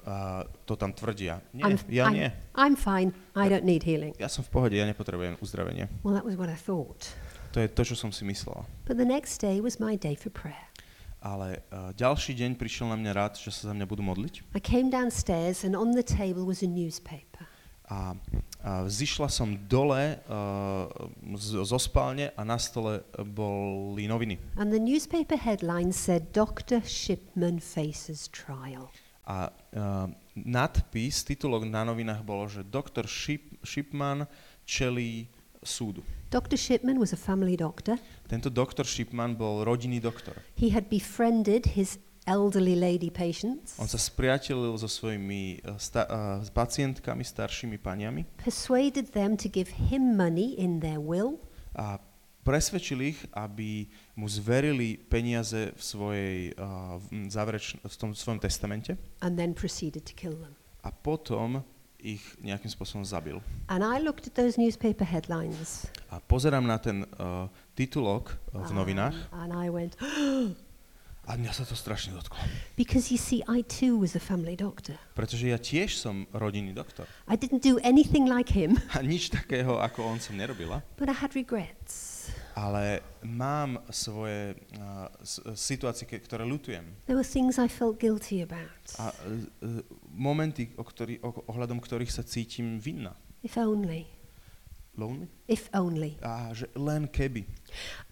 A 0.08 0.48
to 0.66 0.80
tam 0.80 0.96
tvrdia. 0.96 1.44
Nie, 1.52 1.64
I'm, 1.66 1.78
ja 1.92 2.08
I'm, 2.08 2.14
nie. 2.14 2.32
I'm 2.56 2.76
fine. 2.80 3.12
I 3.36 3.52
don't 3.52 3.68
need 3.68 3.84
healing. 3.84 4.16
Ja 4.16 4.32
som 4.32 4.48
v 4.48 4.50
pohode, 4.50 4.76
ja 4.80 4.88
nepotrebujem 4.88 5.36
uzdravenie. 5.44 5.92
Well, 6.08 6.16
that 6.16 6.24
was 6.24 6.40
what 6.40 6.48
I 6.48 6.56
thought. 6.56 7.12
To 7.52 7.60
je 7.60 7.68
to, 7.68 7.82
čo 7.84 7.96
som 7.98 8.10
si 8.14 8.24
myslela. 8.24 8.64
But 8.88 8.96
the 8.96 9.08
next 9.08 9.44
day 9.44 9.60
was 9.60 9.82
my 9.82 10.00
day 10.00 10.16
for 10.16 10.32
prayer. 10.32 10.70
Ale 11.20 11.60
uh, 11.76 11.92
ďalší 12.00 12.32
deň 12.32 12.56
prišiel 12.56 12.96
na 12.96 12.96
mňa 12.96 13.12
rád, 13.12 13.34
že 13.36 13.52
sa 13.52 13.70
za 13.70 13.74
mňa 13.76 13.86
budú 13.92 14.00
modliť. 14.08 14.56
I 14.56 14.64
came 14.64 14.88
downstairs 14.88 15.68
and 15.68 15.76
on 15.76 15.92
the 15.92 16.06
table 16.06 16.48
was 16.48 16.64
a 16.64 16.70
newspaper. 16.70 17.44
A, 17.90 18.16
a 18.64 18.86
zišla 18.88 19.28
som 19.28 19.58
dole 19.68 20.22
uh, 20.30 20.88
z, 21.36 21.60
zo 21.60 21.80
spálne 21.82 22.32
a 22.38 22.42
na 22.48 22.56
stole 22.56 23.04
boli 23.36 24.08
noviny. 24.08 24.40
And 24.56 24.72
the 24.72 24.80
newspaper 24.80 25.36
headline 25.36 25.92
said, 25.92 26.32
Dr. 26.32 26.80
Shipman 26.86 27.60
faces 27.60 28.32
trial. 28.32 28.88
A 29.30 29.54
uh, 29.54 30.10
nadpis, 30.34 31.22
titulok 31.22 31.70
na 31.70 31.86
novinách 31.86 32.26
bolo, 32.26 32.50
že 32.50 32.66
doktor 32.66 33.06
Ship, 33.06 33.46
Shipman 33.62 34.26
čelí 34.66 35.30
súdu. 35.62 36.02
Dr. 36.34 36.58
Shipman 36.58 36.98
was 36.98 37.14
a 37.14 37.20
family 37.20 37.54
doctor. 37.54 38.02
Tento 38.26 38.50
doktor 38.50 38.90
Shipman 38.90 39.38
bol 39.38 39.62
rodinný 39.62 40.02
doktor. 40.02 40.34
He 40.58 40.74
had 40.74 40.90
befriended 40.90 41.78
his 41.78 42.02
elderly 42.30 42.78
lady 42.78 43.10
patients, 43.10 43.74
On 43.82 43.90
sa 43.90 43.98
spriatelil 43.98 44.78
so 44.78 44.86
svojimi 44.86 45.66
eh, 45.66 45.78
sta- 45.82 46.06
uh, 46.06 46.38
s 46.46 46.54
pacientkami, 46.54 47.26
staršími 47.26 47.82
paniami 47.82 48.22
persuaded 48.38 49.18
them 49.18 49.34
to 49.34 49.50
give 49.50 49.90
him 49.90 50.14
money 50.14 50.54
in 50.54 50.78
their 50.82 51.02
will, 51.02 51.42
a 51.74 51.98
presvedčil 52.42 53.00
ich, 53.06 53.20
aby 53.32 53.86
mu 54.16 54.26
zverili 54.26 54.98
peniaze 54.98 55.72
v 55.72 55.82
svojej 55.82 56.38
uh, 56.56 56.98
v, 56.98 57.28
závereč- 57.28 57.78
v 57.78 57.96
tom 57.96 58.12
svojom 58.12 58.40
testamente 58.40 58.96
and 59.22 59.36
then 59.36 59.54
proceeded 59.54 60.02
to 60.02 60.14
kill 60.14 60.34
them. 60.34 60.56
a 60.82 60.90
potom 60.90 61.62
ich 62.00 62.24
nejakým 62.40 62.72
spôsobom 62.72 63.04
zabil. 63.04 63.44
And 63.68 63.84
I 63.84 64.00
looked 64.00 64.24
at 64.24 64.34
those 64.34 64.56
newspaper 64.56 65.04
headlines. 65.04 65.84
A 66.08 66.24
pozerám 66.24 66.64
na 66.64 66.80
ten 66.80 67.04
uh, 67.20 67.52
titulok 67.76 68.32
uh, 68.56 68.64
v 68.64 68.72
novinách 68.72 69.16
Um, 69.36 69.44
and 69.44 69.52
I 69.52 69.68
went, 69.68 70.00
a 71.30 71.36
mňa 71.36 71.52
sa 71.52 71.68
to 71.68 71.76
strašne 71.76 72.16
dotklo. 72.16 72.40
because 72.80 73.12
you 73.12 73.20
see, 73.20 73.44
I 73.46 73.62
too 73.62 74.00
was 74.00 74.16
a 74.16 74.24
family 74.24 74.56
doctor. 74.56 74.96
Pretože 75.14 75.52
ja 75.52 75.60
tiež 75.60 76.00
som 76.00 76.24
rodinný 76.32 76.72
doktor. 76.72 77.04
I 77.28 77.36
didn't 77.36 77.62
do 77.62 77.78
anything 77.84 78.26
like 78.26 78.50
him, 78.50 78.80
A 78.98 79.04
nič 79.04 79.30
takého, 79.30 79.78
ako 79.78 80.08
on 80.08 80.24
som 80.24 80.40
nerobila. 80.40 80.80
but 80.96 81.12
I 81.12 81.16
had 81.20 81.36
regrets. 81.36 82.19
Ale 82.56 83.00
mám 83.24 83.80
svoje 83.90 84.56
uh, 84.78 85.08
situácie, 85.54 86.04
ktoré 86.06 86.44
lutujem. 86.44 86.84
There 87.06 87.16
were 87.16 87.28
things 87.28 87.56
I 87.58 87.70
felt 87.70 88.00
guilty 88.00 88.42
about. 88.42 88.70
A 88.98 89.14
uh, 89.14 89.82
momenty, 90.12 90.74
o 90.76 90.84
ktorý, 90.84 91.22
o, 91.24 91.46
ohľadom 91.48 91.80
ktorých 91.80 92.12
sa 92.12 92.26
cítim 92.26 92.82
vinná. 92.82 93.16
If 93.40 93.56
only, 93.56 94.04
Lonely? 95.00 95.32
if 95.48 95.72
only. 95.72 96.20
A 96.20 96.52
že 96.52 96.68
len 96.76 97.08
keby. 97.08 97.48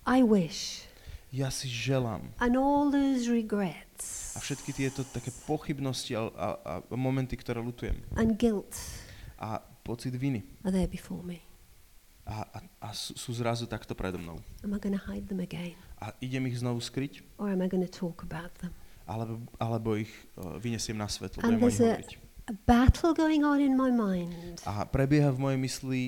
I 0.07 0.23
wish. 0.23 0.87
Ja 1.27 1.51
si 1.51 1.67
želám. 1.67 2.31
And 2.39 2.55
all 2.55 2.87
those 2.87 3.27
regrets 3.27 4.31
A 4.31 4.39
všetky 4.39 4.71
tieto 4.71 5.03
také 5.03 5.27
pochybnosti 5.43 6.15
a, 6.15 6.31
a, 6.31 6.47
a 6.63 6.73
momenty, 6.95 7.35
ktoré 7.35 7.59
lutujem. 7.59 7.99
and 8.15 8.39
guilt 8.39 8.71
A 9.35 9.59
pocit 9.83 10.15
viny. 10.15 10.47
are 10.63 10.71
there 10.71 10.87
before 10.87 11.19
me. 11.27 11.43
A, 12.27 12.43
a, 12.43 12.59
a 12.83 12.89
sú, 12.91 13.31
zrazu 13.31 13.63
takto 13.63 13.95
predo 13.95 14.19
mnou. 14.19 14.43
Am 14.59 14.75
I 14.75 14.79
to 14.83 14.91
hide 15.07 15.31
them 15.31 15.39
again? 15.39 15.71
A 16.03 16.11
idem 16.19 16.43
ich 16.51 16.59
znovu 16.59 16.83
skryť? 16.83 17.23
Or 17.39 17.47
am 17.47 17.63
I 17.63 17.71
to 17.71 17.87
talk 17.87 18.19
about 18.27 18.51
them? 18.59 18.75
Alebo, 19.07 19.39
alebo 19.55 19.95
ich 19.95 20.11
uh, 20.35 20.59
vyniesiem 20.59 20.99
na 20.99 21.07
svetlo, 21.07 21.39
And 21.39 21.55
budem 21.55 21.63
o 21.63 21.71
nich 21.71 21.79
hovoriť. 21.79 22.11
A 22.47 22.53
battle 22.67 23.15
going 23.15 23.47
on 23.47 23.63
in 23.63 23.79
my 23.79 23.87
mind. 23.87 24.59
A 24.67 24.83
prebieha 24.83 25.31
v 25.31 25.39
mojej 25.39 25.59
mysli 25.59 26.01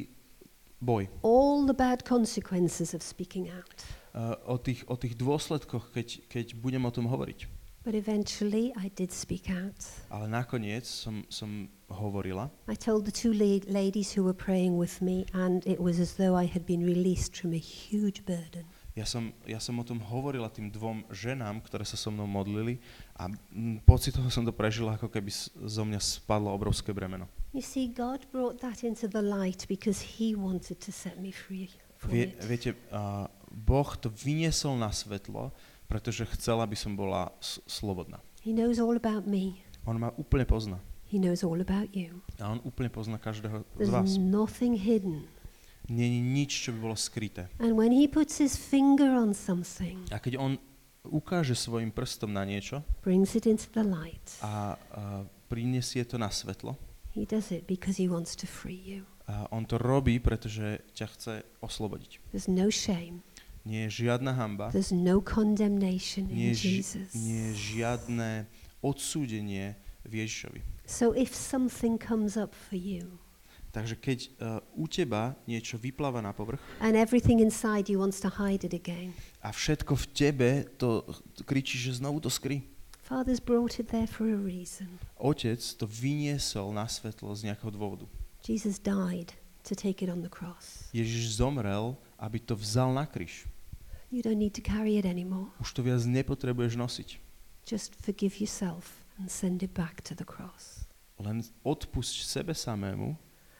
boj. 0.84 1.08
All 1.24 1.64
the 1.64 1.76
bad 1.76 2.04
consequences 2.04 2.92
of 2.92 3.00
speaking 3.00 3.48
out. 3.48 3.80
Uh, 4.12 4.36
o, 4.44 4.56
tých, 4.60 4.84
o 4.92 5.00
tých 5.00 5.16
dôsledkoch, 5.16 5.96
keď, 5.96 6.28
keď 6.28 6.46
budem 6.60 6.84
o 6.84 6.92
tom 6.92 7.08
hovoriť. 7.08 7.59
But 7.90 7.98
eventually 7.98 8.72
I 8.78 8.92
did 8.94 9.10
speak 9.10 9.50
out. 9.50 9.82
Ale 10.14 10.30
nakoniec 10.30 10.86
som, 10.86 11.26
som 11.26 11.66
hovorila 11.90 12.54
I 12.70 12.78
told 12.78 13.10
the 13.10 13.12
two 13.12 13.34
la- 13.34 13.66
ladies 13.66 14.14
who 14.14 14.22
were 14.22 14.38
praying 14.38 14.78
with 14.78 15.02
me, 15.02 15.26
and 15.34 15.66
it 15.66 15.82
was 15.82 15.98
as 15.98 16.14
though 16.14 16.38
I 16.38 16.46
had 16.46 16.70
been 16.70 16.86
released 16.86 17.34
from 17.34 17.50
a 17.50 17.58
huge 17.58 18.22
burden. 18.30 18.70
Ja 18.94 19.10
som, 19.10 19.34
ja 19.42 19.58
som 19.58 19.82
o 19.82 19.84
tom 19.84 20.06
hovorila 20.06 20.54
tým 20.54 20.70
dvom 20.70 21.02
ženám, 21.10 21.66
ktoré 21.66 21.82
sa 21.82 21.98
so 21.98 22.14
mnou 22.14 22.30
modlili 22.30 22.78
a 23.18 23.26
mm, 23.26 23.82
pocitovo 23.90 24.30
som 24.30 24.46
to 24.46 24.54
prežila, 24.54 24.94
ako 24.94 25.10
keby 25.10 25.34
zo 25.50 25.82
mňa 25.82 25.98
spadlo 25.98 26.54
obrovské 26.54 26.94
bremeno. 26.94 27.26
You 27.58 27.66
see, 27.66 27.90
God 27.90 28.30
brought 28.30 28.62
that 28.62 28.86
into 28.86 29.10
the 29.10 29.26
light 29.26 29.66
because 29.66 30.22
He 30.22 30.38
wanted 30.38 30.78
to 30.86 30.94
set 30.94 31.18
me 31.18 31.34
free 31.34 31.74
Vie, 32.08 32.32
viete, 32.48 32.78
uh, 32.92 33.28
Boh 33.52 33.98
to 34.00 34.08
vyniesol 34.08 34.80
na 34.80 34.94
svetlo, 34.94 35.52
pretože 35.90 36.24
chcel, 36.38 36.62
aby 36.62 36.78
som 36.78 36.94
bola 36.94 37.34
slobodná. 37.66 38.22
He 38.46 38.54
knows 38.54 38.78
all 38.78 38.94
about 38.96 39.26
me. 39.26 39.66
On 39.90 39.98
ma 39.98 40.14
úplne 40.16 40.46
pozná. 40.46 40.78
He 41.10 41.18
knows 41.18 41.42
all 41.42 41.58
about 41.58 41.90
you. 41.98 42.22
A 42.38 42.54
on 42.54 42.62
úplne 42.62 42.94
pozná 42.94 43.18
každého 43.18 43.66
z 43.66 43.90
There's 43.90 43.90
vás. 43.90 44.16
nothing 44.22 44.78
hidden. 44.78 45.26
Není 45.90 46.22
nič, 46.22 46.70
čo 46.70 46.78
by 46.78 46.80
bolo 46.86 46.96
skryté. 46.96 47.50
And 47.58 47.74
when 47.74 47.90
He 47.90 48.06
puts 48.06 48.38
His 48.38 48.54
finger 48.54 49.10
on 49.18 49.34
something, 49.34 50.06
A 50.14 50.22
keď 50.22 50.38
on 50.38 50.62
ukáže 51.10 51.58
svojim 51.58 51.90
prstom 51.90 52.30
na 52.30 52.46
niečo 52.46 52.86
brings 53.02 53.34
it 53.34 53.50
into 53.50 53.66
the 53.74 53.82
light, 53.82 54.22
a, 54.46 54.78
a 54.94 55.02
prinesie 55.50 56.06
to 56.06 56.22
na 56.22 56.30
svetlo, 56.30 56.78
He 57.18 57.26
does 57.26 57.50
it 57.50 57.66
because 57.66 57.98
He 57.98 58.06
wants 58.06 58.38
to 58.38 58.46
free 58.46 58.78
you. 58.78 59.10
a 59.26 59.50
on 59.50 59.66
to 59.66 59.82
robí, 59.82 60.22
pretože 60.22 60.86
ťa 60.94 61.06
chce 61.18 61.34
oslobodiť. 61.66 62.22
There's 62.30 62.46
no 62.46 62.70
shame. 62.70 63.26
Nie 63.70 63.86
je 63.86 64.10
žiadna 64.10 64.34
hamba, 64.34 64.74
There's 64.74 64.90
no 64.90 65.22
condemnation 65.22 66.26
nie 66.26 66.50
in 66.50 66.58
ži- 66.58 66.82
Jesus. 66.82 67.14
nie 67.14 67.54
je 67.54 67.78
žiadne 67.78 68.50
odsúdenie 68.82 69.78
v 70.02 70.26
Ježišovi. 70.26 70.62
So 70.90 71.14
if 71.14 71.38
something 71.38 72.02
comes 72.02 72.34
up 72.34 72.50
for 72.58 72.76
you 72.82 73.22
Takže 73.70 74.02
keď 74.02 74.20
uh, 74.42 74.58
u 74.74 74.90
teba 74.90 75.38
niečo 75.46 75.78
vypláva 75.78 76.26
na 76.26 76.34
povrch 76.34 76.58
and 76.82 76.98
everything 76.98 77.38
inside 77.38 77.86
you 77.86 78.02
wants 78.02 78.18
to 78.18 78.26
hide 78.26 78.66
it 78.66 78.74
again, 78.74 79.14
a 79.46 79.54
všetko 79.54 79.94
v 79.94 80.06
tebe 80.10 80.50
to 80.82 81.06
kričí, 81.46 81.78
že 81.78 82.02
znovu 82.02 82.18
to 82.18 82.34
skry. 82.34 82.66
Father's 83.06 83.38
brought 83.38 83.78
it 83.78 83.94
there 83.94 84.10
for 84.10 84.26
a 84.26 84.38
reason. 84.42 84.90
Otec 85.22 85.62
to 85.78 85.86
vyniesol 85.86 86.74
na 86.74 86.90
svetlo 86.90 87.30
z 87.38 87.54
nejakého 87.54 87.70
dôvodu. 87.70 88.10
Jesus 88.42 88.82
died 88.82 89.38
to 89.62 89.78
take 89.78 90.02
it 90.02 90.10
on 90.10 90.26
the 90.26 90.34
cross. 90.34 90.90
Ježiš 90.90 91.38
zomrel, 91.38 91.94
aby 92.18 92.42
to 92.42 92.58
vzal 92.58 92.90
na 92.90 93.06
kríž. 93.06 93.46
You 94.12 94.22
don't 94.26 94.42
need 94.42 94.54
to 94.58 94.62
carry 94.66 94.98
it 94.98 95.06
anymore. 95.06 95.54
Už 95.62 95.74
to 95.74 95.86
viac 95.86 96.02
nepotrebuješ 96.06 96.74
nosiť. 96.76 97.10
Just 97.70 97.94
forgive 97.94 98.42
yourself 98.42 99.06
and 99.22 99.30
send 99.30 99.62
it 99.62 99.74
back 99.74 100.02
to 100.02 100.16
the 100.18 100.26
cross. 100.26 100.90
Len 101.22 101.44
odpusť 101.62 102.26
sebe 102.26 102.54
samému 102.58 103.14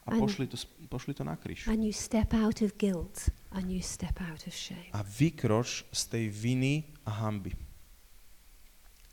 a 0.06 0.10
Ani- 0.10 0.20
pošli 0.20 0.46
to, 0.50 0.56
pošli 0.90 1.14
to 1.14 1.22
na 1.22 1.36
kríž. 1.36 1.68
And 1.70 1.84
you 1.84 1.92
step 1.92 2.34
out 2.34 2.62
of 2.62 2.74
guilt 2.80 3.28
and 3.54 3.70
you 3.70 3.78
step 3.84 4.18
out 4.18 4.42
of 4.46 4.52
shame. 4.54 4.90
A 4.90 5.02
vykroč 5.06 5.84
z 5.92 6.02
tej 6.10 6.26
viny 6.32 6.74
a 7.06 7.10
hamby. 7.22 7.54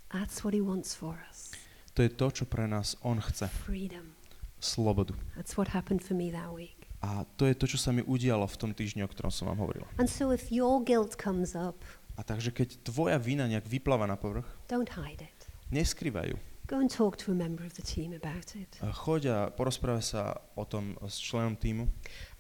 That's 0.10 0.42
what 0.42 0.54
he 0.56 0.62
wants 0.64 0.96
for 0.96 1.20
us. 1.30 1.52
To 1.94 2.02
je 2.06 2.10
to, 2.14 2.30
čo 2.32 2.46
pre 2.46 2.66
nás 2.70 2.96
On 3.02 3.18
chce. 3.22 3.50
Freedom. 3.66 4.14
Slobodu. 4.62 5.14
That's 5.36 5.58
what 5.58 5.74
happened 5.74 6.02
for 6.02 6.14
me 6.18 6.32
that 6.32 6.50
week. 6.54 6.77
A 7.08 7.24
to 7.40 7.48
je 7.48 7.56
to, 7.56 7.72
čo 7.72 7.80
sa 7.80 7.96
mi 7.96 8.04
udialo 8.04 8.44
v 8.44 8.58
tom 8.60 8.72
týždni, 8.76 9.00
o 9.00 9.08
ktorom 9.08 9.32
som 9.32 9.48
vám 9.48 9.64
hovorila. 9.64 9.88
And 9.96 10.12
so 10.12 10.36
if 10.36 10.52
your 10.52 10.84
guilt 10.84 11.16
comes 11.16 11.56
up, 11.56 11.80
A 12.20 12.26
takže 12.26 12.52
keď 12.52 12.84
tvoja 12.84 13.16
vina 13.16 13.48
nejak 13.48 13.64
vypláva 13.64 14.04
na 14.04 14.20
povrch, 14.20 14.44
don't 14.68 14.92
hide 14.92 15.24
it. 15.24 15.40
neskrývaj 15.72 16.36
ju. 16.36 16.38
Go 16.68 16.84
and 16.84 16.92
talk 16.92 17.16
to 17.24 17.32
a 17.32 17.38
member 17.38 17.64
of 17.64 17.80
the 17.80 17.86
team 17.86 18.12
about 18.12 18.52
it. 18.60 18.68
A 18.84 18.92
Choď 18.92 19.22
a 19.32 19.38
porozprávaj 19.48 20.04
sa 20.04 20.36
o 20.52 20.68
tom 20.68 21.00
s 21.08 21.16
členom 21.16 21.56
týmu. 21.56 21.88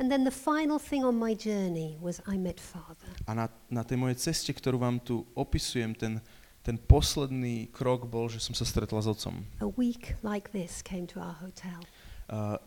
And 0.03 0.11
then 0.11 0.28
the 0.28 0.36
final 0.36 0.84
thing 0.84 1.07
on 1.07 1.15
my 1.15 1.32
journey 1.32 1.95
was 2.03 2.20
I 2.28 2.36
met 2.36 2.59
Father. 2.59 3.07
A 3.24 3.32
na, 3.32 3.47
na 3.72 3.88
tej 3.88 3.95
mojej 3.95 4.20
ceste, 4.20 4.51
ktorú 4.51 4.84
vám 4.84 4.99
tu 4.99 5.24
opisujem, 5.32 5.95
ten, 5.95 6.20
ten 6.59 6.76
posledný 6.76 7.72
krok 7.72 8.03
bol, 8.03 8.28
že 8.28 8.43
som 8.43 8.51
sa 8.51 8.68
stretla 8.68 8.99
s 8.99 9.07
otcom. 9.07 9.47
A 9.63 9.70
week 9.80 10.20
like 10.28 10.51
this 10.51 10.84
came 10.84 11.07
to 11.07 11.24
our 11.24 11.39
hotel. 11.39 11.80
Uh, 12.28 12.59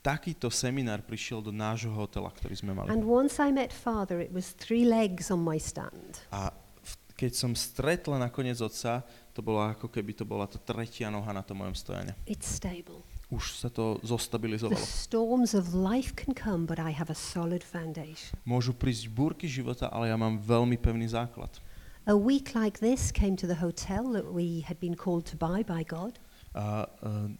takýto 0.00 0.48
seminár 0.48 1.04
prišiel 1.04 1.44
do 1.44 1.52
nášho 1.52 1.92
hotela, 1.92 2.32
ktorý 2.32 2.56
sme 2.56 2.72
mali. 2.72 2.88
And 2.88 3.04
once 3.04 3.36
I 3.36 3.52
met 3.52 3.72
Father, 3.72 4.20
it 4.20 4.32
was 4.32 4.56
three 4.56 4.88
legs 4.88 5.28
on 5.28 5.44
my 5.44 5.60
stand. 5.60 6.24
A 6.32 6.48
v, 6.80 6.92
keď 7.16 7.32
som 7.36 7.52
stretla 7.52 8.16
nakoniec 8.16 8.56
otca, 8.64 9.04
to 9.36 9.44
bolo 9.44 9.60
ako 9.60 9.92
keby 9.92 10.16
to 10.16 10.24
bola 10.24 10.48
tá 10.48 10.56
tretia 10.56 11.12
noha 11.12 11.30
na 11.30 11.44
tom 11.44 11.60
mojom 11.60 11.76
stojane. 11.76 12.16
It's 12.24 12.48
stable. 12.48 13.04
Už 13.30 13.62
sa 13.62 13.70
to 13.70 14.02
The 14.02 14.10
zostabilizovalo. 14.10 14.82
storms 14.82 15.54
of 15.54 15.70
life 15.70 16.18
can 16.18 16.34
come, 16.34 16.66
but 16.66 16.82
I 16.82 16.90
have 16.90 17.12
a 17.12 17.14
solid 17.14 17.62
foundation. 17.62 18.34
Môžu 18.42 18.74
prísť 18.74 19.06
búrky 19.06 19.46
života, 19.46 19.86
ale 19.86 20.10
ja 20.10 20.18
mám 20.18 20.40
veľmi 20.42 20.74
pevný 20.80 21.06
základ. 21.06 21.52
A 22.10 22.16
week 22.16 22.56
like 22.58 22.80
this 22.82 23.12
came 23.14 23.36
to 23.38 23.46
the 23.46 23.60
hotel 23.60 24.10
that 24.16 24.26
we 24.32 24.64
had 24.66 24.80
been 24.82 24.96
called 24.98 25.28
to 25.30 25.36
buy 25.38 25.62
by 25.62 25.86
God. 25.86 26.18
A, 26.56 26.88
uh, 27.04 27.30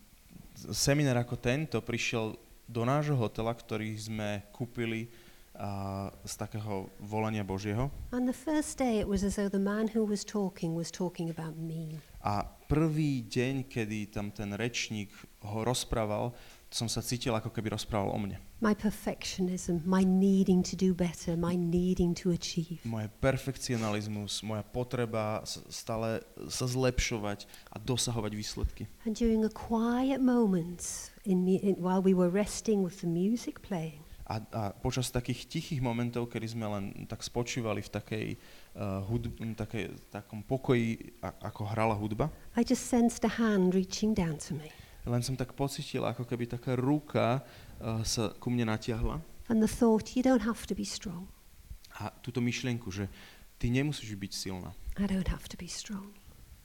seminár 0.70 1.18
ako 1.24 1.40
tento 1.40 1.80
prišiel 1.82 2.38
do 2.70 2.86
nášho 2.86 3.18
hotela, 3.18 3.50
ktorý 3.50 3.98
sme 3.98 4.46
kúpili 4.54 5.10
uh, 5.58 6.06
z 6.22 6.34
takého 6.38 6.86
volania 7.02 7.42
Božieho. 7.42 7.90
The 8.14 8.30
first 8.30 8.78
day, 8.78 9.02
it 9.02 9.08
was 9.10 9.26
as 9.26 9.34
though 9.34 9.50
the 9.50 9.58
man 9.58 9.90
who 9.90 10.06
was 10.06 10.22
talking 10.22 10.78
was 10.78 10.94
talking 10.94 11.26
about 11.26 11.58
me. 11.58 11.98
A 12.22 12.46
prvý 12.70 13.26
deň, 13.26 13.66
kedy 13.66 14.14
tam 14.14 14.30
ten 14.30 14.54
rečník 14.54 15.10
ho 15.42 15.66
rozprával, 15.66 16.36
som 16.70 16.86
sa 16.86 17.02
cítil, 17.02 17.34
ako 17.34 17.50
keby 17.50 17.74
rozprával 17.74 18.14
o 18.14 18.18
mne. 18.20 18.38
My 18.62 18.76
perfectionism, 18.78 19.82
my 19.82 20.06
needing 20.06 20.62
to 20.62 20.78
do 20.78 20.94
better, 20.94 21.34
my 21.34 21.58
needing 21.58 22.14
to 22.22 22.30
achieve. 22.30 22.78
Môj 22.86 23.10
perfekcionalizmus, 23.18 24.46
moja 24.46 24.62
potreba 24.62 25.42
stále 25.48 26.22
sa 26.46 26.68
zlepšovať 26.70 27.50
a 27.74 27.76
dosahovať 27.82 28.32
výsledky. 28.38 28.84
And 29.02 29.18
during 29.18 29.42
a 29.42 29.50
quiet 29.50 30.22
moment, 30.22 31.10
in, 31.24 31.48
in, 31.48 31.74
while 31.78 32.02
we 32.02 32.14
were 32.14 32.30
resting 32.30 32.82
with 32.82 33.00
the 33.00 33.10
music 33.10 33.60
playing, 33.62 34.02
A, 34.30 34.38
a 34.54 34.62
počas 34.70 35.10
takých 35.10 35.50
tichých 35.50 35.82
momentov, 35.82 36.30
kedy 36.30 36.46
sme 36.54 36.62
len 36.70 36.84
tak 37.10 37.18
spočívali 37.26 37.82
v 37.82 37.90
takej, 37.90 38.26
uh, 38.78 39.02
hudb, 39.10 39.34
takej, 39.58 39.90
takom 40.06 40.46
pokoji, 40.46 41.18
a, 41.18 41.34
ako 41.50 41.66
hrala 41.66 41.98
hudba, 41.98 42.30
I 42.54 42.62
just 42.62 42.86
sensed 42.86 43.26
a 43.26 43.32
hand 43.42 43.74
reaching 43.74 44.14
down 44.14 44.38
to 44.46 44.54
me. 44.54 44.70
len 45.02 45.18
som 45.26 45.34
tak 45.34 45.58
pocítil, 45.58 46.06
ako 46.06 46.22
keby 46.30 46.46
taká 46.46 46.78
ruka 46.78 47.42
uh, 47.82 48.06
sa 48.06 48.30
ku 48.38 48.54
mne 48.54 48.70
natiahla 48.70 49.18
And 49.50 49.58
the 49.58 49.66
thought, 49.66 50.14
you 50.14 50.22
don't 50.22 50.46
have 50.46 50.62
to 50.70 50.78
be 50.78 50.86
strong. 50.86 51.26
a 51.98 52.14
túto 52.22 52.38
myšlienku, 52.38 52.86
že 52.88 53.10
ty 53.58 53.66
nemusíš 53.66 54.14
byť 54.14 54.32
silná. 54.32 54.70
I 54.94 55.10
don't 55.10 55.26
have 55.26 55.50
to 55.50 55.58
be 55.58 55.66
strong. 55.66 56.14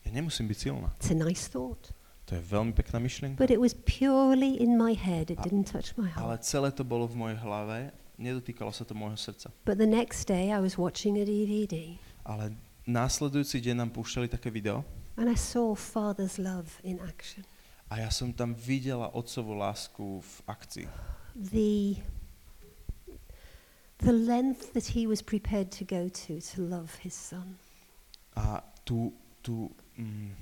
Ja 0.05 0.13
nemusím 0.13 0.45
byť 0.45 0.57
silná. 0.69 0.93
It's 1.01 1.09
a 1.09 1.17
nice 1.17 1.49
thought. 1.49 1.89
To 2.26 2.34
je 2.34 2.41
veľmi 2.41 2.73
pekná 2.73 2.97
myšlienka. 2.97 3.38
But 3.38 3.53
it 3.53 3.61
was 3.61 3.78
purely 3.86 4.57
in 4.57 4.73
my 4.82 4.97
head. 4.97 5.30
It 5.30 5.38
didn't 5.45 5.69
touch 5.69 5.93
my 5.93 6.09
Ale 6.17 6.38
heart. 6.38 6.43
celé 6.43 6.73
to 6.73 6.82
bolo 6.82 7.05
v 7.05 7.13
mojej 7.13 7.38
hlave, 7.38 7.93
nedotýkalo 8.17 8.73
sa 8.73 8.82
to 8.82 8.97
môjho 8.97 9.13
srdca. 9.13 9.53
But 9.61 9.78
the 9.78 9.86
next 9.86 10.26
day, 10.26 10.49
I 10.49 10.57
was 10.57 10.73
watching 10.73 11.21
a 11.21 11.26
DVD 11.26 12.01
Ale 12.26 12.57
následujúci 12.89 13.61
deň 13.61 13.76
nám 13.86 13.89
púšťali 13.93 14.26
také 14.26 14.49
video 14.49 14.82
and 15.21 15.30
I 15.30 15.38
saw 15.38 15.78
Father's 15.78 16.41
love 16.41 16.82
in 16.82 16.97
action. 16.97 17.45
a 17.93 18.01
ja 18.01 18.09
som 18.09 18.34
tam 18.34 18.57
videla 18.57 19.13
otcovú 19.13 19.53
lásku 19.53 20.19
v 20.26 20.34
akcii. 20.49 20.86
The, 21.38 22.01
the 24.01 24.11
length 24.13 24.73
that 24.73 24.97
he 24.97 25.05
was 25.05 25.21
prepared 25.21 25.69
to 25.78 25.86
go 25.86 26.09
to 26.09 26.41
to 26.41 26.57
love 26.65 27.05
his 27.05 27.13
son. 27.13 27.61
A 28.36 28.65
tú, 28.84 29.13
mm, 29.45 29.69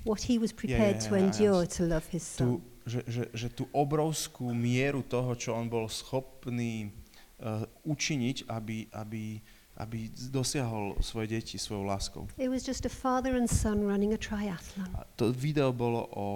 What 0.04 0.26
he 0.26 0.38
was 0.38 0.52
prepared 0.52 1.00
to 1.06 1.14
yeah, 1.14 1.18
yeah, 1.18 1.24
endure 1.30 1.62
yes. 1.62 1.76
to 1.78 1.82
love 1.86 2.06
his 2.10 2.24
tú, 2.36 2.58
son. 2.58 2.62
že, 2.86 3.00
že, 3.06 3.22
že 3.32 3.48
tú 3.48 3.70
obrovskú 3.70 4.50
mieru 4.50 5.06
toho, 5.06 5.32
čo 5.38 5.54
on 5.54 5.70
bol 5.70 5.86
schopný 5.86 6.90
uh, 7.38 7.64
učiniť, 7.86 8.50
aby, 8.50 8.90
aby, 8.92 9.38
aby 9.78 9.98
dosiahol 10.28 10.98
svoje 11.00 11.38
deti 11.38 11.56
svojou 11.56 11.86
láskou. 11.86 12.22
It 12.36 12.50
was 12.50 12.66
just 12.66 12.84
a 12.84 12.92
father 12.92 13.38
and 13.38 13.46
son 13.46 13.86
running 13.86 14.12
a 14.12 14.20
triathlon. 14.20 14.90
A 14.98 15.06
to 15.16 15.30
video 15.30 15.70
bolo 15.70 16.02
o 16.12 16.26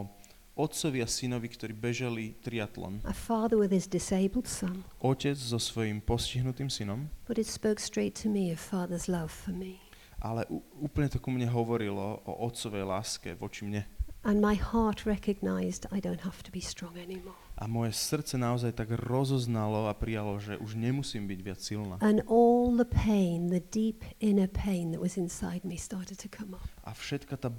otcovi 0.59 1.03
a 1.03 1.09
synovi, 1.11 1.47
ktorí 1.51 1.71
bežali 1.71 2.35
triatlon. 2.43 2.99
A 3.07 3.15
father 3.15 3.55
with 3.55 3.71
his 3.71 3.87
disabled 3.87 4.51
son. 4.51 4.83
Otec 4.99 5.39
so 5.39 5.59
svojím 5.59 6.03
postihnutým 6.03 6.67
synom, 6.67 7.07
But 7.31 7.39
it 7.39 7.47
spoke 7.47 7.79
straight 7.79 8.19
to 8.23 8.29
me 8.29 8.51
of 8.51 8.59
father's 8.59 9.07
love 9.07 9.31
for 9.31 9.55
me. 9.55 9.88
Ale 10.19 10.47
úplne 10.79 11.09
to 11.11 11.23
ku 11.23 11.31
mne 11.31 11.47
hovorilo 11.51 12.23
o 12.27 12.33
otcovej 12.47 12.85
láske 12.85 13.35
voči 13.39 13.67
mne. 13.67 13.87
And 14.27 14.43
my 14.43 14.59
heart 14.59 15.07
recognized 15.07 15.87
I 15.95 16.03
don't 16.03 16.21
have 16.27 16.43
to 16.43 16.51
be 16.51 16.61
strong 16.61 16.99
anymore. 16.99 17.39
A 17.59 17.71
moje 17.71 17.95
srdce 17.95 18.35
naozaj 18.39 18.75
tak 18.75 18.91
rozoznalo 18.91 19.87
a 19.87 19.95
prijalo, 19.95 20.39
že 20.43 20.59
už 20.59 20.75
nemusím 20.75 21.31
byť 21.31 21.41
viac 21.43 21.61
silná. 21.63 21.97
And 22.03 22.27
all 22.27 22.75
the 22.75 22.87
pain, 22.87 23.51
the 23.51 23.63
deep 23.63 24.03
inner 24.19 24.51
pain 24.51 24.91
that 24.95 25.01
was 25.03 25.15
inside 25.15 25.63
me 25.63 25.79
started 25.79 26.19
to 26.19 26.29
come 26.31 26.55
up. 26.59 26.67
A 26.83 26.95
všetka 26.95 27.39
tá 27.39 27.51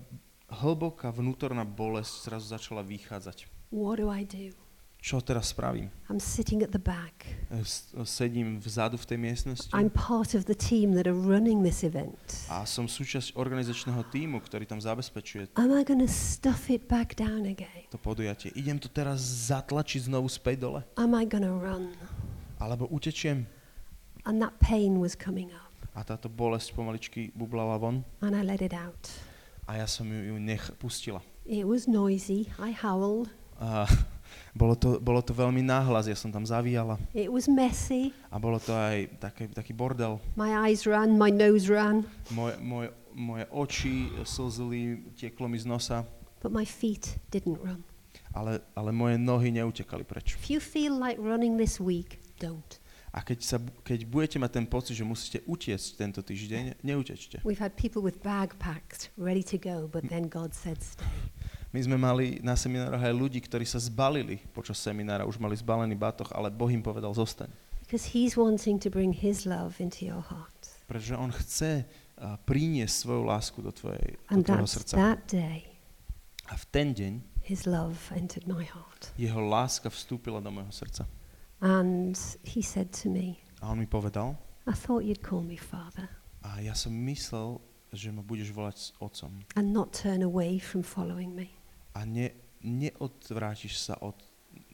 hlboká 0.52 1.16
vnútorná 1.16 1.64
bolesť 1.64 2.28
zrazu 2.28 2.48
začala 2.52 2.84
vychádzať. 2.84 3.48
What 3.72 4.04
do 4.04 4.12
I 4.12 4.28
do? 4.28 4.52
Čo 5.00 5.24
teraz 5.24 5.56
spravím? 5.56 5.88
I'm 6.12 6.20
sitting 6.20 6.60
at 6.60 6.76
the 6.76 6.82
back. 6.84 7.24
E, 7.48 7.64
s- 7.64 7.88
Sedím 8.04 8.60
vzadu 8.60 9.00
v 9.00 9.06
tej 9.08 9.18
miestnosti 9.18 9.72
I'm 9.72 9.88
part 9.88 10.36
of 10.36 10.44
the 10.44 10.56
team 10.60 10.92
that 11.00 11.08
are 11.08 11.16
running 11.16 11.64
this 11.64 11.88
event. 11.88 12.20
a 12.52 12.68
som 12.68 12.84
súčasť 12.84 13.32
organizačného 13.40 14.04
týmu, 14.12 14.44
ktorý 14.44 14.68
tam 14.68 14.84
zabezpečuje 14.84 15.56
Am 15.56 15.72
I 15.72 15.88
to 15.88 15.96
stuff 16.12 16.68
it 16.68 16.92
back 16.92 17.16
down 17.16 17.48
again? 17.48 17.88
to 17.88 17.96
podujatie. 17.96 18.52
Idem 18.60 18.76
to 18.76 18.92
teraz 18.92 19.24
zatlačiť 19.48 20.12
znovu 20.12 20.28
späť 20.28 20.68
dole? 20.68 20.84
Am 21.00 21.16
I 21.16 21.24
to 21.24 21.40
run? 21.40 21.96
Alebo 22.60 22.92
utečiem? 22.92 23.48
And 24.28 24.44
that 24.44 24.60
pain 24.60 25.00
was 25.00 25.16
coming 25.16 25.48
up. 25.56 25.72
A 25.96 26.04
táto 26.04 26.28
bolesť 26.28 26.76
pomaličky 26.76 27.32
bublala 27.32 27.80
von 27.80 28.04
And 28.20 28.36
I 28.36 28.44
let 28.44 28.60
it 28.60 28.76
out. 28.76 29.08
a 29.64 29.80
ja 29.80 29.88
som 29.88 30.04
ju, 30.12 30.36
ju 30.36 30.36
nech 30.44 30.76
pustila. 30.76 31.24
It 31.48 31.64
was 31.64 31.88
noisy. 31.88 32.52
I 32.60 32.76
howled. 32.76 33.32
A 33.64 33.88
bolo 34.52 34.74
to, 34.76 34.98
bolo 35.00 35.22
to 35.22 35.32
veľmi 35.32 35.62
náhlas, 35.62 36.10
ja 36.10 36.18
som 36.18 36.30
tam 36.30 36.44
zavíjala 36.44 36.98
It 37.14 37.30
was 37.30 37.46
messy. 37.48 38.12
a 38.30 38.38
bolo 38.38 38.58
to 38.58 38.74
aj 38.74 39.20
taký, 39.22 39.44
taký 39.50 39.72
bordel. 39.74 40.18
My 40.36 40.68
eyes 40.68 40.84
ran, 40.90 41.16
my 41.16 41.30
nose 41.30 41.70
ran, 41.70 42.04
Moje, 42.34 42.58
moje, 42.62 42.90
moje 43.14 43.46
oči 43.50 43.94
slzili, 44.24 45.02
tieklo 45.18 45.48
mi 45.48 45.58
z 45.60 45.66
nosa, 45.66 46.06
but 46.42 46.50
my 46.54 46.64
feet 46.66 47.18
didn't 47.32 47.58
run. 47.62 47.84
ale, 48.34 48.62
ale 48.78 48.92
moje 48.94 49.18
nohy 49.18 49.50
neutekali 49.52 50.06
preč. 50.06 50.38
If 50.38 50.50
you 50.54 50.62
feel 50.62 50.94
like 50.94 51.18
running 51.18 51.58
this 51.58 51.82
week, 51.82 52.22
don't. 52.38 52.78
A 53.10 53.26
keď, 53.26 53.40
sa, 53.42 53.58
keď 53.82 54.06
budete 54.06 54.38
mať 54.38 54.52
ten 54.62 54.66
pocit, 54.70 54.94
že 54.94 55.02
musíte 55.02 55.42
utiecť 55.50 55.98
tento 55.98 56.22
týždeň, 56.22 56.78
neutečte. 56.86 57.42
We've 57.42 57.58
had 57.58 57.74
people 57.74 58.06
with 58.06 58.22
bag 58.22 58.54
packed, 58.62 59.10
ready 59.18 59.42
to 59.50 59.58
go, 59.58 59.90
but 59.90 60.06
then 60.14 60.30
God 60.30 60.54
said, 60.54 60.78
stay. 60.78 61.10
My 61.70 61.80
sme 61.80 61.98
mali 61.98 62.42
na 62.42 62.58
seminároch 62.58 62.98
aj 63.00 63.14
ľudí, 63.14 63.38
ktorí 63.40 63.62
sa 63.62 63.78
zbalili 63.78 64.42
počas 64.52 64.82
seminára, 64.82 65.30
už 65.30 65.38
mali 65.38 65.54
zbalený 65.54 65.94
batoh, 65.94 66.26
ale 66.34 66.50
Boh 66.50 66.66
im 66.68 66.82
povedal, 66.82 67.14
zostaň. 67.14 67.46
Because 67.86 68.10
He's 68.10 68.34
wanting 68.34 68.82
to 68.82 68.90
bring 68.90 69.14
His 69.14 69.46
love 69.46 69.78
into 69.78 70.06
your 70.06 70.22
heart. 70.22 70.74
Pretože 70.90 71.14
On 71.14 71.30
chce 71.30 71.86
uh, 72.18 72.38
priniesť 72.42 72.96
svoju 73.06 73.22
lásku 73.22 73.58
do, 73.62 73.70
tvojej, 73.70 74.18
do 74.18 74.34
And 74.34 74.42
tvojho 74.42 74.66
that's 74.66 74.76
srdca. 74.82 74.96
that 74.98 75.22
day, 75.30 75.70
A 76.50 76.58
v 76.58 76.66
ten 76.74 76.98
deň 76.98 77.14
His 77.46 77.70
love 77.70 77.98
entered 78.14 78.50
my 78.50 78.66
heart. 78.66 79.14
jeho 79.14 79.38
láska 79.38 79.94
vstúpila 79.94 80.42
do 80.42 80.50
môjho 80.50 80.74
srdca. 80.74 81.06
And 81.62 82.18
He 82.42 82.66
said 82.66 82.90
to 83.06 83.14
me, 83.14 83.38
A 83.62 83.70
on 83.70 83.78
mi 83.78 83.86
povedal, 83.86 84.34
I 84.66 84.74
thought 84.74 85.06
you'd 85.06 85.22
call 85.22 85.46
me 85.46 85.58
Father 85.58 86.10
a 86.40 86.64
ja 86.64 86.72
som 86.72 86.96
myslel, 86.96 87.60
že 87.92 88.10
ma 88.10 88.24
budeš 88.24 88.50
volať 88.50 88.96
otcom. 88.98 89.44
and 89.54 89.70
not 89.70 89.92
turn 89.92 90.24
away 90.24 90.56
from 90.58 90.82
following 90.82 91.36
me. 91.36 91.52
A 92.00 92.08
ne, 92.08 92.32
neodvrátiš 92.64 93.76
sa 93.76 94.00
od 94.00 94.16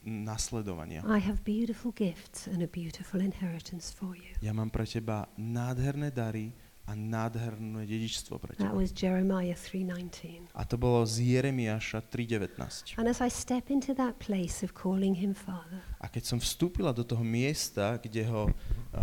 nasledovania. 0.06 1.02
I 1.02 1.18
have 1.18 1.42
beautiful 1.42 1.90
gifts 1.90 2.46
and 2.46 2.62
a 2.62 2.70
beautiful 2.70 3.18
inheritance 3.18 3.90
for 3.90 4.14
you. 4.14 4.30
Ja 4.38 4.54
mám 4.54 4.70
pre 4.70 4.86
teba 4.86 5.26
nádherné 5.34 6.14
dary 6.14 6.54
a 6.86 6.94
nádherné 6.94 7.82
dedičstvo 7.82 8.38
pre 8.38 8.54
That 8.54 8.70
teba. 8.70 8.78
was 8.78 8.94
Jeremiah 8.94 9.58
3:19. 9.58 10.54
A 10.54 10.62
to 10.62 10.78
bolo 10.78 11.02
z 11.02 11.34
Jeremiáša 11.34 12.06
3.19. 12.06 12.94
And 12.94 13.10
as 13.10 13.18
I 13.18 13.26
step 13.26 13.74
into 13.74 13.90
that 13.98 14.22
place 14.22 14.62
of 14.62 14.70
calling 14.70 15.18
him 15.18 15.34
Father, 15.34 15.82
A 15.98 16.06
keď 16.06 16.22
som 16.22 16.38
vstúpila 16.38 16.94
do 16.94 17.02
toho 17.02 17.26
miesta, 17.26 17.98
kde 17.98 18.22
ho 18.30 18.46
uh, 18.46 18.54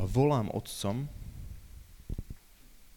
volám 0.07 0.47
otcom, 0.55 1.11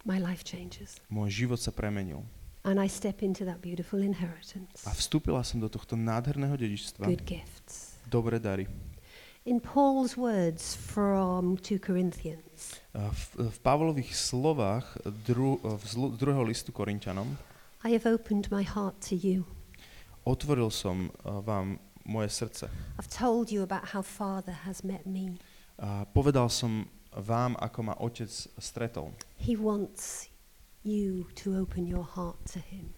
my 0.06 0.22
life 0.22 0.46
changes. 0.46 1.02
môj 1.10 1.34
život 1.34 1.58
sa 1.58 1.74
premenil. 1.74 2.22
And 2.66 2.82
I 2.82 2.90
step 2.90 3.22
into 3.22 3.46
that 3.46 3.62
beautiful 3.62 4.02
inheritance. 4.02 4.82
A 4.82 4.90
vstúpila 4.90 5.46
som 5.46 5.62
do 5.62 5.70
tohto 5.70 5.94
nádherného 5.94 6.58
dedičstva. 6.58 7.06
Good 7.06 7.22
gifts. 7.22 7.94
Dobré 8.10 8.42
dary. 8.42 8.66
In 9.46 9.62
Paul's 9.62 10.18
words 10.18 10.74
from 10.74 11.54
2 11.62 11.78
Corinthians, 11.78 12.82
V, 12.90 13.46
v 13.46 13.58
Pavlových 13.62 14.18
slovách 14.18 14.98
dru, 15.22 15.62
zlu, 15.86 16.10
druhého 16.18 16.42
listu 16.42 16.74
Korintianom 16.74 17.38
I 17.86 17.94
have 17.94 18.02
opened 18.02 18.50
my 18.50 18.66
heart 18.66 18.98
to 19.06 19.14
you. 19.14 19.46
otvoril 20.26 20.74
som 20.74 21.06
uh, 21.22 21.38
vám 21.38 21.78
moje 22.02 22.34
srdce. 22.34 22.66
I've 22.98 23.06
told 23.06 23.54
you 23.54 23.62
about 23.62 23.94
how 23.94 24.02
Father 24.02 24.66
has 24.66 24.82
met 24.82 25.06
me. 25.06 25.38
A 25.78 26.02
povedal 26.10 26.50
som 26.50 26.90
vám, 27.14 27.54
ako 27.62 27.78
ma 27.86 27.94
otec 28.02 28.26
stretol. 28.58 29.14
He 29.38 29.54
wants 29.54 30.26
you 30.86 31.26
to 31.42 31.58
open 31.58 31.86
your 31.86 32.06
heart 32.06 32.38
to 32.52 32.58
him. 32.70 32.94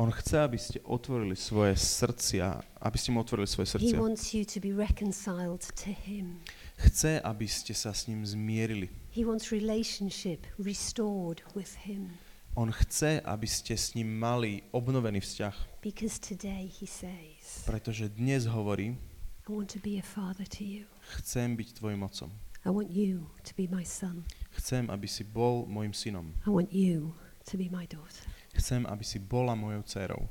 On 0.00 0.08
chce, 0.08 0.40
aby 0.40 0.56
ste 0.56 0.80
otvorili 0.80 1.36
svoje 1.36 1.76
srdcia, 1.76 2.64
aby 2.80 2.96
ste 2.96 3.12
mu 3.12 3.20
otvorili 3.20 3.44
svoje 3.44 3.68
He 3.68 3.72
srdcia. 3.76 4.00
wants 4.00 4.32
you 4.32 4.48
to 4.48 4.56
be 4.60 4.72
reconciled 4.72 5.60
to 5.76 5.92
him. 5.92 6.40
Chce, 6.80 7.20
aby 7.20 7.44
ste 7.44 7.76
sa 7.76 7.92
s 7.92 8.08
ním 8.08 8.24
zmierili. 8.24 8.88
He 9.12 9.28
wants 9.28 9.52
relationship 9.52 10.48
restored 10.56 11.44
with 11.52 11.84
him. 11.84 12.16
On 12.56 12.72
chce, 12.72 13.20
aby 13.20 13.44
ste 13.46 13.76
s 13.76 13.92
ním 13.94 14.08
mali 14.16 14.64
obnovený 14.72 15.20
vzťah, 15.20 15.84
Because 15.84 16.16
today 16.16 16.64
he 16.66 16.88
says, 16.88 17.68
pretože 17.68 18.08
dnes 18.08 18.48
hovorí, 18.48 18.96
I 19.44 19.52
want 19.52 19.68
to 19.76 19.80
be 19.84 20.00
a 20.00 20.04
father 20.04 20.48
to 20.48 20.64
you. 20.64 20.88
chcem 21.20 21.52
byť 21.60 21.76
tvojim 21.76 22.00
otcom. 22.00 22.32
I 22.64 22.72
want 22.72 22.88
you 22.88 23.28
to 23.44 23.52
be 23.56 23.68
my 23.68 23.84
son. 23.84 24.24
Chcem, 24.56 24.88
aby 24.88 25.04
si 25.08 25.24
bol 25.28 25.68
môjim 25.68 25.92
synom. 25.92 26.32
I 26.44 26.50
want 26.50 26.72
you 26.72 27.12
to 27.50 27.56
be 27.56 27.68
my 27.70 27.86
daughter. 27.86 28.24
Chcem, 28.54 28.86
aby 28.86 29.04
si 29.04 29.18
bola 29.18 29.54
mojou 29.54 29.82
dcerou. 29.82 30.28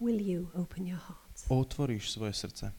Will 0.00 0.20
you 0.20 0.50
open 0.54 0.86
your 0.86 1.00
heart? 1.00 1.44
Otvoríš 1.48 2.10
svoje 2.10 2.32
srdce. 2.32 2.72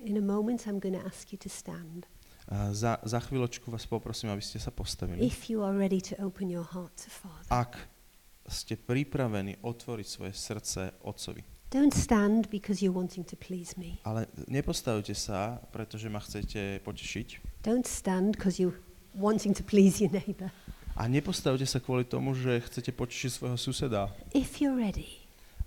In 0.00 0.18
a 0.18 0.20
moment, 0.20 0.66
I'm 0.66 0.80
going 0.80 1.00
to 1.00 1.06
ask 1.06 1.32
you 1.32 1.38
to 1.38 1.48
stand. 1.48 2.06
A 2.48 2.74
za, 2.76 3.00
za 3.02 3.20
chvíľočku 3.24 3.72
vás 3.72 3.88
poprosím, 3.88 4.28
aby 4.28 4.44
ste 4.44 4.60
sa 4.60 4.68
postavili. 4.68 5.24
If 5.24 5.48
you 5.48 5.64
are 5.64 5.72
ready 5.72 6.00
to 6.12 6.12
open 6.20 6.52
your 6.52 6.66
heart 6.68 6.92
to 7.00 7.08
Father, 7.08 7.48
Ak 7.48 7.80
ste 8.44 8.76
pripravení 8.76 9.56
otvoriť 9.64 10.06
svoje 10.06 10.32
srdce 10.36 11.00
Otcovi, 11.08 11.40
Don't 11.72 11.96
stand 11.96 12.52
because 12.52 12.84
you're 12.84 12.94
wanting 12.94 13.24
to 13.26 13.34
please 13.40 13.74
me. 13.80 13.98
Ale 14.04 14.28
nepostavte 14.46 15.10
sa, 15.16 15.58
pretože 15.72 16.06
ma 16.06 16.20
chcete 16.20 16.84
potešiť. 16.84 17.58
Don't 17.64 17.88
stand 17.88 18.36
because 18.36 18.60
you're 18.60 18.78
wanting 19.14 19.54
to 19.56 19.62
please 19.62 20.02
your 20.02 20.12
neighbor. 20.12 20.50
A 20.94 21.10
nepostavte 21.10 21.66
sa 21.66 21.82
kvôli 21.82 22.06
tomu, 22.06 22.38
že 22.38 22.62
chcete 22.70 22.94
potešiť 22.94 23.30
svojho 23.30 23.58
suseda. 23.58 24.14
If 24.30 24.62
you're 24.62 24.78
ready 24.78 25.24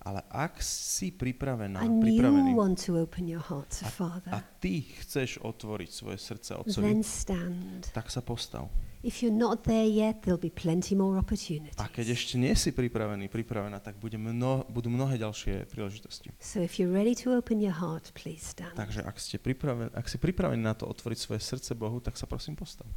Ale 0.08 0.24
ak 0.32 0.64
si 0.64 1.12
pripravená, 1.12 1.84
and 1.84 2.00
you 2.00 2.16
pripravený 2.16 2.56
want 2.56 2.80
to 2.80 2.96
open 2.96 3.28
your 3.28 3.44
heart 3.44 3.68
to 3.76 3.84
a 3.84 3.92
Father, 3.92 4.32
ty 4.64 4.88
chceš 5.04 5.44
otvoriť 5.44 5.90
svoje 5.92 6.16
srdce 6.16 6.56
then 6.56 6.64
Otcovi, 6.64 7.04
stand. 7.04 7.82
tak 7.92 8.08
sa 8.08 8.24
postav. 8.24 8.72
If 9.04 9.20
you're 9.20 9.36
not 9.36 9.68
there 9.68 9.84
yet, 9.84 10.24
there'll 10.24 10.40
be 10.40 10.52
plenty 10.52 10.96
more 10.96 11.20
opportunities. 11.20 11.76
A 11.76 11.92
keď 11.92 12.16
ešte 12.16 12.40
nie 12.40 12.56
si 12.56 12.72
pripravený, 12.72 13.28
pripravená, 13.28 13.84
tak 13.84 14.00
bude 14.00 14.16
mno, 14.16 14.64
budú 14.72 14.88
mnohé 14.88 15.20
ďalšie 15.20 15.68
príležitosti. 15.68 16.32
So 16.40 16.64
if 16.64 16.80
you're 16.80 16.92
ready 16.92 17.12
to 17.28 17.36
open 17.36 17.60
your 17.60 17.76
heart, 17.76 18.16
please 18.16 18.56
stand. 18.56 18.80
Takže 18.80 19.04
ak, 19.04 19.20
ste 19.20 19.44
pripraven, 19.44 19.92
ak 19.92 20.08
si 20.08 20.16
pripravený 20.16 20.64
na 20.64 20.72
to 20.72 20.88
otvoriť 20.88 21.20
svoje 21.20 21.44
srdce 21.44 21.76
Bohu, 21.76 22.00
tak 22.00 22.16
sa 22.16 22.24
prosím 22.32 22.56
postav. 22.56 22.88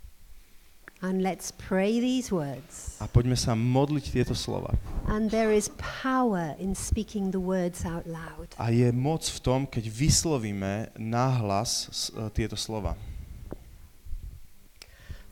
And 1.01 1.25
let's 1.25 1.49
pray 1.49 1.97
these 1.97 2.29
words. 2.29 3.01
A 3.01 3.09
poďme 3.09 3.33
sa 3.33 3.57
modliť 3.57 4.05
tieto 4.13 4.37
slova. 4.37 4.77
And 5.09 5.33
there 5.33 5.49
is 5.49 5.73
power 5.81 6.53
in 6.61 6.77
speaking 6.77 7.33
the 7.33 7.41
words 7.41 7.89
out 7.89 8.05
loud. 8.05 8.53
A 8.61 8.69
je 8.69 8.93
moc 8.93 9.25
v 9.25 9.39
tom, 9.41 9.61
keď 9.65 9.89
vyslovíme 9.89 10.93
náhlas 11.01 11.89
s- 11.89 12.13
e, 12.13 12.29
tieto 12.37 12.53
slova. 12.53 13.01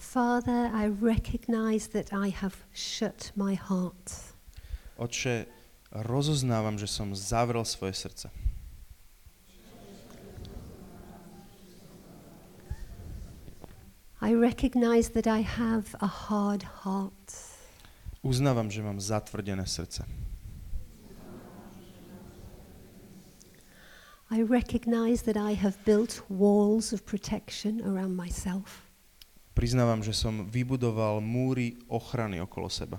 Father, 0.01 0.73
I 0.73 0.89
recognize 0.89 1.93
that 1.93 2.17
I 2.17 2.33
have 2.33 2.65
shut 2.73 3.33
my 3.37 3.53
heart. 3.53 4.33
Otče, 4.97 5.45
rozoznávam, 5.93 6.81
že 6.81 6.89
som 6.89 7.13
zavrel 7.13 7.69
svoje 7.69 7.93
srdce. 7.93 8.33
I 14.21 14.35
recognize 14.35 15.15
that 15.15 15.27
I 15.27 15.47
have 15.47 15.95
a 16.01 16.07
hard 16.07 16.63
heart. 16.83 17.33
Uznávam, 18.23 18.71
že 18.71 18.83
mám 18.83 18.99
zatvrdené 19.01 19.63
srdce. 19.67 20.03
I 24.31 24.43
recognize 24.43 25.23
that 25.23 25.37
I 25.39 25.55
have 25.55 25.79
built 25.87 26.23
walls 26.29 26.93
of 26.93 27.07
protection 27.07 27.81
around 27.87 28.19
myself. 28.19 28.83
Priznávam, 29.55 30.03
že 30.03 30.13
som 30.13 30.51
vybudoval 30.51 31.23
múry 31.23 31.79
ochrany 31.87 32.43
okolo 32.43 32.69
seba. 32.69 32.99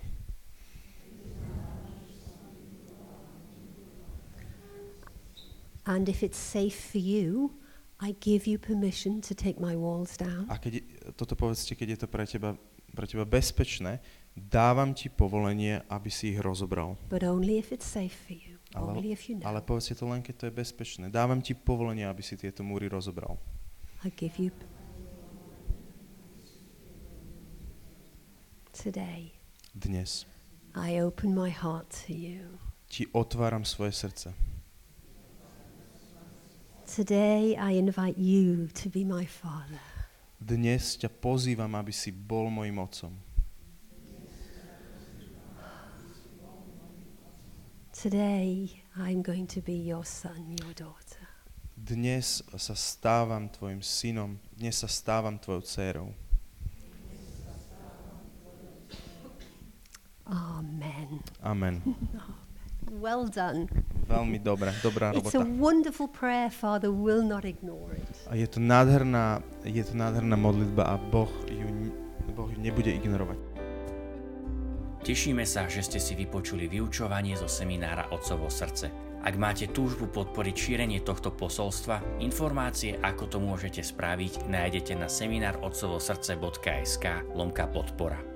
And 5.86 6.08
if 6.08 6.24
it's 6.24 6.40
safe 6.40 6.80
for 6.92 7.02
you, 7.02 7.59
I 8.00 8.16
give 8.16 8.48
you 8.48 8.56
permission 8.58 9.20
to 9.28 9.36
take 9.36 9.60
my 9.60 9.76
walls 9.76 10.16
down. 10.16 10.48
A 10.48 10.56
keď, 10.56 10.80
toto 11.20 11.36
povedzte, 11.36 11.76
keď 11.76 11.88
je 11.96 11.98
to 12.00 12.08
pre 12.08 12.24
teba, 12.24 12.56
pre 12.96 13.04
teba 13.04 13.28
bezpečné, 13.28 14.00
dávam 14.34 14.96
ti 14.96 15.12
povolenie, 15.12 15.84
aby 15.92 16.08
si 16.08 16.32
ich 16.32 16.40
rozobral. 16.40 16.96
But 17.12 17.28
only 17.28 17.60
if 17.60 17.76
it's 17.76 17.84
safe 17.84 18.16
for 18.16 18.40
you. 18.40 18.56
Ale, 18.72 18.96
Only 18.96 19.12
if 19.12 19.28
you 19.28 19.36
know. 19.36 19.50
ale 19.50 19.60
povedzte 19.60 19.98
to 20.00 20.06
len, 20.08 20.22
keď 20.24 20.36
to 20.38 20.44
je 20.48 20.54
bezpečné. 20.54 21.06
Dávam 21.12 21.42
ti 21.44 21.52
povolenie, 21.58 22.06
aby 22.08 22.22
si 22.24 22.38
tieto 22.40 22.64
múry 22.64 22.88
rozobral. 22.88 23.36
I 24.06 24.14
give 24.16 24.40
you 24.40 24.54
today. 28.72 29.32
Dnes 29.76 30.24
I 30.76 31.02
open 31.02 31.34
my 31.36 31.50
heart 31.50 31.90
to 32.08 32.14
you. 32.14 32.48
ti 32.88 33.06
otváram 33.12 33.66
svoje 33.66 33.92
srdce. 33.92 34.34
Today 37.00 37.56
I 37.56 37.72
invite 37.80 38.18
you 38.18 38.68
to 38.74 38.90
be 38.90 39.06
my 39.06 39.24
father. 39.24 39.80
Dnes 40.36 41.00
ťa 41.00 41.08
pozývam, 41.08 41.72
aby 41.80 41.96
si 41.96 42.12
bol 42.12 42.52
mojim 42.52 42.76
otcom. 42.76 43.16
Today 47.96 48.84
I'm 49.00 49.24
going 49.24 49.48
to 49.48 49.64
be 49.64 49.80
your 49.80 50.04
son, 50.04 50.60
your 50.60 50.76
daughter. 50.76 51.24
Dnes 51.80 52.44
sa 52.60 52.76
stávam 52.76 53.48
tvojim 53.48 53.80
synom, 53.80 54.36
dnes 54.60 54.84
sa 54.84 54.92
stávam 54.92 55.40
tvojou 55.40 55.64
dcérou. 55.64 56.12
Amen. 60.28 61.24
Amen. 61.40 61.80
Well 62.88 63.28
done. 63.28 63.68
Veľmi 64.10 64.42
dobré, 64.42 64.74
dobrá 64.82 65.14
It's 65.14 65.38
a 65.38 65.46
robota. 65.46 65.62
wonderful 65.62 66.10
prayer. 66.10 66.50
Father 66.50 66.90
will 66.90 67.22
not 67.22 67.46
ignore 67.46 67.94
it. 67.94 68.10
A 68.26 68.34
je 68.34 68.50
to 68.50 68.58
nádherná, 68.58 69.46
je 69.62 69.86
to 69.86 69.94
nádherná 69.94 70.34
modlitba 70.34 70.82
a 70.90 70.98
Boh 70.98 71.30
ju, 71.46 71.94
boh 72.34 72.50
ju 72.50 72.58
nebude 72.58 72.90
ignorovať. 72.90 73.38
Tešíme 75.00 75.46
sa, 75.48 75.70
že 75.70 75.86
ste 75.86 76.02
si 76.02 76.18
vypočuli 76.18 76.68
vyučovanie 76.68 77.38
zo 77.38 77.48
seminára 77.48 78.10
Otcovo 78.12 78.50
srdce. 78.52 78.92
Ak 79.20 79.36
máte 79.36 79.68
túžbu 79.68 80.08
podporiť 80.08 80.56
šírenie 80.56 81.00
tohto 81.04 81.32
posolstva, 81.32 82.24
informácie, 82.24 82.96
ako 83.04 83.28
to 83.28 83.38
môžete 83.40 83.84
spraviť, 83.84 84.48
nájdete 84.48 84.96
na 84.96 85.08
seminárotcovosrdce.sk 85.12 87.06
lomka 87.36 87.68
podpora. 87.68 88.29